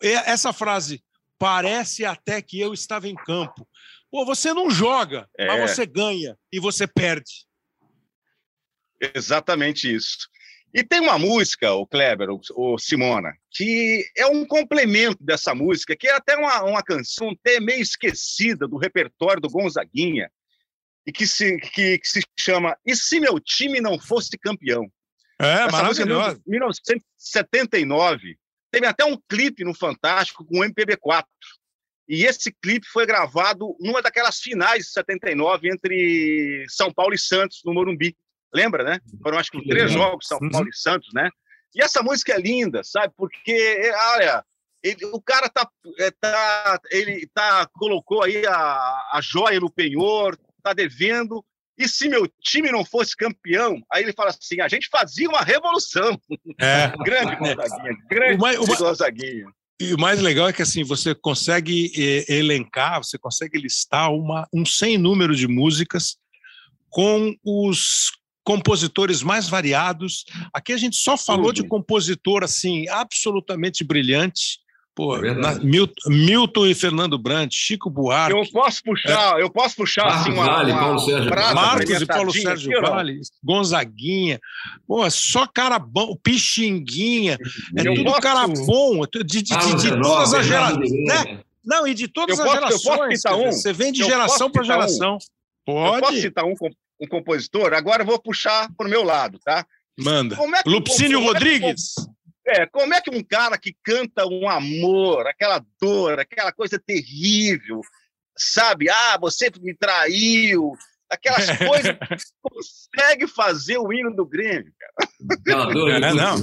[0.00, 1.02] essa frase,
[1.36, 3.66] parece até que eu estava em campo.
[4.08, 5.46] Pô, você não joga, é.
[5.46, 7.46] mas você ganha e você perde.
[9.14, 10.28] Exatamente isso.
[10.72, 16.06] E tem uma música, o Kleber, o, Simona, que é um complemento dessa música, que
[16.06, 20.30] é até uma, uma canção até meio esquecida do repertório do Gonzaguinha,
[21.06, 24.84] e que se, que, que se chama E se meu time não fosse campeão?
[25.40, 26.42] É, Essa música é de maravilhoso.
[26.46, 28.38] 1979.
[28.70, 31.24] Teve até um clipe no Fantástico com o MPB4.
[32.08, 37.62] E esse clipe foi gravado numa daquelas finais de 79 entre São Paulo e Santos,
[37.64, 38.16] no Morumbi.
[38.52, 39.00] Lembra, né?
[39.22, 39.98] Foram acho que três Uhum.
[39.98, 41.28] jogos, São Paulo e Santos, né?
[41.74, 43.12] E essa música é linda, sabe?
[43.16, 44.44] Porque, é, olha,
[44.82, 48.54] ele- o cara tá, é, tá, ele tá, colocou aí a,
[49.12, 51.44] a joia no penhor, tá devendo.
[51.78, 55.40] E se meu time não fosse campeão, aí ele fala assim: a gente fazia uma
[55.42, 56.20] revolução.
[56.60, 56.88] É.
[57.06, 59.46] Grande Gonzaguinha, grande o mais- Gonzaguinha.
[59.80, 64.46] E o mais legal é que assim você consegue eh, elencar, você consegue listar uma,
[64.52, 66.18] um sem número de músicas
[66.90, 68.10] com os
[68.44, 70.24] compositores mais variados.
[70.52, 74.58] Aqui a gente só falou de compositor assim absolutamente brilhante.
[74.92, 79.76] Pô, É na- Milton, Milton e Fernando Brandt, Chico Buarque, Eu posso puxar, eu posso
[79.76, 82.90] puxar Marcos assim uma, Vale, uma Paulo Sérgio brasa Marcos e Paulo Sérgio aqui.
[82.90, 84.40] Vale, Gonzaguinha,
[84.86, 87.38] pô, só cara bom, Pixinguinha,
[87.78, 90.90] é Eu tudo posso- cara bom, de, de, de, de Renov, todas as gerações.
[90.90, 91.40] Né?
[91.64, 93.16] Não, e de todas Eu as posso- eu posso gerações.
[93.20, 93.52] citar um?
[93.52, 94.80] Você vem de Eu geração para citar um?
[94.82, 95.18] geração.
[95.68, 96.54] Eu posso Pode, citar um,
[97.00, 97.72] um compositor?
[97.72, 99.66] Agora eu vou puxar para o meu lado, tá?
[100.00, 100.36] manda.
[100.36, 101.94] Como é que Lupcínio é um Rodrigues.
[102.46, 107.80] É, como é que um cara que canta um amor, aquela dor, aquela coisa terrível,
[108.36, 108.88] sabe?
[108.88, 110.72] Ah, você me traiu,
[111.08, 111.96] aquelas coisas,
[112.42, 115.10] consegue fazer o hino do Grêmio, cara.
[115.44, 115.52] De
[115.92, 116.36] É, não.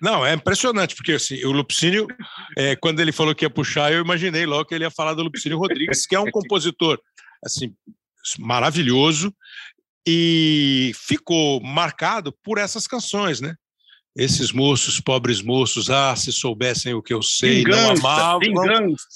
[0.00, 2.06] Não, é impressionante, porque assim, o Lupcínio,
[2.56, 5.24] é, quando ele falou que ia puxar, eu imaginei logo que ele ia falar do
[5.24, 7.00] Lupcínio Rodrigues, que é um compositor
[7.44, 7.74] assim,
[8.38, 9.34] maravilhoso
[10.06, 13.54] e ficou marcado por essas canções, né?
[14.16, 18.40] Esses moços, pobres moços, ah, se soubessem o que eu sei, não amavam.
[18.40, 19.06] vingança.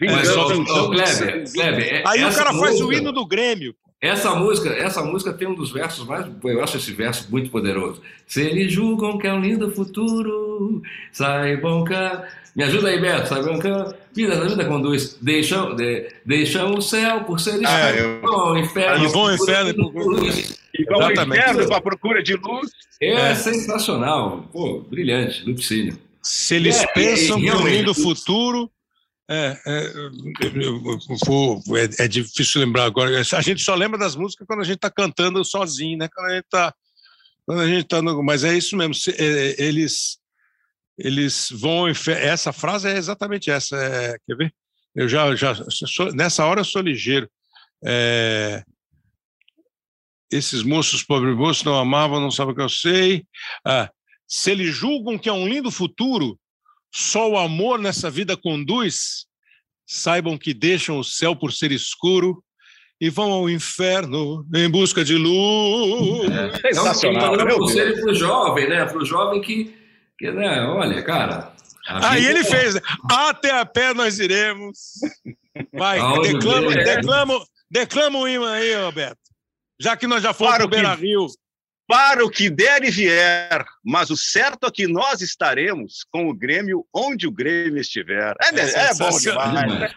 [0.00, 3.26] Mas, ô, tem- ô, Kleber, Kleber, é- Aí o cara faz o música- hino do
[3.26, 3.74] Grêmio.
[4.00, 6.26] Essa música, essa música tem um dos versos mais.
[6.44, 8.02] Eu acho esse verso muito poderoso.
[8.26, 10.82] Se eles julgam que é um lindo futuro,
[11.12, 11.94] saibam que.
[12.54, 13.68] Me ajuda aí, Beto, saibam que.
[14.14, 15.16] Vida da vida conduz.
[15.20, 19.04] Deixam, de, deixam o céu por ser Ah, eu- ao inferno.
[19.04, 20.58] E vão ao por inferno procura por- de luz.
[20.78, 21.40] E vão ao Exatamente.
[21.42, 22.70] inferno para procura de luz.
[23.00, 23.34] É, É.
[23.34, 24.48] sensacional.
[24.52, 25.98] Pô, brilhante, Lupicínio.
[26.22, 28.70] Se eles É, pensam e que o lindo futuro.
[29.28, 29.92] É, é,
[32.00, 33.20] é- é difícil lembrar agora.
[33.20, 36.08] A gente só lembra das músicas quando a gente está cantando sozinho, né?
[36.14, 36.74] Quando a gente está.
[37.44, 38.94] Quando a gente tá no, mas é isso mesmo.
[38.94, 40.18] se- é, eles,
[40.98, 41.86] eles vão.
[41.88, 43.76] Essa frase é exatamente essa.
[43.76, 44.54] é, quer ver?
[44.94, 47.28] Eu já, já sou- nessa hora eu sou ligeiro.
[47.84, 48.62] É,
[50.30, 53.24] esses moços, pobres moços, não amavam, não sabem o que eu sei.
[53.64, 53.90] Ah,
[54.26, 56.38] se eles julgam que é um lindo futuro,
[56.94, 59.26] só o amor nessa vida conduz,
[59.86, 62.42] saibam que deixam o céu por ser escuro
[63.00, 66.30] e vão ao inferno em busca de luz.
[66.30, 68.00] É um Sensacional, um meu conselho Deus.
[68.00, 68.84] pro jovem, né?
[68.86, 69.76] Pro jovem que,
[70.18, 70.62] que né?
[70.66, 71.52] olha, cara.
[71.88, 72.80] Aí ele é- fez, né?
[73.10, 74.78] até a pé nós iremos.
[75.72, 76.84] Vai, Aonde declama, vier.
[76.96, 79.18] declama, declama um imã aí, Roberto.
[79.78, 81.26] Já que nós já fomos Claro para o Beira Rio.
[81.88, 86.34] Para o que der e vier, mas o certo é que nós estaremos com o
[86.34, 88.34] Grêmio onde o Grêmio estiver.
[88.42, 89.94] É, É é bom demais.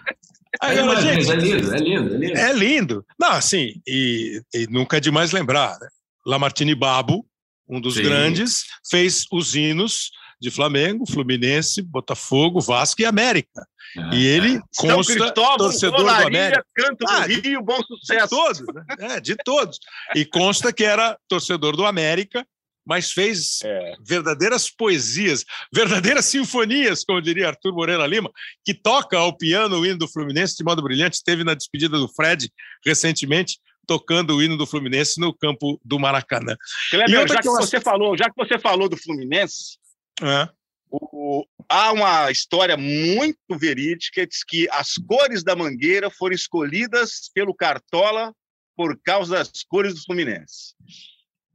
[0.62, 2.38] Aí, É, mas, gente, é lindo, é lindo, é lindo.
[2.38, 3.06] É lindo.
[3.20, 5.88] Não, assim, e, e nunca é demais lembrar, né?
[6.26, 7.26] Lamartine Babo,
[7.68, 8.04] um dos Sim.
[8.04, 10.12] grandes, fez os hinos
[10.42, 13.68] de Flamengo, Fluminense, Botafogo, Vasco e América.
[13.98, 16.64] Ah, E ele consta Cristóvão, torcedor do América.
[16.76, 18.28] Canto Ah, do Rio, bom De sucesso.
[18.30, 18.84] todos, né?
[19.00, 19.80] É, de todos.
[20.16, 22.46] E consta que era torcedor do América,
[22.86, 23.94] mas fez É.
[24.06, 28.32] verdadeiras poesias, verdadeiras sinfonias, como diria Arthur Moreira Lima,
[28.66, 31.18] que toca ao piano o hino do Fluminense de modo brilhante.
[31.18, 32.52] Esteve na despedida do Fred
[32.86, 36.56] recentemente, tocando o hino do Fluminense no campo do Maracanã.
[36.94, 39.78] Outra já que que você falou, já que você falou do Fluminense,
[40.22, 40.48] É.
[40.92, 47.54] o- há uma história muito verídica diz que as cores da Mangueira foram escolhidas pelo
[47.54, 48.34] Cartola
[48.76, 50.74] por causa das cores do Fluminense.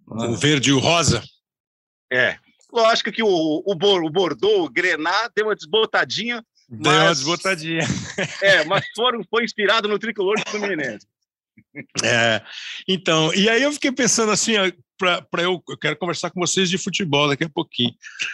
[0.07, 1.22] O verde e o rosa.
[2.12, 2.37] É.
[2.72, 3.74] Lógico que o, o, o
[4.11, 7.82] Bordeaux, o Grená, deu uma desbotadinha, Deu uma Mas- desbotadinha.
[8.43, 11.07] é, mas foram, foi inspirado no tricolor do Fluminense.
[12.05, 12.43] É,
[12.89, 14.53] então, e aí eu fiquei pensando assim,
[14.99, 17.93] para eu, eu quero conversar com vocês de futebol daqui a pouquinho.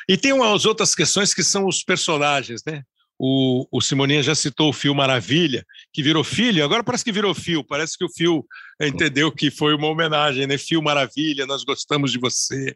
[0.09, 2.83] E tem umas outras questões que são os personagens, né?
[3.23, 5.63] O, o Simoninha já citou o Fio Maravilha,
[5.93, 8.43] que virou filho, agora parece que virou Fio, parece que o Fio
[8.81, 10.57] entendeu que foi uma homenagem, né?
[10.57, 12.75] Fio Maravilha, nós gostamos de você.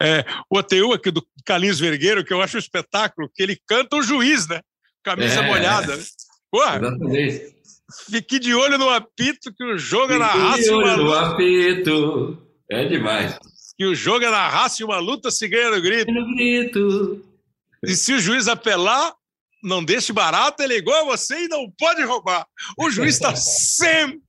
[0.00, 3.96] É, o ATU aqui do Carlinhos Vergueiro, que eu acho um espetáculo, que ele canta
[3.96, 4.60] o juiz, né?
[5.04, 5.46] Camisa É.
[5.46, 5.94] molhada.
[5.94, 6.04] Né?
[6.50, 7.61] Porra, exatamente.
[8.10, 10.76] Fique de olho no apito que o jogo é na Fique de raça e uma
[10.78, 11.20] olho no luta.
[11.20, 12.46] apito.
[12.70, 13.38] É demais.
[13.76, 16.10] Que o jogo é na raça e uma luta se ganha no grito.
[16.12, 17.24] No grito.
[17.84, 19.12] E se o juiz apelar,
[19.62, 22.46] não deixe barato, ele é igual a você e não pode roubar.
[22.78, 24.20] O juiz está sempre.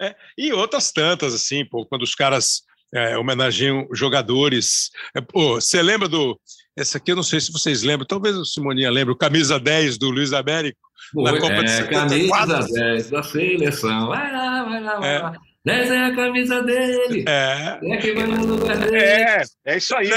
[0.00, 2.62] É, e outras tantas, assim, pô, quando os caras
[2.94, 4.90] é, homenageiam jogadores.
[5.14, 6.38] É, pô, você lembra do.
[6.80, 9.98] Essa aqui eu não sei se vocês lembram, talvez o Simoninha lembre, o camisa 10
[9.98, 10.78] do Luiz Américo.
[11.14, 12.48] Na Foi, Copa de é, 74.
[12.48, 14.08] camisa 10 da seleção.
[14.08, 15.18] Vai lá, vai lá, vai É.
[15.20, 15.32] lá.
[15.62, 17.24] 10 é a camisa dele.
[17.28, 18.96] É, É quem vai no lugar dele.
[18.96, 20.08] É, é isso aí.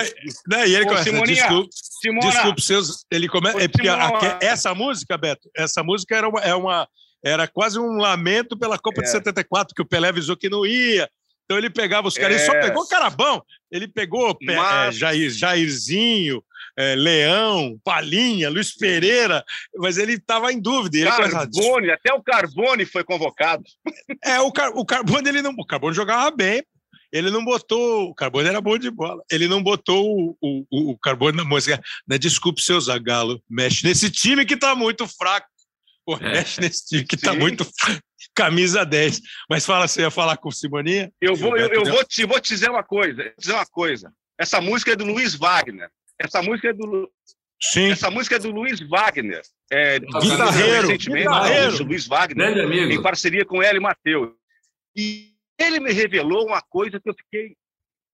[0.48, 0.68] né?
[0.68, 1.70] E ele Ô, começa, Simoninha, desculpe,
[2.02, 3.06] Simona, desculpe seus.
[3.12, 3.62] Ele começa.
[3.62, 6.88] É porque a- a- essa música, Beto, essa música era uma, é uma.
[7.26, 9.12] Era quase um lamento pela Copa de É.
[9.12, 11.10] 74, que o Pelé avisou que não ia.
[11.46, 12.62] Então ele pegava os caras, ele só É.
[12.62, 13.42] pegou carabão.
[13.70, 16.42] Ele pegou Pe- Mas- é, Jair, Jairzinho,
[16.78, 19.44] é, Leão, Palinha, Luiz Pereira,
[19.78, 20.98] mas ele estava em dúvida.
[20.98, 23.64] Ele Carbone, até o Carbone foi convocado.
[24.24, 25.52] é, o, Car o Carbone, ele não.
[25.58, 26.64] O Carbone jogava bem.
[27.12, 28.10] Ele não botou.
[28.10, 29.22] O Carbone era bom de bola.
[29.32, 31.80] Ele não botou o, o, o- Carbone na música.
[32.08, 32.18] Né?
[32.18, 33.40] Desculpe, seu Zagalo.
[33.48, 35.48] Mexe nesse time que tá muito fraco.
[36.04, 36.32] Pô, É.
[36.34, 37.38] mexe nesse time que tá Sim.
[37.38, 38.02] muito fraco.
[38.34, 39.22] Camisa 10.
[39.48, 41.12] Mas fala, você ia falar com o Simoninha?
[41.22, 43.24] Eu vou, eu, eu vou, te, vou te dizer uma coisa.
[43.26, 44.12] te dizer uma coisa.
[44.40, 45.90] Essa música é do Luiz Wagner.
[46.20, 47.12] Essa música é do,
[47.62, 47.92] Sim.
[47.92, 49.42] essa música é do Luiz Wagner.
[49.72, 51.84] É, Guitarreiro, recentemente, guitarreiro.
[51.86, 54.34] Luiz Wagner, em parceria com Hélio Matheus.
[54.96, 57.56] E ele me revelou uma coisa que eu fiquei.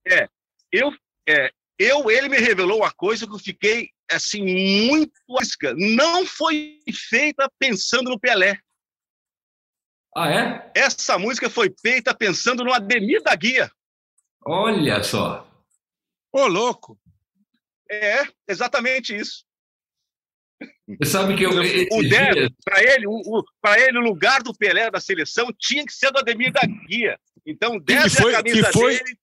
[0.08, 0.30] É,
[0.72, 0.92] eu,
[1.28, 4.44] é, eu, ele me revelou uma coisa que eu fiquei assim
[4.88, 5.14] muito.
[5.76, 6.80] Não foi
[7.10, 8.60] feita pensando no Pelé.
[10.16, 10.72] Ah, é?
[10.76, 13.72] Essa música foi feita pensando no Ademir da Guia.
[14.46, 15.48] Olha só.
[16.32, 17.00] Ô, louco.
[17.92, 19.44] É, exatamente isso.
[21.02, 21.52] Você sabe que eu.
[21.52, 25.00] O esses 10, dias- para ele, o, o- pra ele, o lugar do Pelé da
[25.00, 27.18] seleção tinha que ser do Ademir da Guia.
[27.46, 29.18] Então, 10 foi- é a camisa que foi- dele.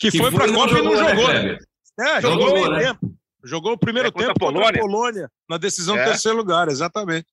[0.00, 1.28] Que, que foi pra e Copa e não né, jogou.
[1.32, 1.58] né?
[2.00, 2.84] É, jogou, jogou, meio né?
[2.86, 3.18] tempo.
[3.44, 4.80] Jogou o primeiro É, contra tempo a contra a Polônia.
[4.82, 6.04] Polônia, na decisão do É.
[6.06, 7.26] terceiro lugar, exatamente.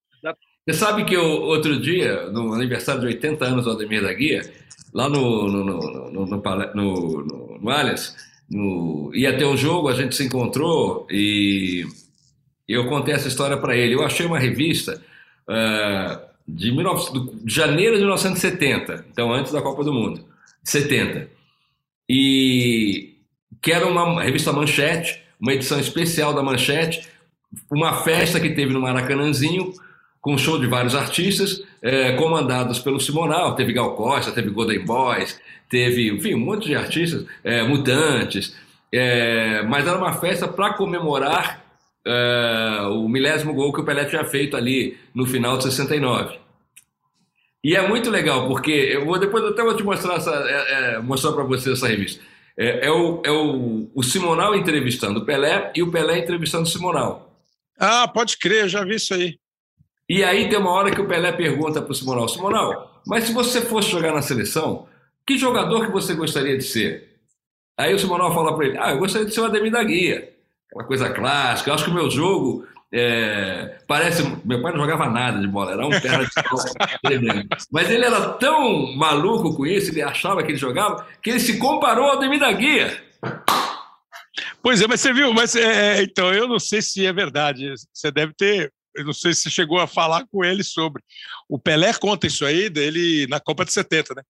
[0.67, 4.41] Você sabe que eu, outro dia, no aniversário de 80 anos do Ademir da Guia,
[4.93, 5.79] lá no, no, no,
[6.11, 8.15] no, no, Pala- no, no, no Allianz,
[8.49, 11.85] no, ia ter um jogo, a gente se encontrou e
[12.67, 13.95] eu contei essa história para ele.
[13.95, 15.01] Eu achei uma revista
[15.47, 20.25] ah, de, 19 do- de janeiro de 1970, então antes da Copa do Mundo,
[20.63, 21.29] 70.
[22.09, 23.15] E
[23.61, 27.07] que era uma revista Manchete, uma edição especial da Manchete,
[27.71, 29.73] uma festa que teve no Maracanãzinho,
[30.25, 33.53] com show de vários artistas, eh, comandados pelo Simonal.
[33.53, 38.55] Teve Gal Costa, teve Golden Boys, teve, enfim, um monte de artistas, eh, mutantes.
[38.91, 41.63] eh, mas era uma festa para comemorar
[42.07, 46.39] eh, o milésimo gol que o Pelé tinha feito ali no final de 69.
[47.63, 50.99] E é muito legal, porque eu vou depois até vou te mostrar essa, é, é,
[50.99, 52.23] mostrar para você essa revista.
[52.57, 56.71] É, é o, é o, o Simonal entrevistando o Pelé e o Pelé entrevistando o
[56.71, 57.31] Simonal.
[57.79, 59.37] Ah, pode crer, eu já vi isso aí.
[60.07, 63.33] E aí tem uma hora que o Pelé pergunta para o Simonal, Simonal, mas se
[63.33, 64.87] você fosse jogar na seleção,
[65.25, 67.15] que jogador que você gostaria de ser?
[67.77, 70.31] Aí o Simonal fala para ele, ah, eu gostaria de ser o Ademir da Guia.
[70.69, 74.23] Aquela coisa clássica, eu acho que o meu jogo é, parece...
[74.45, 76.31] Meu pai não jogava nada de bola, era um perna de
[77.01, 77.49] tremendo.
[77.71, 81.57] Mas ele era tão maluco com isso, ele achava que ele jogava, que ele se
[81.57, 83.03] comparou ao Ademir da Guia.
[84.61, 87.71] Pois é, mas você viu, mas é, então eu não sei se é verdade.
[87.93, 91.03] Você deve ter, eu não sei se chegou a falar com ele sobre.
[91.49, 94.23] O Pelé conta isso aí dele na Copa de 70, né?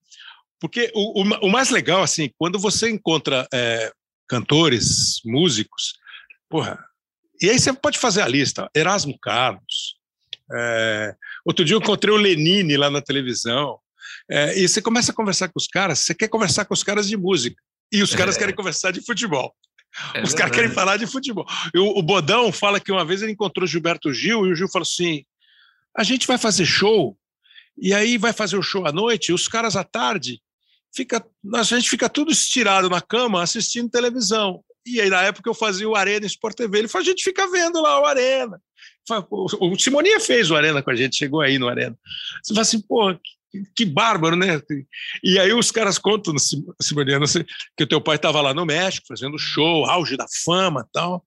[0.60, 3.92] Porque o, o, o mais legal, assim, quando você encontra é,
[4.28, 5.94] cantores, músicos,
[6.50, 6.80] porra,
[7.42, 9.96] e aí você pode fazer a lista, Erasmo Carlos.
[10.54, 11.14] é,
[11.46, 13.80] outro dia eu encontrei o Lenine lá na televisão.
[14.30, 17.08] é, e você começa a conversar com os caras, você quer conversar com os caras
[17.08, 17.62] de música.
[17.92, 18.40] E os caras É.
[18.40, 19.54] querem conversar de futebol.
[20.14, 21.46] É Os caras querem falar de futebol.
[21.76, 24.84] O, o Bodão fala que uma vez ele encontrou Gilberto Gil e o Gil falou
[24.84, 25.24] assim:
[25.96, 27.18] a gente vai fazer show,
[27.78, 30.42] e aí vai fazer o show à noite, e os caras à tarde,
[30.94, 34.64] fica, a gente fica tudo estirado na cama assistindo televisão.
[34.86, 36.78] E aí, na época, eu fazia o Arena Sport TV.
[36.78, 38.62] Ele falou: a gente fica vendo lá o Arena.
[39.30, 41.98] O Simoninha fez o Arena com a gente, chegou aí no Arena.
[42.44, 43.16] Você fala assim, pô,
[43.76, 44.60] que, bárbaro, né?
[45.24, 47.46] E aí os caras contam, no Sim- Simoninha, não sei,
[47.78, 51.26] que o teu pai estava lá no México fazendo show, auge da fama tal.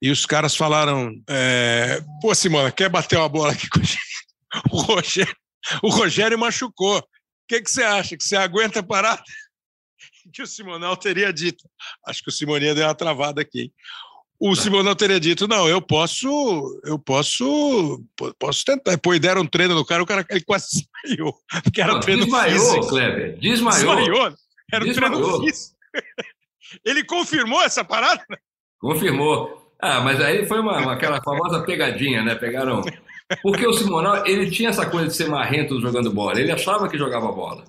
[0.00, 3.98] E os caras falaram: é, pô, Simona, quer bater uma bola aqui com a gente?
[4.70, 5.36] O Rogério,
[5.82, 6.98] o Rogério machucou.
[6.98, 7.04] O
[7.48, 8.16] que, que você acha?
[8.16, 9.22] Que você aguenta parar?
[10.32, 11.68] Que o Simonal teria dito.
[12.06, 13.60] Acho que o Simoninha deu uma travada aqui.
[13.62, 13.72] hein?
[14.40, 18.92] O Simonal teria dito: não, eu posso, eu posso, po- posso tentar.
[19.14, 20.66] E deram um treino no cara, o cara ele quase
[21.04, 21.34] desmaiou.
[21.62, 22.88] Porque era Não, treino desmaiou, físico.
[22.88, 23.38] Kleber.
[23.38, 23.96] Desmaiou.
[23.96, 24.34] Desmaiou.
[24.72, 25.40] Era um treino Desmaiou.
[25.42, 25.76] físico.
[26.84, 28.24] Ele confirmou essa parada?
[28.80, 29.70] Confirmou.
[29.80, 32.34] Ah, mas aí foi uma, uma- aquela famosa pegadinha, né?
[32.34, 32.82] Pegaram.
[33.42, 36.40] Porque o Simonal, ele tinha essa coisa de ser marrento jogando bola.
[36.40, 37.64] Ele achava que jogava bola.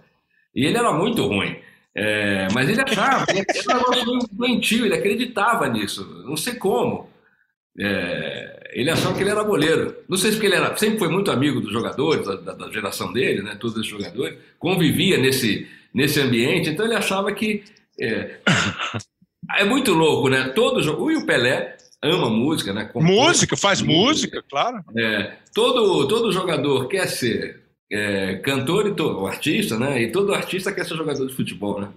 [0.55, 1.59] E ele era muito ruim.
[1.99, 6.05] É, mas ele achava, ele era um negócio doentio, ele acreditava nisso.
[6.27, 7.09] Não sei como.
[7.79, 9.95] É, ele achava que ele era goleiro.
[10.07, 13.11] Não sei se porque ele era, sempre foi muito amigo dos jogadores, da, da- geração
[13.11, 13.55] dele, né?
[13.59, 17.63] Todos esses jogadores, convivia nesse, nesse ambiente, então ele achava que.
[17.99, 18.37] É,
[19.57, 20.49] é muito louco, né?
[20.49, 21.09] Todo jogo.
[21.11, 22.85] E o Pelé ama música, né?
[22.85, 24.83] Compõe Música, faz música, claro.
[24.95, 30.01] é, todo, todo jogador quer ser é, cantor e todo, artista, né?
[30.01, 31.89] E todo artista quer ser jogador de futebol, né?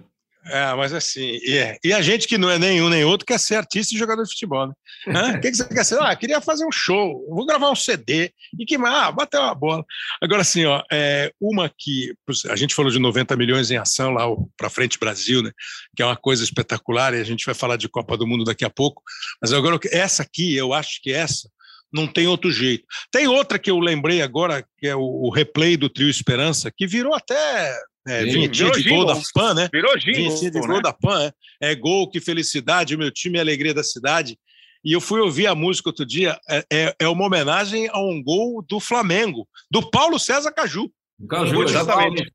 [0.45, 3.39] É, mas assim, e, é- e a gente que não é nenhum nem outro quer
[3.39, 4.73] ser artista e jogador de futebol, né?
[5.37, 6.01] O que, que você quer ser?
[6.01, 8.95] Ah, queria fazer um show, vou gravar um CD, e que mais?
[8.95, 9.85] Ah, bater uma bola.
[10.21, 12.13] Agora, assim, ó, é, uma que
[12.49, 14.25] a gente falou de 90 milhões em ação lá
[14.57, 15.51] para frente Brasil, né?
[15.95, 18.65] Que é uma coisa espetacular, e a gente vai falar de Copa do Mundo daqui
[18.65, 19.03] a pouco.
[19.39, 21.47] Mas agora, essa aqui, eu acho que essa
[21.91, 22.85] não tem outro jeito.
[23.11, 27.13] Tem outra que eu lembrei agora, que é o, replay do Trio Esperança, que virou
[27.13, 27.77] até
[28.07, 29.21] é, vinhetinha virou de gol da.
[29.33, 29.69] PAN, né?
[29.71, 30.81] Virou Vinhetinha de jingle, gol né?
[30.81, 31.31] da PAN,
[31.61, 31.71] é.
[31.71, 34.37] É gol, que felicidade, meu time é a alegria da cidade.
[34.83, 38.21] E eu fui ouvir a música outro dia, é, é, é uma homenagem a um
[38.23, 40.91] gol do Flamengo, do Paulo César Caju.
[41.29, 42.33] Caju, exatamente.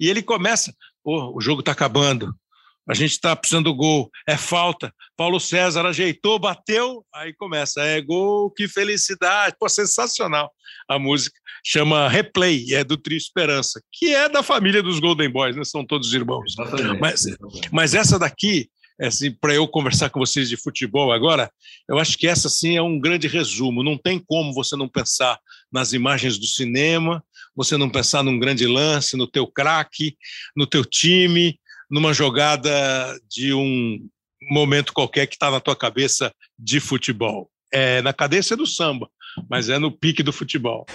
[0.00, 0.74] E ele começa:
[1.04, 2.34] "Ô, o jogo está acabando,
[2.88, 4.92] a gente está precisando do gol, é falta.
[5.16, 9.56] Paulo César ajeitou, bateu, aí começa: é gol, que felicidade.
[9.58, 10.50] Pô, sensacional
[10.88, 11.38] a música.
[11.66, 15.64] Chama Replay, é do Trio Esperança, que é da família dos Golden Boys, né?
[15.64, 16.52] São todos irmãos.
[16.58, 17.00] Exatamente.
[17.00, 17.24] Mas-
[17.72, 18.68] Mas essa daqui,
[19.00, 21.50] assim, para eu conversar com vocês de futebol agora,
[21.88, 23.82] eu acho que essa sim é um grande resumo.
[23.82, 25.38] Não tem como você não pensar
[25.72, 27.24] nas imagens do cinema,
[27.56, 30.16] você não pensar num grande lance, no teu craque,
[30.54, 31.58] no teu time,
[31.90, 33.98] numa jogada de um
[34.50, 37.50] momento qualquer que está na tua cabeça de futebol.
[37.72, 39.08] É na cadência do samba,
[39.48, 40.86] mas é no pique do futebol.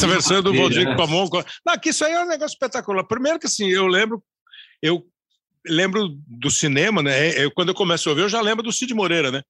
[0.00, 0.96] Essa versão é do Valdir né?
[0.96, 1.28] Pamon.
[1.66, 3.04] Não, que isso aí é um negócio espetacular.
[3.04, 4.22] Primeiro que assim, eu lembro,
[4.82, 5.04] eu
[5.66, 7.38] lembro do cinema, né?
[7.38, 9.42] Eu, quando eu começo a ouvir, eu já lembro do Cid Moreira, né?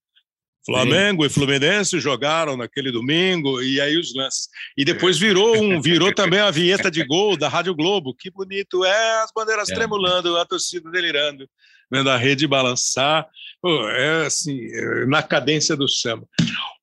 [0.66, 4.48] Flamengo e Fluminense jogaram naquele domingo e aí os lances.
[4.76, 8.14] E depois virou um, virou também a vinheta de gol da Rádio Globo.
[8.14, 9.74] Que bonito é as bandeiras É.
[9.74, 11.48] tremulando, a torcida delirando,
[11.90, 13.26] vendo a rede balançar.
[13.62, 16.26] Pô, é assim, é na cadência do samba.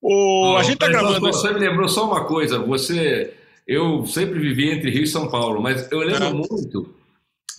[0.02, 2.60] O, a gente tá gravando Você me lembrou só uma coisa.
[2.60, 3.34] Você,
[3.68, 6.34] eu sempre vivi entre Rio e São Paulo, mas eu lembro É.
[6.34, 6.96] muito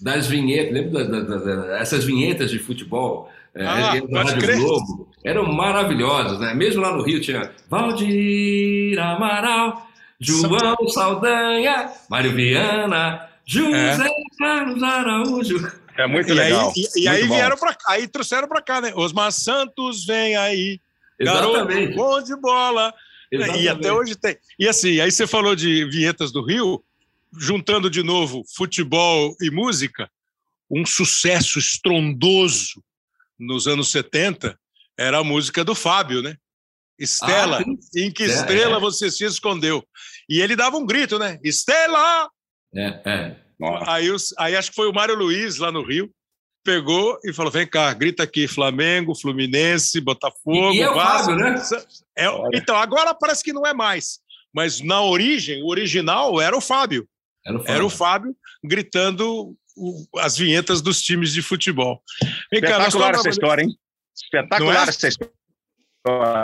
[0.01, 0.73] das vinhetas.
[0.73, 3.31] Lembro da- da- da- da- essas vinhetas de futebol.
[3.55, 4.59] é, Ah, da Rádio crer.
[4.59, 6.55] Globo eram maravilhosas, né?
[6.55, 9.87] Mesmo lá no Rio tinha Valdir Amaral,
[10.21, 15.73] João Saldanha, Mário Viana, José Carlos Araújo.
[15.97, 16.69] É muito e legal.
[16.77, 17.35] Aí, e, e aí bom.
[17.35, 18.93] vieram para cá, aí trouxeram para cá, né?
[18.95, 20.79] Osmar Santos vem aí,
[21.19, 21.97] garoto Exatamente.
[21.97, 22.95] bom de bola.
[23.33, 23.69] E exatamente.
[23.69, 24.37] até hoje tem.
[24.59, 26.83] E assim, aí você falou de vinhetas do Rio,
[27.39, 30.11] juntando de novo futebol e música,
[30.71, 32.83] um sucesso estrondoso
[33.39, 34.59] nos anos 70
[34.99, 36.37] era a música do Fábio, né?
[36.99, 37.65] Estela, Ah,
[37.97, 38.81] em que É, estrela é.
[38.81, 39.85] você se escondeu?
[40.29, 41.39] E ele dava um grito, né?
[41.45, 42.29] Estela!
[42.75, 43.37] É, é.
[43.87, 46.11] Aí, os- aí acho que foi o Mário Luiz, lá no Rio,
[46.65, 51.27] pegou e falou: vem cá, grita aqui, Flamengo, Fluminense, Botafogo, E é o Vasco.
[51.31, 51.63] Fábio, né?
[52.17, 54.19] É, então, agora parece que não é mais.
[54.53, 57.09] Mas na origem, o original era o Fábio.
[57.47, 58.31] Era o Era o Fábio.
[58.31, 62.03] Fábio gritando o- as vinhetas dos times de futebol.
[62.51, 63.79] Vem cá, Espetacular estamos essa história, hein?
[64.15, 64.91] Espetacular é?
[64.91, 65.33] essa história.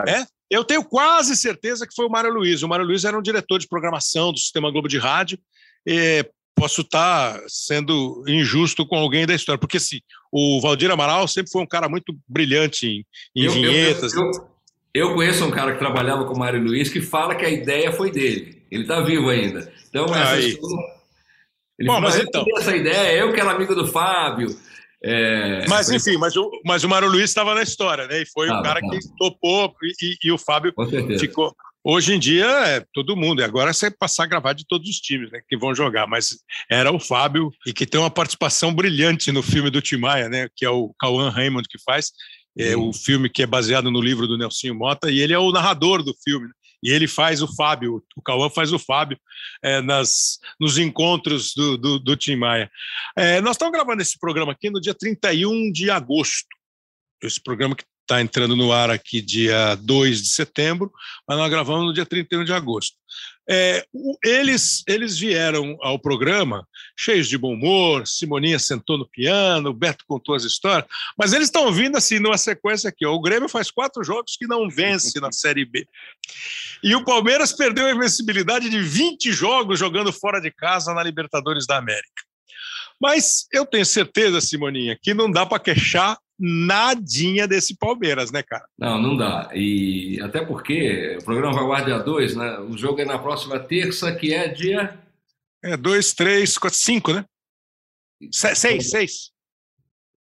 [0.08, 0.26] É?
[0.50, 2.62] Eu tenho quase certeza que foi o Mário Luiz.
[2.62, 5.38] O Mário Luiz era um diretor de programação do Sistema Globo de Rádio.
[5.86, 6.24] E
[6.54, 10.00] posso estar sendo injusto com alguém da história, porque assim,
[10.32, 13.04] o Valdir Amaral sempre foi um cara muito brilhante em,
[13.36, 14.12] em Eu- vinhetas.
[14.14, 14.48] Eu, eu-
[14.94, 17.90] eu conheço um cara que trabalhava com o Mário Luiz que fala que a ideia
[17.92, 18.62] foi dele.
[18.70, 19.72] Ele está vivo ainda.
[19.88, 20.94] Então, essa história-
[21.78, 24.48] ele Bom, mas "Eu então- essa ideia, eu que era amigo do Fábio.
[25.06, 28.22] É, Mas enfim, mas o, mas o Mário Luiz estava na história, né?
[28.22, 30.72] E foi o cara que topou, e, e- e o Fábio
[31.18, 31.54] ficou.
[31.86, 34.96] Hoje em dia é todo mundo, e agora você passar a gravar de todos os
[34.96, 36.38] times né, que vão jogar, mas
[36.70, 40.48] era o Fábio, e que tem uma participação brilhante no filme do Tim Maia, né,
[40.56, 42.10] que é o Cauã Raymond que faz,
[42.56, 45.52] é o filme que é baseado no livro do Nelsinho Mota, e ele é o
[45.52, 46.46] narrador do filme.
[46.46, 46.52] Né?
[46.82, 49.18] E ele faz o Fábio, o Cauã faz o Fábio
[49.62, 52.70] é, nas, nos encontros do, do, do Tim Maia.
[53.16, 56.48] É, nós estamos gravando esse programa aqui no dia 31 de agosto.
[57.22, 60.92] Esse programa que está entrando no ar aqui dia 2 de setembro,
[61.26, 62.96] mas nós gravamos no dia 31 de agosto.
[63.48, 63.84] É,
[64.24, 70.04] eles, eles vieram ao programa cheios de bom humor, Simoninha sentou no piano, o Beto
[70.06, 70.86] contou as histórias,
[71.18, 73.04] mas eles estão vindo assim numa sequência aqui.
[73.04, 75.86] Ó, o Grêmio faz quatro jogos que não vence na Série B.
[76.82, 81.66] E o Palmeiras perdeu a invencibilidade de 20 jogos jogando fora de casa na Libertadores
[81.66, 82.22] da América.
[83.00, 88.64] Mas eu tenho certeza, Simoninha, que não dá para queixar nadinha desse Palmeiras, né, cara?
[88.78, 89.50] Não, não dá.
[89.54, 92.58] E até porque o programa vai ao ar dia 2, né?
[92.60, 94.98] O jogo é na próxima terça, que é dia.
[95.62, 97.24] É 2, 3, 4, 5, né?
[98.30, 99.30] 6, 6.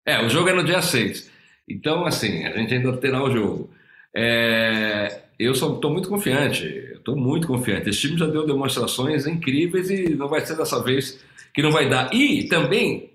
[0.06, 1.30] É, o jogo é no dia 6.
[1.68, 3.70] Então, assim, a gente ainda terá o jogo.
[4.16, 7.90] É, eu estou muito confiante, estou muito confiante.
[7.90, 11.20] Esse time já deu demonstrações incríveis e não vai ser dessa vez
[11.54, 12.14] que não vai dar.
[12.14, 13.12] E também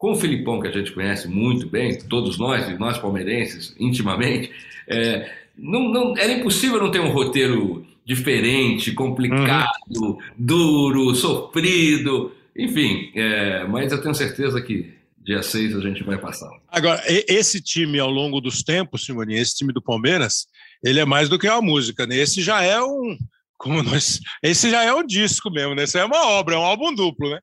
[0.00, 4.50] com o Filipão, que a gente conhece muito bem, todos nós, e nós palmeirenses, intimamente,
[4.88, 10.18] é, não, não, era impossível não ter um roteiro diferente, complicado, uhum.
[10.38, 13.12] duro, sofrido, enfim.
[13.14, 14.90] É, mas eu tenho certeza que
[15.22, 16.50] dia 6 a gente vai passar.
[16.68, 20.46] Agora, esse time ao longo dos tempos, Simoninha, esse time do Palmeiras,
[20.82, 22.16] ele é mais do que uma música, né?
[22.16, 23.18] Esse já é um.
[23.58, 25.82] Como nós, esse já é um disco mesmo, né?
[25.82, 27.40] Esse é uma obra, é um álbum duplo, né?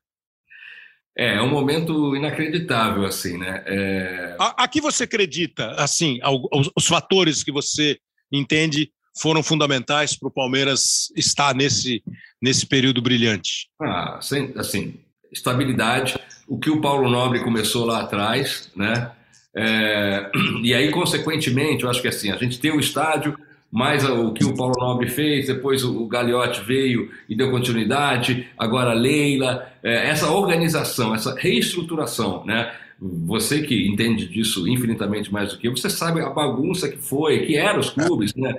[1.18, 3.64] É, é um momento inacreditável, assim, né?
[3.66, 4.36] É...
[4.38, 6.20] A, a que você acredita, assim,
[6.52, 7.98] os, os fatores que você
[8.32, 12.04] entende foram fundamentais para o Palmeiras estar nesse,
[12.40, 13.68] nesse período brilhante?
[13.82, 14.94] Ah, assim,
[15.32, 16.16] estabilidade,
[16.46, 19.10] o que o Paulo Nobre começou lá atrás, né?
[19.56, 20.30] É,
[20.62, 23.36] e aí, consequentemente, eu acho que assim, a gente tem o estádio,
[23.70, 28.90] mais o que o Paulo Nobre fez, depois o Gagliotti veio e deu continuidade, agora
[28.90, 32.72] a Leila, é, essa organização, essa reestruturação, né?
[33.00, 37.46] Você que entende disso infinitamente mais do que eu, você sabe a bagunça que foi,
[37.46, 38.54] que eram os clubes, né?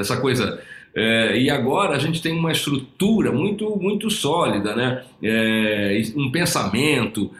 [0.00, 0.62] Essa coisa.
[0.94, 5.02] É, e agora a gente tem uma estrutura muito muito sólida, né?
[5.22, 7.30] É, um pensamento.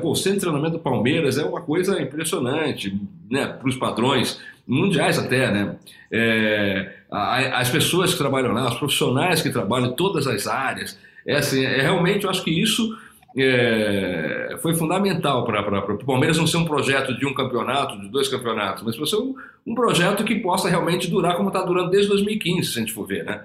[0.00, 2.98] Pô, o centro de treinamento do Palmeiras é uma coisa impressionante,
[3.30, 3.46] né?
[3.46, 5.76] Para os padrões mundiais até, né?
[6.10, 11.36] É, as pessoas que trabalham lá, os profissionais que trabalham em todas as áreas, é
[11.36, 12.96] assim, é, realmente eu acho que isso
[13.36, 18.28] é, foi fundamental para o Palmeiras não ser um projeto de um campeonato, de dois
[18.28, 19.34] campeonatos, mas para ser um,
[19.66, 23.06] um, projeto que possa realmente durar como está durando desde 2015, se a gente for
[23.06, 23.42] ver, né?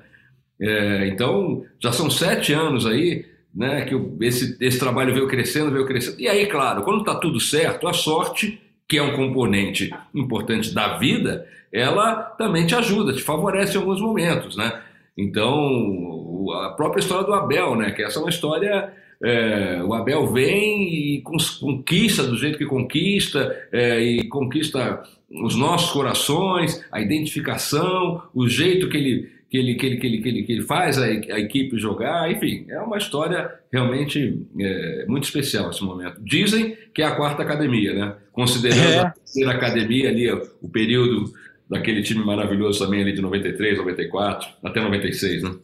[0.61, 5.85] É, então, já são sete anos aí, né, que esse, esse trabalho veio crescendo, veio
[5.85, 6.19] crescendo.
[6.19, 10.97] E aí, claro, quando está tudo certo, a sorte que é um componente importante da
[10.97, 14.81] vida, ela também te ajuda, te favorece em alguns momentos, né?
[15.15, 17.91] Então, a própria história do Abel, né?
[17.91, 18.91] Que essa é uma história.
[19.21, 25.91] É, o Abel vem e conquista do jeito que conquista, é, e conquista os nossos
[25.91, 30.43] corações, a identificação, o jeito que ele que ele, que ele, que ele, que ele,
[30.43, 35.71] que ele faz a, a equipe jogar, enfim, é uma história realmente é, muito especial
[35.71, 36.21] esse momento.
[36.21, 38.15] Dizem que é a quarta academia, né?
[38.31, 38.99] Considerando é.
[38.99, 41.33] a terceira academia ali, o período
[41.67, 45.55] daquele time maravilhoso também ali de 93, 94, até 96, né?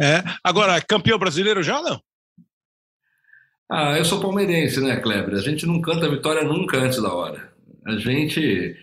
[0.00, 0.22] É.
[0.44, 2.00] Agora, campeão brasileiro já não?
[3.68, 5.34] Ah, eu sou palmeirense, né, Kleber?
[5.34, 7.50] A gente não canta vitória nunca antes da hora.
[7.84, 8.76] A gente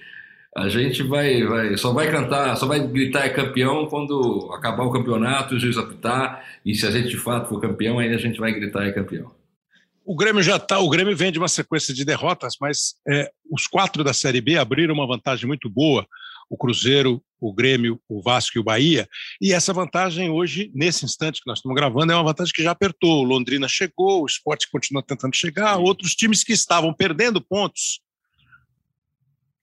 [0.56, 4.92] a gente vai, vai, só vai cantar, só vai gritar é campeão quando acabar o
[4.92, 8.40] campeonato, o juiz apitar, e se a gente de fato for campeão, aí a gente
[8.40, 9.32] vai gritar é campeão.
[10.06, 13.68] O Grêmio já está, o Grêmio vem de uma sequência de derrotas, mas é, os
[13.68, 16.06] quatro da Série B abriram uma vantagem muito boa.
[16.50, 19.08] O Cruzeiro, o Grêmio, o Vasco e o Bahia.
[19.42, 22.72] E essa vantagem hoje, nesse instante que nós estamos gravando, é uma vantagem que já
[22.72, 23.22] apertou.
[23.22, 28.03] O Londrina chegou, o Sport continua tentando chegar, outros times que estavam perdendo pontos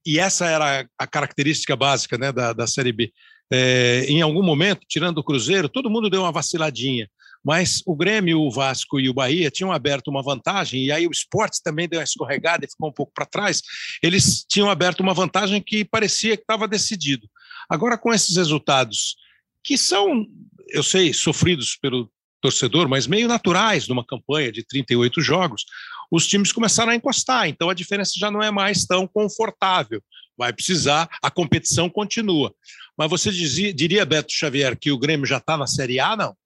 [0.05, 3.13] e essa era a característica básica né, da, da Série B.
[3.53, 7.09] É, em algum momento, tirando o Cruzeiro, todo mundo deu uma vaciladinha,
[7.45, 11.11] mas o Grêmio, o Vasco e o Bahia tinham aberto uma vantagem, e aí o
[11.11, 13.61] Esportes também deu uma escorregada e ficou um pouco para trás.
[14.03, 17.29] Eles tinham aberto uma vantagem que parecia que estava decidido.
[17.69, 19.17] Agora, com esses resultados,
[19.65, 20.27] que são,
[20.69, 25.65] eu sei, sofridos pelo torcedor, mas meio naturais numa campanha de 38 jogos,
[26.11, 30.03] os times começaram a encostar, então a diferença já não é mais tão confortável.
[30.37, 32.55] Vai precisar, a competição continua.
[32.97, 36.37] Mas você dizia, diria, Beto Xavier, que o Grêmio já está na Série A, não?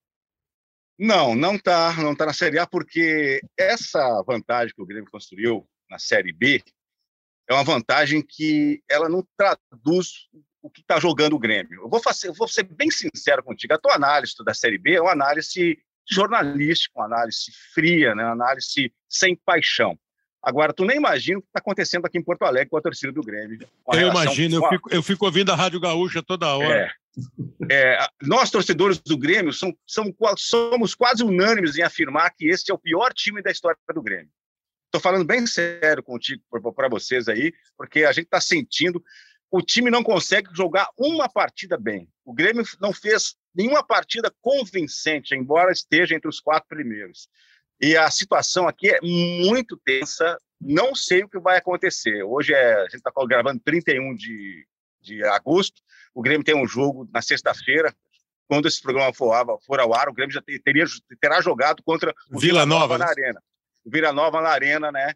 [0.98, 5.66] Não, não está não tá na Série A, porque essa vantagem que o Grêmio construiu
[5.90, 6.62] na Série B
[7.48, 10.28] é uma vantagem que ela não traduz
[10.62, 11.82] o que está jogando o Grêmio.
[11.82, 13.74] Eu vou, fazer, eu vou ser bem sincero contigo.
[13.74, 15.78] A tua análise da Série B é uma análise
[16.09, 18.24] jornalística, uma análise fria, né?
[18.24, 19.98] uma análise sem paixão.
[20.42, 23.11] Agora, tu nem imagina o que está acontecendo aqui em Porto Alegre com a torcida
[23.11, 23.66] do Grêmio.
[23.92, 26.92] Eu imagino, eu fico, eu fico ouvindo a Rádio Gaúcha toda hora.
[27.70, 32.70] É, é, nós, torcedores do Grêmio, são, são, somos quase unânimes em afirmar que este
[32.70, 34.28] é o pior time da história do Grêmio.
[34.86, 36.42] Estou falando bem sério contigo,
[36.74, 39.02] para vocês aí, porque a gente está sentindo
[39.55, 42.09] o time não consegue jogar uma partida bem.
[42.24, 47.28] O Grêmio não fez nenhuma partida convincente, embora esteja entre os quatro primeiros.
[47.80, 50.36] E a situação aqui é muito tensa.
[50.61, 52.24] Não sei o que vai acontecer.
[52.24, 54.66] Hoje é, a gente está gravando 31 de,
[55.00, 55.80] de agosto.
[56.12, 57.94] O Grêmio tem um jogo na sexta-feira.
[58.48, 59.32] Quando esse programa for,
[59.64, 60.84] for ao ar, o Grêmio já teria,
[61.20, 63.40] terá jogado contra o Vila, Vila Nova, Nova na Arena.
[63.84, 65.14] O Vila Nova na Arena, né?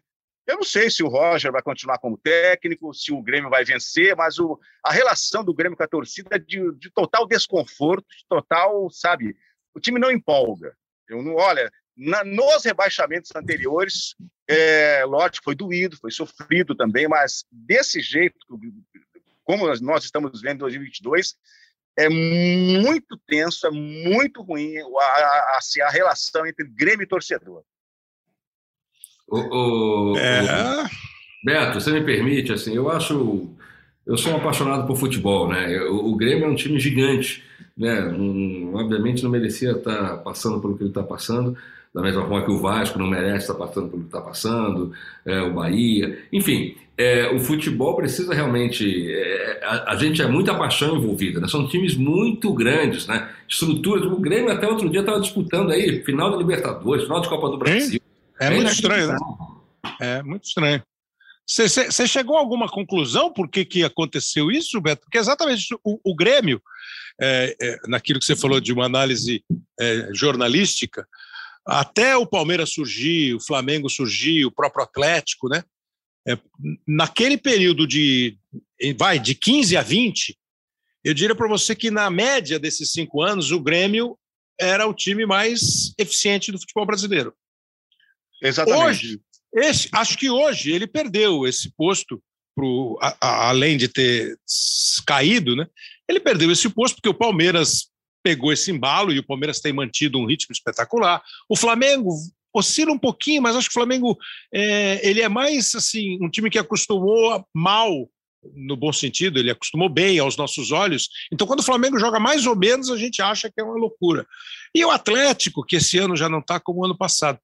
[0.49, 4.15] Eu não sei se o Roger vai continuar como técnico, se o Grêmio vai vencer,
[4.15, 8.25] mas o, a relação do Grêmio com a torcida é de, de total desconforto, de
[8.27, 9.37] total, sabe?
[9.75, 10.75] O time não empolga.
[11.07, 14.15] Eu não, olha, na, nos rebaixamentos anteriores,
[14.47, 18.39] é, lógico, foi doído, foi sofrido também, mas desse jeito,
[19.43, 21.35] como nós estamos vendo em 2022,
[21.95, 27.63] é muito tenso, é muito ruim a, a, assim, a relação entre Grêmio e torcedor.
[29.29, 30.83] O, o, é...
[30.83, 30.89] o,
[31.43, 33.47] Beto, você me permite, assim, eu acho.
[34.05, 35.79] Eu sou um apaixonado por futebol, né?
[35.83, 37.43] O, Grêmio é um time gigante,
[37.77, 38.01] né?
[38.05, 41.55] Um, obviamente não merecia estar passando pelo que ele está passando,
[41.93, 44.91] da mesma forma que o Vasco não merece estar passando pelo que está passando,
[45.25, 46.75] é, o Bahia, enfim.
[46.97, 49.09] É, o futebol precisa realmente.
[49.09, 51.47] É, a, a, gente é muita paixão envolvida, né?
[51.47, 53.29] são times muito grandes, né?
[53.47, 54.03] Estruturas.
[54.03, 57.57] O Grêmio até outro dia estava disputando aí final da Libertadores, final de Copa do
[57.57, 58.01] Brasil.
[58.39, 59.17] É, é muito estranho, né?
[59.99, 60.83] É muito estranho.
[61.45, 65.01] Você chegou a alguma conclusão por que, que aconteceu isso, Beto?
[65.01, 66.61] Porque exatamente o, o Grêmio,
[67.19, 69.43] é, é, naquilo que você falou de uma análise
[69.79, 71.07] é, jornalística,
[71.65, 75.63] até o Palmeiras surgir, o Flamengo surgir, o próprio Atlético, né?
[76.27, 76.37] É,
[76.87, 78.37] naquele período de,
[78.95, 80.37] vai, de 15 a 20,
[81.03, 84.17] eu diria para você que na média desses cinco anos, o Grêmio
[84.59, 87.33] era o time mais eficiente do futebol brasileiro.
[88.41, 88.85] Exatamente.
[88.85, 89.21] Hoje,
[89.53, 92.21] esse, acho que hoje ele perdeu esse posto,
[92.55, 94.37] pro, a, a, além de ter
[95.05, 95.67] caído, né?
[96.07, 97.89] Ele perdeu esse posto porque o Palmeiras
[98.23, 101.21] pegou esse embalo e o Palmeiras tem mantido um ritmo espetacular.
[101.47, 102.11] O Flamengo
[102.53, 104.17] oscila um pouquinho, mas acho que o Flamengo
[104.53, 108.09] é, ele é mais assim um time que acostumou mal
[108.55, 111.09] no bom sentido, ele acostumou bem aos nossos olhos.
[111.31, 114.25] Então, quando o Flamengo joga mais ou menos, a gente acha que é uma loucura.
[114.73, 117.39] E o Atlético, que esse ano já não está como o ano passado.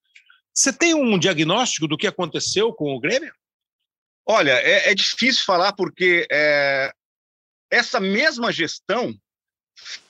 [0.55, 3.33] Você tem um diagnóstico do que aconteceu com o Grêmio?
[4.25, 6.93] Olha, é, é difícil falar porque é,
[7.69, 9.13] essa mesma gestão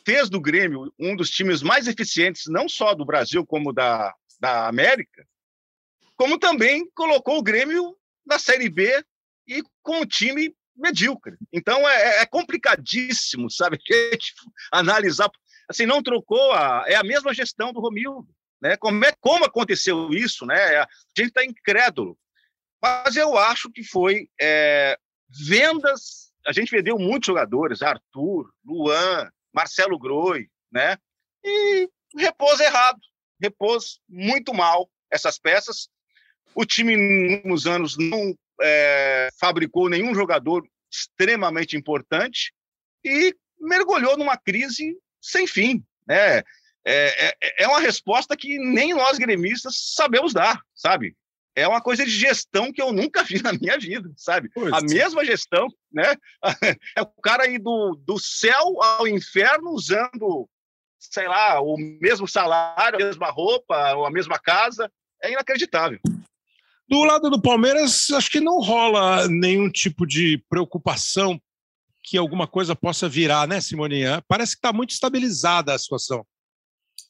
[0.05, 4.67] fez do Grêmio um dos times mais eficientes, não só do Brasil, como da, da
[4.67, 5.27] América,
[6.15, 9.03] como também colocou o Grêmio na Série B
[9.47, 11.37] e com um time medíocre.
[11.51, 13.79] Então é, é complicadíssimo, sabe,
[14.71, 15.29] analisar.
[15.67, 16.85] Assim, não trocou a.
[16.87, 18.29] É a mesma gestão do Romildo.
[18.61, 18.77] Né?
[18.77, 20.45] Como, é, como aconteceu isso?
[20.45, 20.77] Né?
[20.77, 20.87] A
[21.17, 22.17] gente está incrédulo.
[22.81, 24.97] Mas eu acho que foi é,
[25.47, 26.31] vendas.
[26.45, 30.97] A gente vendeu muitos jogadores, Arthur, Luan, Marcelo Groi, né?
[31.43, 32.99] E repôs errado,
[33.41, 35.87] repôs muito mal essas peças.
[36.53, 42.53] O time, nos anos, não é, fabricou nenhum jogador extremamente importante
[43.03, 45.83] e mergulhou numa crise sem fim.
[46.07, 46.43] Né?
[46.85, 51.15] É, é, é uma resposta que nem nós gremistas sabemos dar, sabe?
[51.55, 54.49] É uma coisa de gestão que eu nunca vi na minha vida, sabe?
[54.53, 56.15] Pois a mesma gestão, né?
[56.95, 60.47] É o cara ir do, do céu ao inferno usando,
[60.99, 64.91] sei lá, o mesmo salário, a mesma roupa, a mesma casa.
[65.23, 65.99] É inacreditável.
[66.87, 71.41] Do lado do Palmeiras, acho que não rola nenhum tipo de preocupação
[72.03, 74.23] que alguma coisa possa virar, né, Simoninha?
[74.27, 76.23] Parece que está muito estabilizada a situação.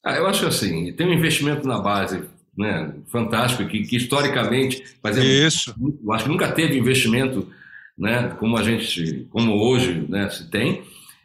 [0.06, 2.22] Ah, eu acho assim, tem um investimento na base
[2.56, 5.74] né, fantástico, que, que historicamente, mas é, Isso.
[6.04, 7.50] eu acho que nunca teve investimento
[7.98, 10.84] né, como a gente, como hoje né, se tem,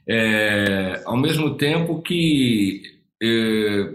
[0.09, 2.81] é, ao mesmo tempo que
[3.21, 3.93] é,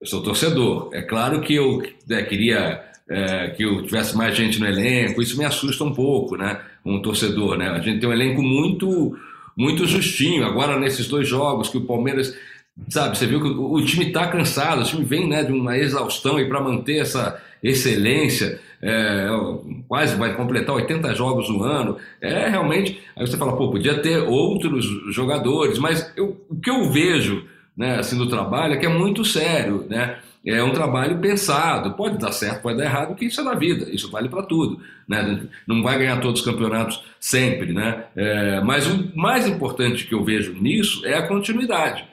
[0.00, 0.90] eu sou torcedor.
[0.92, 5.38] É claro que eu né, queria é, que eu tivesse mais gente no elenco, isso
[5.38, 6.60] me assusta um pouco, né?
[6.84, 7.68] Um torcedor, né?
[7.68, 9.16] A gente tem um elenco muito
[9.56, 10.44] muito justinho.
[10.44, 12.36] Agora, nesses dois jogos que o Palmeiras,
[12.88, 16.38] sabe, você viu que o, time está cansado, o time vem né, de uma exaustão
[16.38, 19.26] e para manter essa excelência, é,
[19.88, 23.00] quase vai completar 80 jogos no ano, é realmente.
[23.16, 27.44] Aí você fala, pô, podia ter outros jogadores, mas eu, o que eu vejo
[27.76, 30.18] né, assim, do trabalho é que é muito sério, né?
[30.46, 33.90] É um trabalho pensado, pode dar certo, pode dar errado, que isso é da vida,
[33.90, 34.80] isso vale para tudo.
[35.06, 35.46] Né?
[35.66, 38.04] Não vai ganhar todos os campeonatos sempre, né?
[38.16, 42.04] É, mas o mais importante que eu vejo nisso é a continuidade.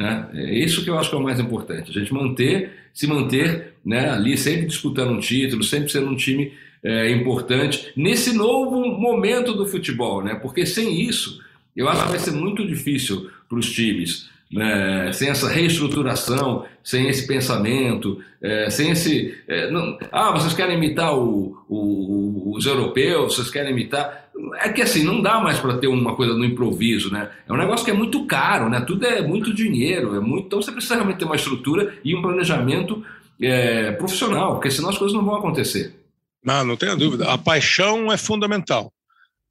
[0.00, 0.30] Né?
[0.32, 3.74] É isso que eu acho que é o mais importante, a gente manter, se manter
[3.84, 9.52] né, ali sempre disputando um título, sempre sendo um time é, importante nesse novo momento
[9.52, 10.36] do futebol, né?
[10.36, 11.42] porque sem isso
[11.76, 17.08] eu acho que vai ser muito difícil para os times né, sem essa reestruturação, sem
[17.08, 19.38] esse pensamento, é, sem esse.
[19.46, 24.28] É, não, ah, vocês querem imitar o, o, os europeus, vocês querem imitar.
[24.60, 27.30] É que assim, não dá mais para ter uma coisa no improviso, né?
[27.46, 28.80] É um negócio que é muito caro, né?
[28.80, 30.46] Tudo é muito dinheiro, é muito.
[30.46, 33.04] Então você precisa realmente ter uma estrutura e um planejamento
[33.40, 35.94] é, profissional, porque senão as coisas não vão acontecer.
[36.42, 37.30] Não, não tenha dúvida.
[37.30, 38.92] A paixão é fundamental,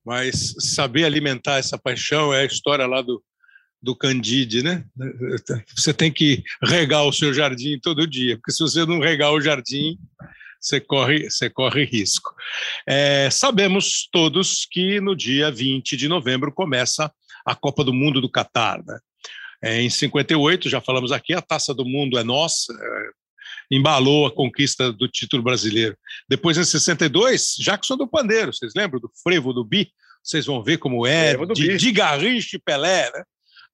[0.03, 3.21] mas saber alimentar essa paixão é a história lá do
[3.81, 4.83] do Candide, né?
[5.75, 9.41] Você tem que regar o seu jardim todo dia, porque se você não regar o
[9.41, 9.97] jardim,
[10.59, 12.33] você corre, você corre risco.
[12.85, 17.11] É, sabemos todos que no dia 20 de novembro começa
[17.45, 18.83] a Copa do Mundo do Catar.
[18.85, 18.99] Né?
[19.63, 23.09] É, em 58, já falamos aqui, a Taça do Mundo é nossa, é,
[23.71, 25.97] embalou a conquista do título brasileiro.
[26.27, 29.89] Depois, em 62, Jackson do Pandeiro, vocês lembram do frevo do Bi?
[30.21, 33.23] Vocês vão ver como é, de, de Garrincha e Pelé, né?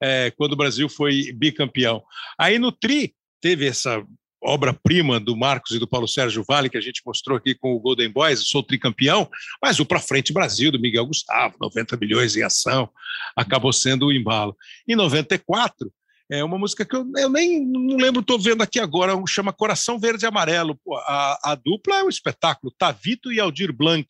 [0.01, 2.03] É, quando o Brasil foi bicampeão.
[2.37, 4.03] Aí no Tri teve essa
[4.45, 7.79] obra-prima do Marcos e do Paulo Sérgio Vale, que a gente mostrou aqui com o
[7.79, 9.27] Golden Boys, sou tricampeão,
[9.61, 12.89] mas o Pra Frente Brasil, do Miguel Gustavo, 90 milhões em ação,
[13.35, 14.55] acabou sendo o embalo.
[14.87, 15.91] Em 94,
[16.29, 19.99] é uma música que eu, eu nem não lembro, estou vendo aqui agora, chama Coração
[19.99, 20.79] Verde e Amarelo.
[21.07, 24.07] A, a, dupla é um espetáculo, Tavito e Aldir Blanc.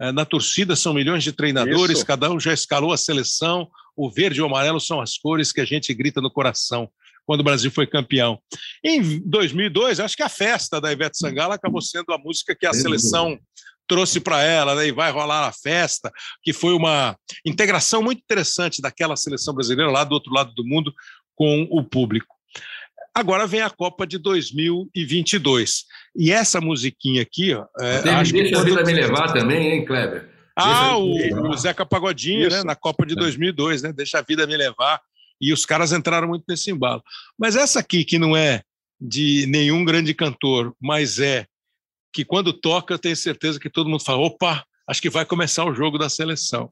[0.00, 2.06] É, na torcida são milhões de treinadores, Isso.
[2.06, 5.60] cada um já escalou a seleção, o verde e o amarelo são as cores que
[5.60, 6.90] a gente grita no coração
[7.26, 8.40] quando o Brasil foi campeão.
[8.82, 12.72] Em 2002, acho que a festa da Ivete Sangalo acabou sendo a música que a
[12.72, 13.38] seleção
[13.86, 16.10] trouxe para ela, né, e vai rolar a festa,
[16.42, 20.92] que foi uma integração muito interessante daquela seleção brasileira lá do outro lado do mundo
[21.34, 22.39] com o público.
[23.14, 25.84] Agora vem a Copa de 2022.
[26.16, 27.66] E essa musiquinha aqui, ó.
[27.80, 30.30] É, acho deixa que a vida me levar também, hein, Kleber?
[30.56, 33.88] Ah, o, o, Zeca Pagodinho, né, na Copa de 2002, é.
[33.88, 33.92] né?
[33.92, 35.00] Deixa a vida me levar.
[35.40, 37.02] E os caras entraram muito nesse embalo.
[37.38, 38.62] Mas essa aqui, que não é
[39.00, 41.46] de nenhum grande cantor, mas é
[42.12, 45.64] que quando toca, eu tenho certeza que todo mundo fala: opa, acho que vai começar
[45.64, 46.68] o jogo da seleção.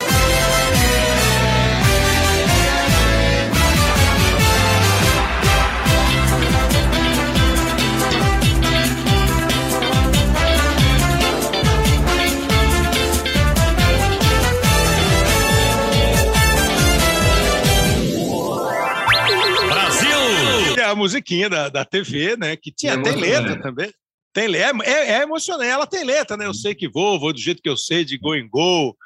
[20.98, 22.56] Musiquinha da, da TV, né?
[22.56, 23.92] Que tinha, é tem letra também.
[24.32, 25.70] Tem, é, é, é emocionante.
[25.70, 26.46] Ela tem letra, né?
[26.46, 28.96] Eu sei que vou, vou do jeito que eu sei, de go em go.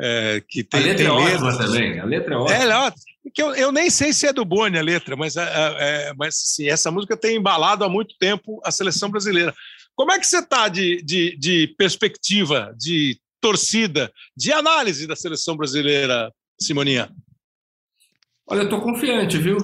[0.00, 1.98] É, que tem, a letra tem é ótima também.
[1.98, 2.56] A letra é ótima.
[2.56, 3.02] É, ótima.
[3.34, 6.36] Que eu, eu nem sei se é do Boni a letra, mas, é, é, mas
[6.36, 9.54] sim, essa música tem embalado há muito tempo a seleção brasileira.
[9.94, 15.56] Como é que você está de, de, de perspectiva, de torcida, de análise da seleção
[15.56, 17.10] brasileira, Simoninha?
[18.46, 19.58] Olha, eu estou confiante, viu?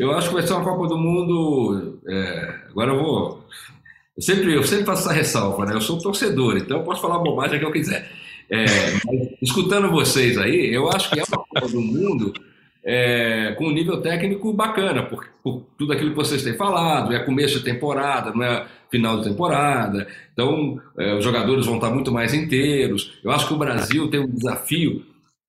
[0.00, 2.00] Eu acho que vai ser uma Copa do Mundo.
[2.08, 3.44] É, agora eu vou.
[4.16, 5.74] Eu sempre, eu sempre faço essa ressalva, né?
[5.74, 8.10] Eu sou torcedor, então eu posso falar bobagem que eu quiser.
[8.48, 8.64] É,
[9.42, 12.32] escutando vocês aí, eu acho que é uma Copa do Mundo
[12.82, 17.18] é, com um nível técnico bacana, por, por, tudo aquilo que vocês têm falado, é
[17.18, 22.10] começo de temporada, não é final de temporada, então é, os jogadores vão estar muito
[22.10, 23.20] mais inteiros.
[23.22, 25.04] Eu acho que o Brasil tem um desafio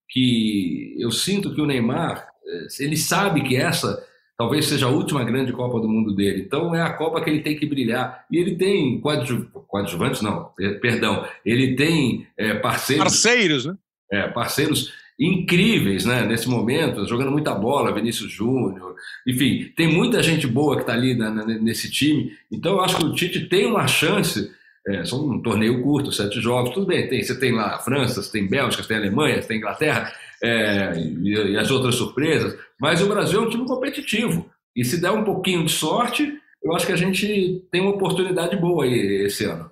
[0.10, 4.11] que eu sinto que o Neymar, é, ele sabe que essa
[4.42, 6.42] talvez seja a última grande Copa do Mundo dele.
[6.42, 8.26] Então é a Copa que ele tem que brilhar.
[8.32, 9.48] E ele tem coadju...
[9.68, 10.50] coadjuvantes, não,
[10.82, 13.04] perdão, ele tem é, parceiros.
[13.04, 13.76] Parceiros, né?
[14.12, 16.26] É, parceiros incríveis, né?
[16.26, 18.96] Nesse momento, jogando muita bola, Vinícius Júnior,
[19.28, 22.32] enfim, tem muita gente boa que está ali na, na, nesse time.
[22.52, 24.50] Então eu acho que o Tite tem uma chance.
[24.88, 27.08] É, são um torneio curto, sete jogos, tudo bem.
[27.08, 30.12] Tem, você tem lá a França, você tem Bélgica, você tem Alemanha, você tem Inglaterra,
[30.42, 34.50] é, e, e, as outras surpresas, mas o Brasil é um time competitivo.
[34.76, 36.34] E se der um pouquinho de sorte,
[36.64, 39.70] eu acho que a gente tem uma oportunidade boa aí esse ano.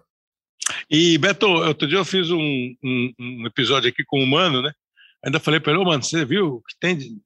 [0.88, 4.72] E, Beto, outro dia eu fiz um, um, um episódio aqui com o Mano, né?
[5.26, 6.95] Ainda falei para ele, ô, mano, você viu que tem.
[6.95, 7.18] de-"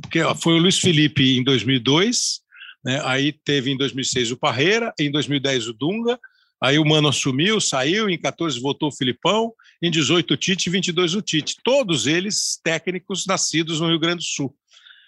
[0.00, 2.40] Porque foi o Luiz Felipe em 2002,
[2.84, 3.02] né?
[3.04, 6.20] aí teve em 2006 o Parreira, em 2010 o Dunga,
[6.62, 9.52] aí o Mano assumiu, saiu, em 14 voltou o Filipão,
[9.82, 11.56] em 18 o Tite, em 22 o Tite.
[11.64, 14.54] Todos eles técnicos nascidos no Rio Grande do Sul.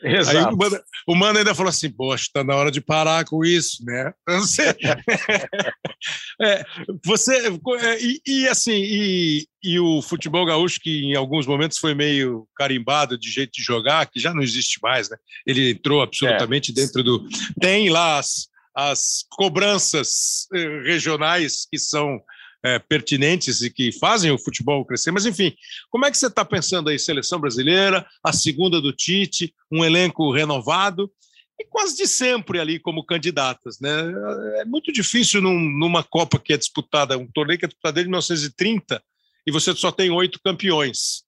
[0.05, 3.45] Aí o Mano, o Mano ainda falou assim: Poxa, está na hora de parar com
[3.45, 4.13] isso, né?
[6.43, 6.65] É,
[7.05, 7.47] você.
[7.47, 12.47] é, E, e, assim, e, e o futebol gaúcho, que em alguns momentos foi meio
[12.57, 15.17] carimbado de jeito de jogar, que já não existe mais, né?
[15.47, 17.27] Ele entrou absolutamente dentro do.
[17.61, 22.21] Tem lá as, as cobranças eh, regionais que são
[22.65, 25.11] eh, pertinentes e que fazem o futebol crescer.
[25.11, 25.55] Mas, enfim,
[25.91, 26.99] como é que você está pensando aí?
[26.99, 31.11] Seleção brasileira, a segunda do Tite, um elenco renovado
[31.61, 33.79] e quase de sempre ali como candidatas.
[33.81, 33.91] Né?
[34.61, 38.09] É muito difícil num- numa Copa que é disputada, um torneio que é disputado desde
[38.09, 39.03] 1930
[39.47, 41.23] e você só tem oito campeões.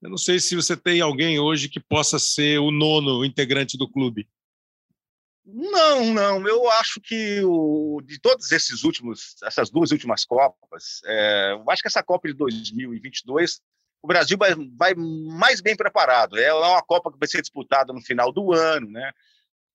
[0.00, 3.88] Eu não sei se você tem alguém hoje que possa ser o nono integrante do
[3.88, 4.28] clube.
[5.46, 6.46] Não, não.
[6.46, 11.82] Eu acho que o, de todos esses últimos, essas duas últimas Copas, é, eu acho
[11.82, 13.60] que essa Copa de 2022,
[14.02, 16.36] o Brasil vai, vai mais bem preparado.
[16.36, 19.12] É uma Copa que vai ser disputada no final do ano, né?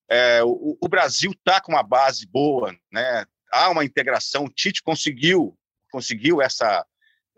[0.09, 3.25] É, o, o Brasil está com uma base boa, né?
[3.53, 4.43] Há uma integração.
[4.43, 5.57] O Tite conseguiu,
[5.89, 6.85] conseguiu essa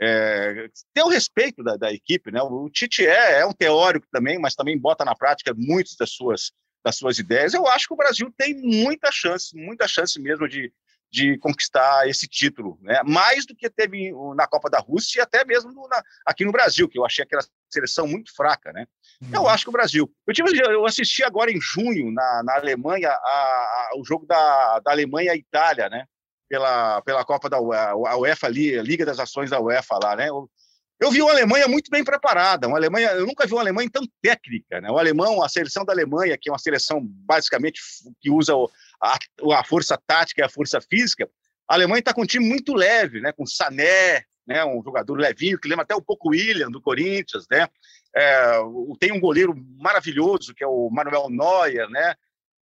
[0.02, 2.42] é, ter o respeito da, da equipe, né?
[2.42, 6.52] O Tite é, é um teórico também, mas também bota na prática muitas das suas
[6.84, 10.72] das suas ideias, eu acho que o Brasil tem muita chance, muita chance mesmo de,
[11.10, 13.02] de conquistar esse título, né?
[13.06, 16.52] mais do que teve na Copa da Rússia e até mesmo no, na, aqui no
[16.52, 18.74] Brasil, que eu achei aquela seleção muito fraca.
[18.74, 18.86] Né?
[19.32, 20.12] Eu acho que o Brasil.
[20.28, 24.80] Eu, tive, eu assisti agora em junho, na, na Alemanha, a, a, o jogo da,
[24.80, 26.06] da Alemanha e Itália, né?
[26.50, 30.16] pela, pela Copa da UEFA, a UEFA ali, a Liga das Ações da UEFA lá.
[30.16, 30.30] Né?
[30.30, 30.50] Eu,
[31.00, 34.04] eu vi uma Alemanha muito bem preparada, uma Alemanha, eu nunca vi uma Alemanha tão
[34.22, 34.90] técnica, né?
[34.90, 37.82] O alemão, a seleção da Alemanha, que é uma seleção basicamente
[38.22, 38.54] que usa
[39.02, 39.18] a,
[39.58, 41.30] a força tática e a força física,
[41.68, 43.32] a Alemanha está com um time muito leve, né?
[43.32, 44.64] Com Sané, né?
[44.64, 47.68] Um jogador levinho que lembra até um pouco o William do Corinthians, né?
[48.16, 48.60] É,
[49.00, 52.16] tem um goleiro maravilhoso que é o Manuel Neuer, né?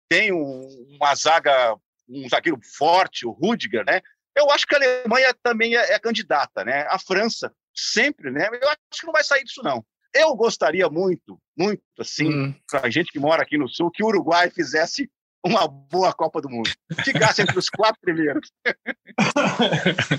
[0.09, 0.61] Tem um,
[0.95, 1.75] uma zaga,
[2.09, 4.01] um zagueiro forte, o Rudiger, né?
[4.35, 6.87] Eu acho que a Alemanha também é, é candidata, né?
[6.89, 8.47] A França sempre, né?
[8.51, 9.83] Eu acho que não vai sair disso, não.
[10.13, 12.55] Eu gostaria muito, muito, assim, Hum.
[12.69, 15.09] para a gente que mora aqui no Sul, que o Uruguai fizesse
[15.43, 16.69] uma boa Copa do Mundo.
[17.03, 18.51] Ficasse entre os quatro primeiros.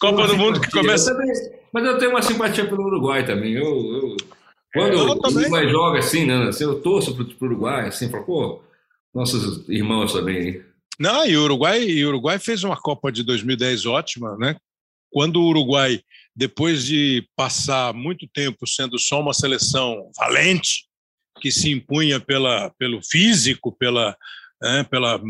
[0.00, 1.10] Copa do Mundo que começa.
[1.10, 1.32] Eu também-
[1.72, 3.54] mas eu tenho uma simpatia pelo Uruguai também.
[3.54, 4.16] Eu, eu-
[4.72, 5.42] quando Eu o também.
[5.44, 6.48] Uruguai joga assim, né?
[6.48, 8.62] assim, eu torço pro, pro Uruguai, assim, falo, pô,
[9.14, 10.62] nossos irmãos também.
[10.98, 14.56] Não, e o Uruguai, e o Uruguai fez uma Copa de 2010 ótima, né?
[15.10, 16.00] Quando o Uruguai,
[16.34, 20.86] depois de passar muito tempo sendo só uma seleção valente,
[21.40, 24.16] que se impunha pela, pelo físico, pela,
[24.62, 25.20] né, pela,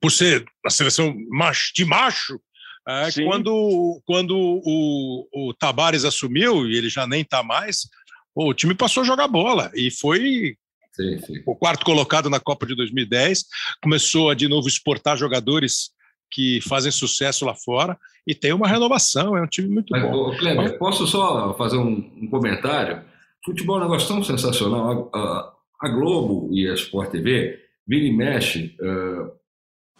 [0.00, 2.40] por ser a seleção macho, de macho,
[2.88, 7.88] é, quando, quando o, o Tabares assumiu, e ele já nem está mais,
[8.34, 10.56] o time passou a jogar bola e foi
[10.92, 11.42] Sim, sim.
[11.44, 13.44] o quarto colocado na Copa de 2010,
[13.82, 15.90] começou a de novo exportar jogadores
[16.30, 17.96] que fazem sucesso lá fora
[18.26, 20.12] e tem uma renovação, é um time muito Mas, bom.
[20.12, 23.02] ô, Kleber, posso só fazer um, um comentário?
[23.44, 25.10] Futebol é um negócio tão sensacional.
[25.12, 29.30] A, a- a Globo e a Sport TV vira e mexe ah,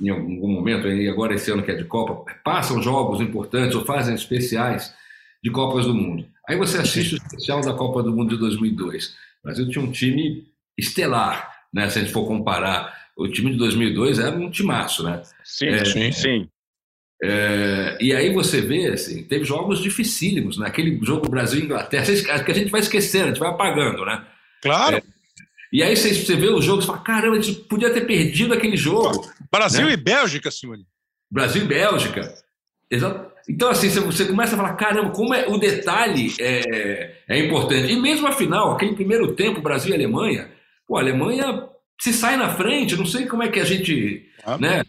[0.00, 3.84] em algum momento, aí agora esse ano que é de Copa, passam jogos importantes ou
[3.84, 4.92] fazem especiais
[5.44, 6.26] de Copas do Mundo.
[6.48, 9.08] Aí você assiste o especial da Copa do Mundo de 2002.
[9.08, 9.12] O
[9.44, 10.46] Brasil tinha um time
[10.76, 11.88] estelar, né?
[11.90, 13.05] se a gente for comparar.
[13.16, 15.22] O time de 2002 era um timaço, né?
[15.42, 16.48] Sim, É, sim, sim.
[17.22, 20.66] É, e aí você vê, assim, teve jogos dificílimos, né?
[20.66, 22.04] Aquele jogo Brasil-Inglaterra,
[22.44, 24.22] que a gente vai esquecendo, a gente vai apagando, né?
[24.62, 25.02] Claro,
[25.72, 28.52] E aí você, você vê os jogos e fala, caramba, a gente podia ter perdido
[28.52, 29.26] aquele jogo.
[29.50, 29.92] Brasil né?
[29.92, 30.86] e Bélgica, Simone.
[31.30, 32.34] Brasil e Bélgica.
[32.90, 33.32] Exato.
[33.48, 37.92] Então, assim, você- você começa a falar, caramba, como é, o detalhe é, é importante.
[37.92, 40.50] E mesmo a final, aquele primeiro tempo, Brasil e Alemanha,
[40.86, 41.66] pô, a Alemanha
[42.00, 44.58] se sai na frente, não sei como é que a gente Ah.
[44.58, 44.82] né,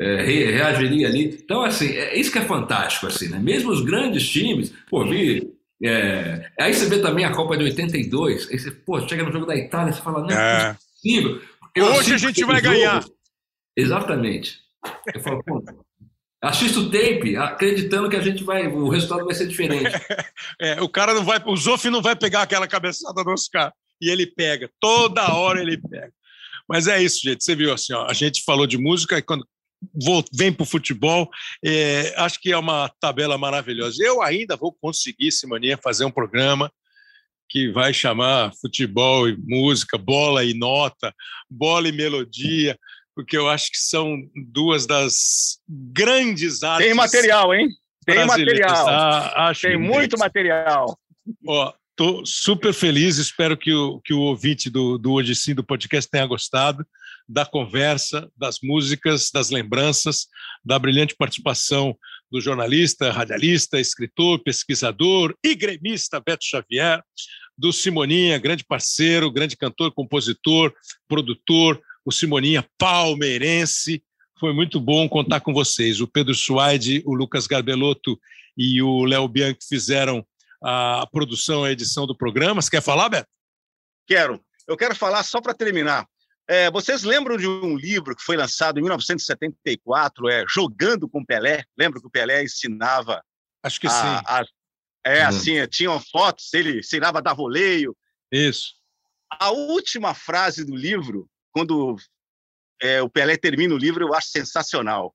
[0.00, 1.24] é, re- reagiria ali.
[1.42, 3.38] Então, assim, é isso que é fantástico, assim, né?
[3.38, 5.50] Mesmo os grandes times, pô, vi.
[5.84, 9.46] é, aí você vê também a Copa de 82, aí você, pô, chega no jogo
[9.46, 10.74] da Itália, você fala, não é É.
[10.74, 11.40] possível.
[11.74, 13.04] Eu Hoje a gente vai jogo- ganhar.
[13.76, 14.58] Exatamente.
[15.14, 15.62] Eu falo, pô,
[16.42, 19.84] assisto o tape acreditando que a gente vai, o resultado vai ser diferente.
[20.60, 23.72] É, o cara não vai, o Zoff não vai pegar aquela cabeçada do Oscar.
[24.00, 26.12] E ele pega, toda hora ele pega.
[26.70, 27.42] Mas é isso, gente.
[27.42, 29.44] Você viu assim, ó, a gente falou de música e quando
[30.02, 31.28] vou- vem para o futebol,
[31.64, 33.96] é, acho que é uma tabela maravilhosa.
[34.04, 36.70] Eu ainda vou conseguir, Simoninha, fazer um programa
[37.48, 41.12] que vai chamar futebol e música, bola e nota,
[41.50, 42.78] bola e melodia,
[43.16, 44.16] porque eu acho que são
[44.52, 46.86] duas das grandes artes.
[46.86, 47.68] Tem material, hein?
[48.06, 48.88] Tem material.
[48.88, 50.96] Ah, Tem muito material.
[51.46, 55.62] Ó, tô super feliz, espero que o, que o ouvinte do, do Hoje Sim, do
[55.62, 56.82] podcast, tenha gostado
[57.28, 60.26] da conversa, das músicas, das lembranças,
[60.64, 61.94] da brilhante participação
[62.32, 67.02] do jornalista, radialista, escritor, pesquisador e gremista Beto Xavier,
[67.54, 70.72] do Simoninha, grande parceiro, grande cantor, compositor,
[71.06, 74.02] produtor, o Simoninha palmeirense.
[74.38, 76.00] Foi muito bom contar com vocês.
[76.00, 78.18] O Pedro Suaide, o Lucas Garbelotto
[78.56, 80.24] e o Léo Bianchi fizeram
[80.62, 82.60] a produção, a edição do programa.
[82.60, 83.28] Você quer falar, Beto?
[84.06, 84.44] Quero.
[84.66, 86.06] Eu quero falar só para terminar.
[86.48, 91.64] É, vocês lembram de um livro que foi lançado em 1974, é Jogando com Pelé?
[91.78, 93.22] Lembra que o Pelé ensinava
[93.62, 94.24] Acho que a, sim.
[94.26, 94.44] a-
[95.06, 95.28] é Uhum.
[95.28, 97.96] assim, tinham fotos, ele ensinava a dar voleio.
[98.32, 98.74] Isso.
[99.30, 101.96] A última frase do livro, quando
[102.82, 105.14] é, o Pelé termina o livro, eu acho sensacional.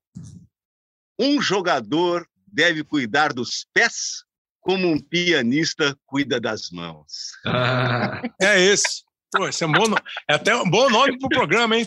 [1.18, 4.24] Um jogador deve cuidar dos pés
[4.66, 7.06] como um pianista cuida das mãos.
[7.46, 9.04] Ah, É esse.
[9.30, 9.94] Pô, esse é, um bom,
[10.28, 11.86] é até um bom nome para o programa, hein?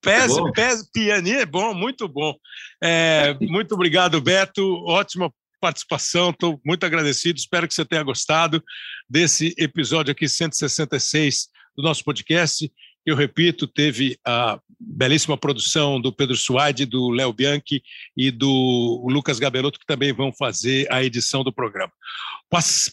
[0.00, 0.52] Pés, Bom.
[0.52, 2.34] pés, é bom, muito bom.
[2.82, 4.62] É, muito obrigado, Beto.
[4.86, 5.30] Ótima
[5.60, 7.38] participação, estou muito agradecido.
[7.38, 8.62] Espero que você tenha gostado
[9.08, 12.72] desse episódio aqui, 166 do nosso podcast.
[13.04, 17.82] Eu repito, teve a belíssima produção do Pedro Suade, do Léo Bianchi
[18.16, 21.92] e do Lucas Gabelotto, que também vão fazer a edição do programa.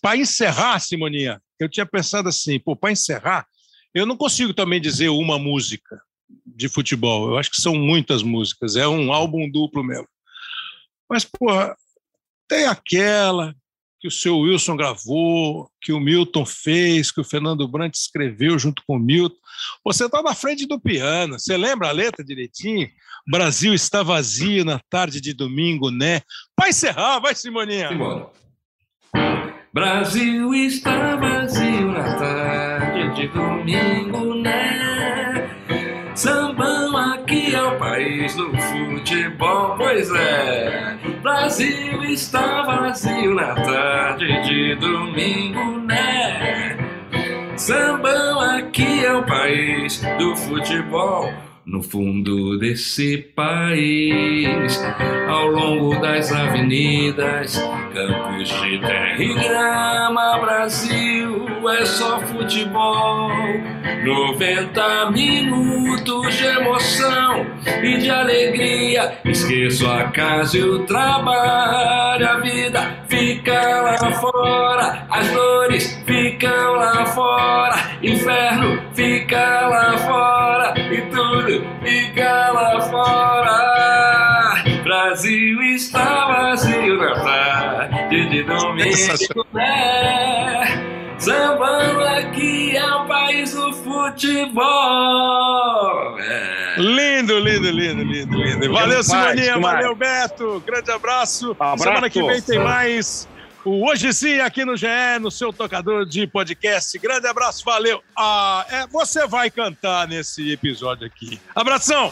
[0.01, 3.45] Para encerrar, Simoninha, eu tinha pensado assim, para encerrar,
[3.93, 6.01] eu não consigo também dizer uma música
[6.45, 7.29] de futebol.
[7.29, 10.07] Eu acho que são muitas músicas, é um álbum duplo mesmo.
[11.09, 11.75] Mas, porra,
[12.47, 13.55] tem aquela
[13.99, 18.84] que o seu Wilson gravou, que o Milton fez, que o Fernando Brant escreveu junto
[18.86, 19.36] com o Milton.
[19.84, 21.40] Você está na frente do piano.
[21.40, 22.90] Você lembra a letra direitinho?
[23.30, 26.22] Brasil está vazio na tarde de domingo, né?
[26.57, 27.90] Vai encerrar, vai, Simoninha.
[27.90, 28.30] Simbora.
[29.74, 35.48] Brasil está vazio na tarde de domingo, né?
[36.15, 40.97] Sambão aqui é o país do futebol, pois é.
[41.22, 46.77] Brasil está vazio na tarde de domingo, né?
[47.56, 51.34] Sambão aqui é o país do futebol.
[51.65, 54.81] No fundo desse país,
[55.27, 57.57] ao longo das avenidas,
[57.94, 63.30] campos de terra e grama, Brasil é só futebol.
[64.03, 67.45] 90 minutos de emoção
[67.84, 69.19] e de alegria.
[69.26, 77.06] Esqueço a casa e o trabalho, a vida fica lá fora, as dores ficam lá
[77.07, 84.64] fora, inferno fica lá fora e tudo fica lá fora.
[84.84, 90.86] Brasil está vazio na tarde de domingo, né?
[91.19, 94.64] Sambando aqui é o país do futebol.
[96.19, 96.76] É.
[96.77, 98.72] Lindo, lindo, lindo, lindo, lindo.
[98.73, 99.53] Valeu, Demais, Simoninha.
[99.53, 99.76] demais.
[99.76, 100.64] Valeu, Beto.
[100.65, 101.52] Grande abraço.
[101.52, 101.84] Abraço.
[101.84, 103.27] Semana que vem tem mais.
[103.65, 104.88] O Hoje Sim, aqui no GE,
[105.19, 106.98] no seu tocador de podcast.
[106.99, 108.02] Grande abraço, valeu.
[108.15, 111.38] Ah, é, você vai cantar nesse episódio aqui.
[111.53, 112.11] Abração!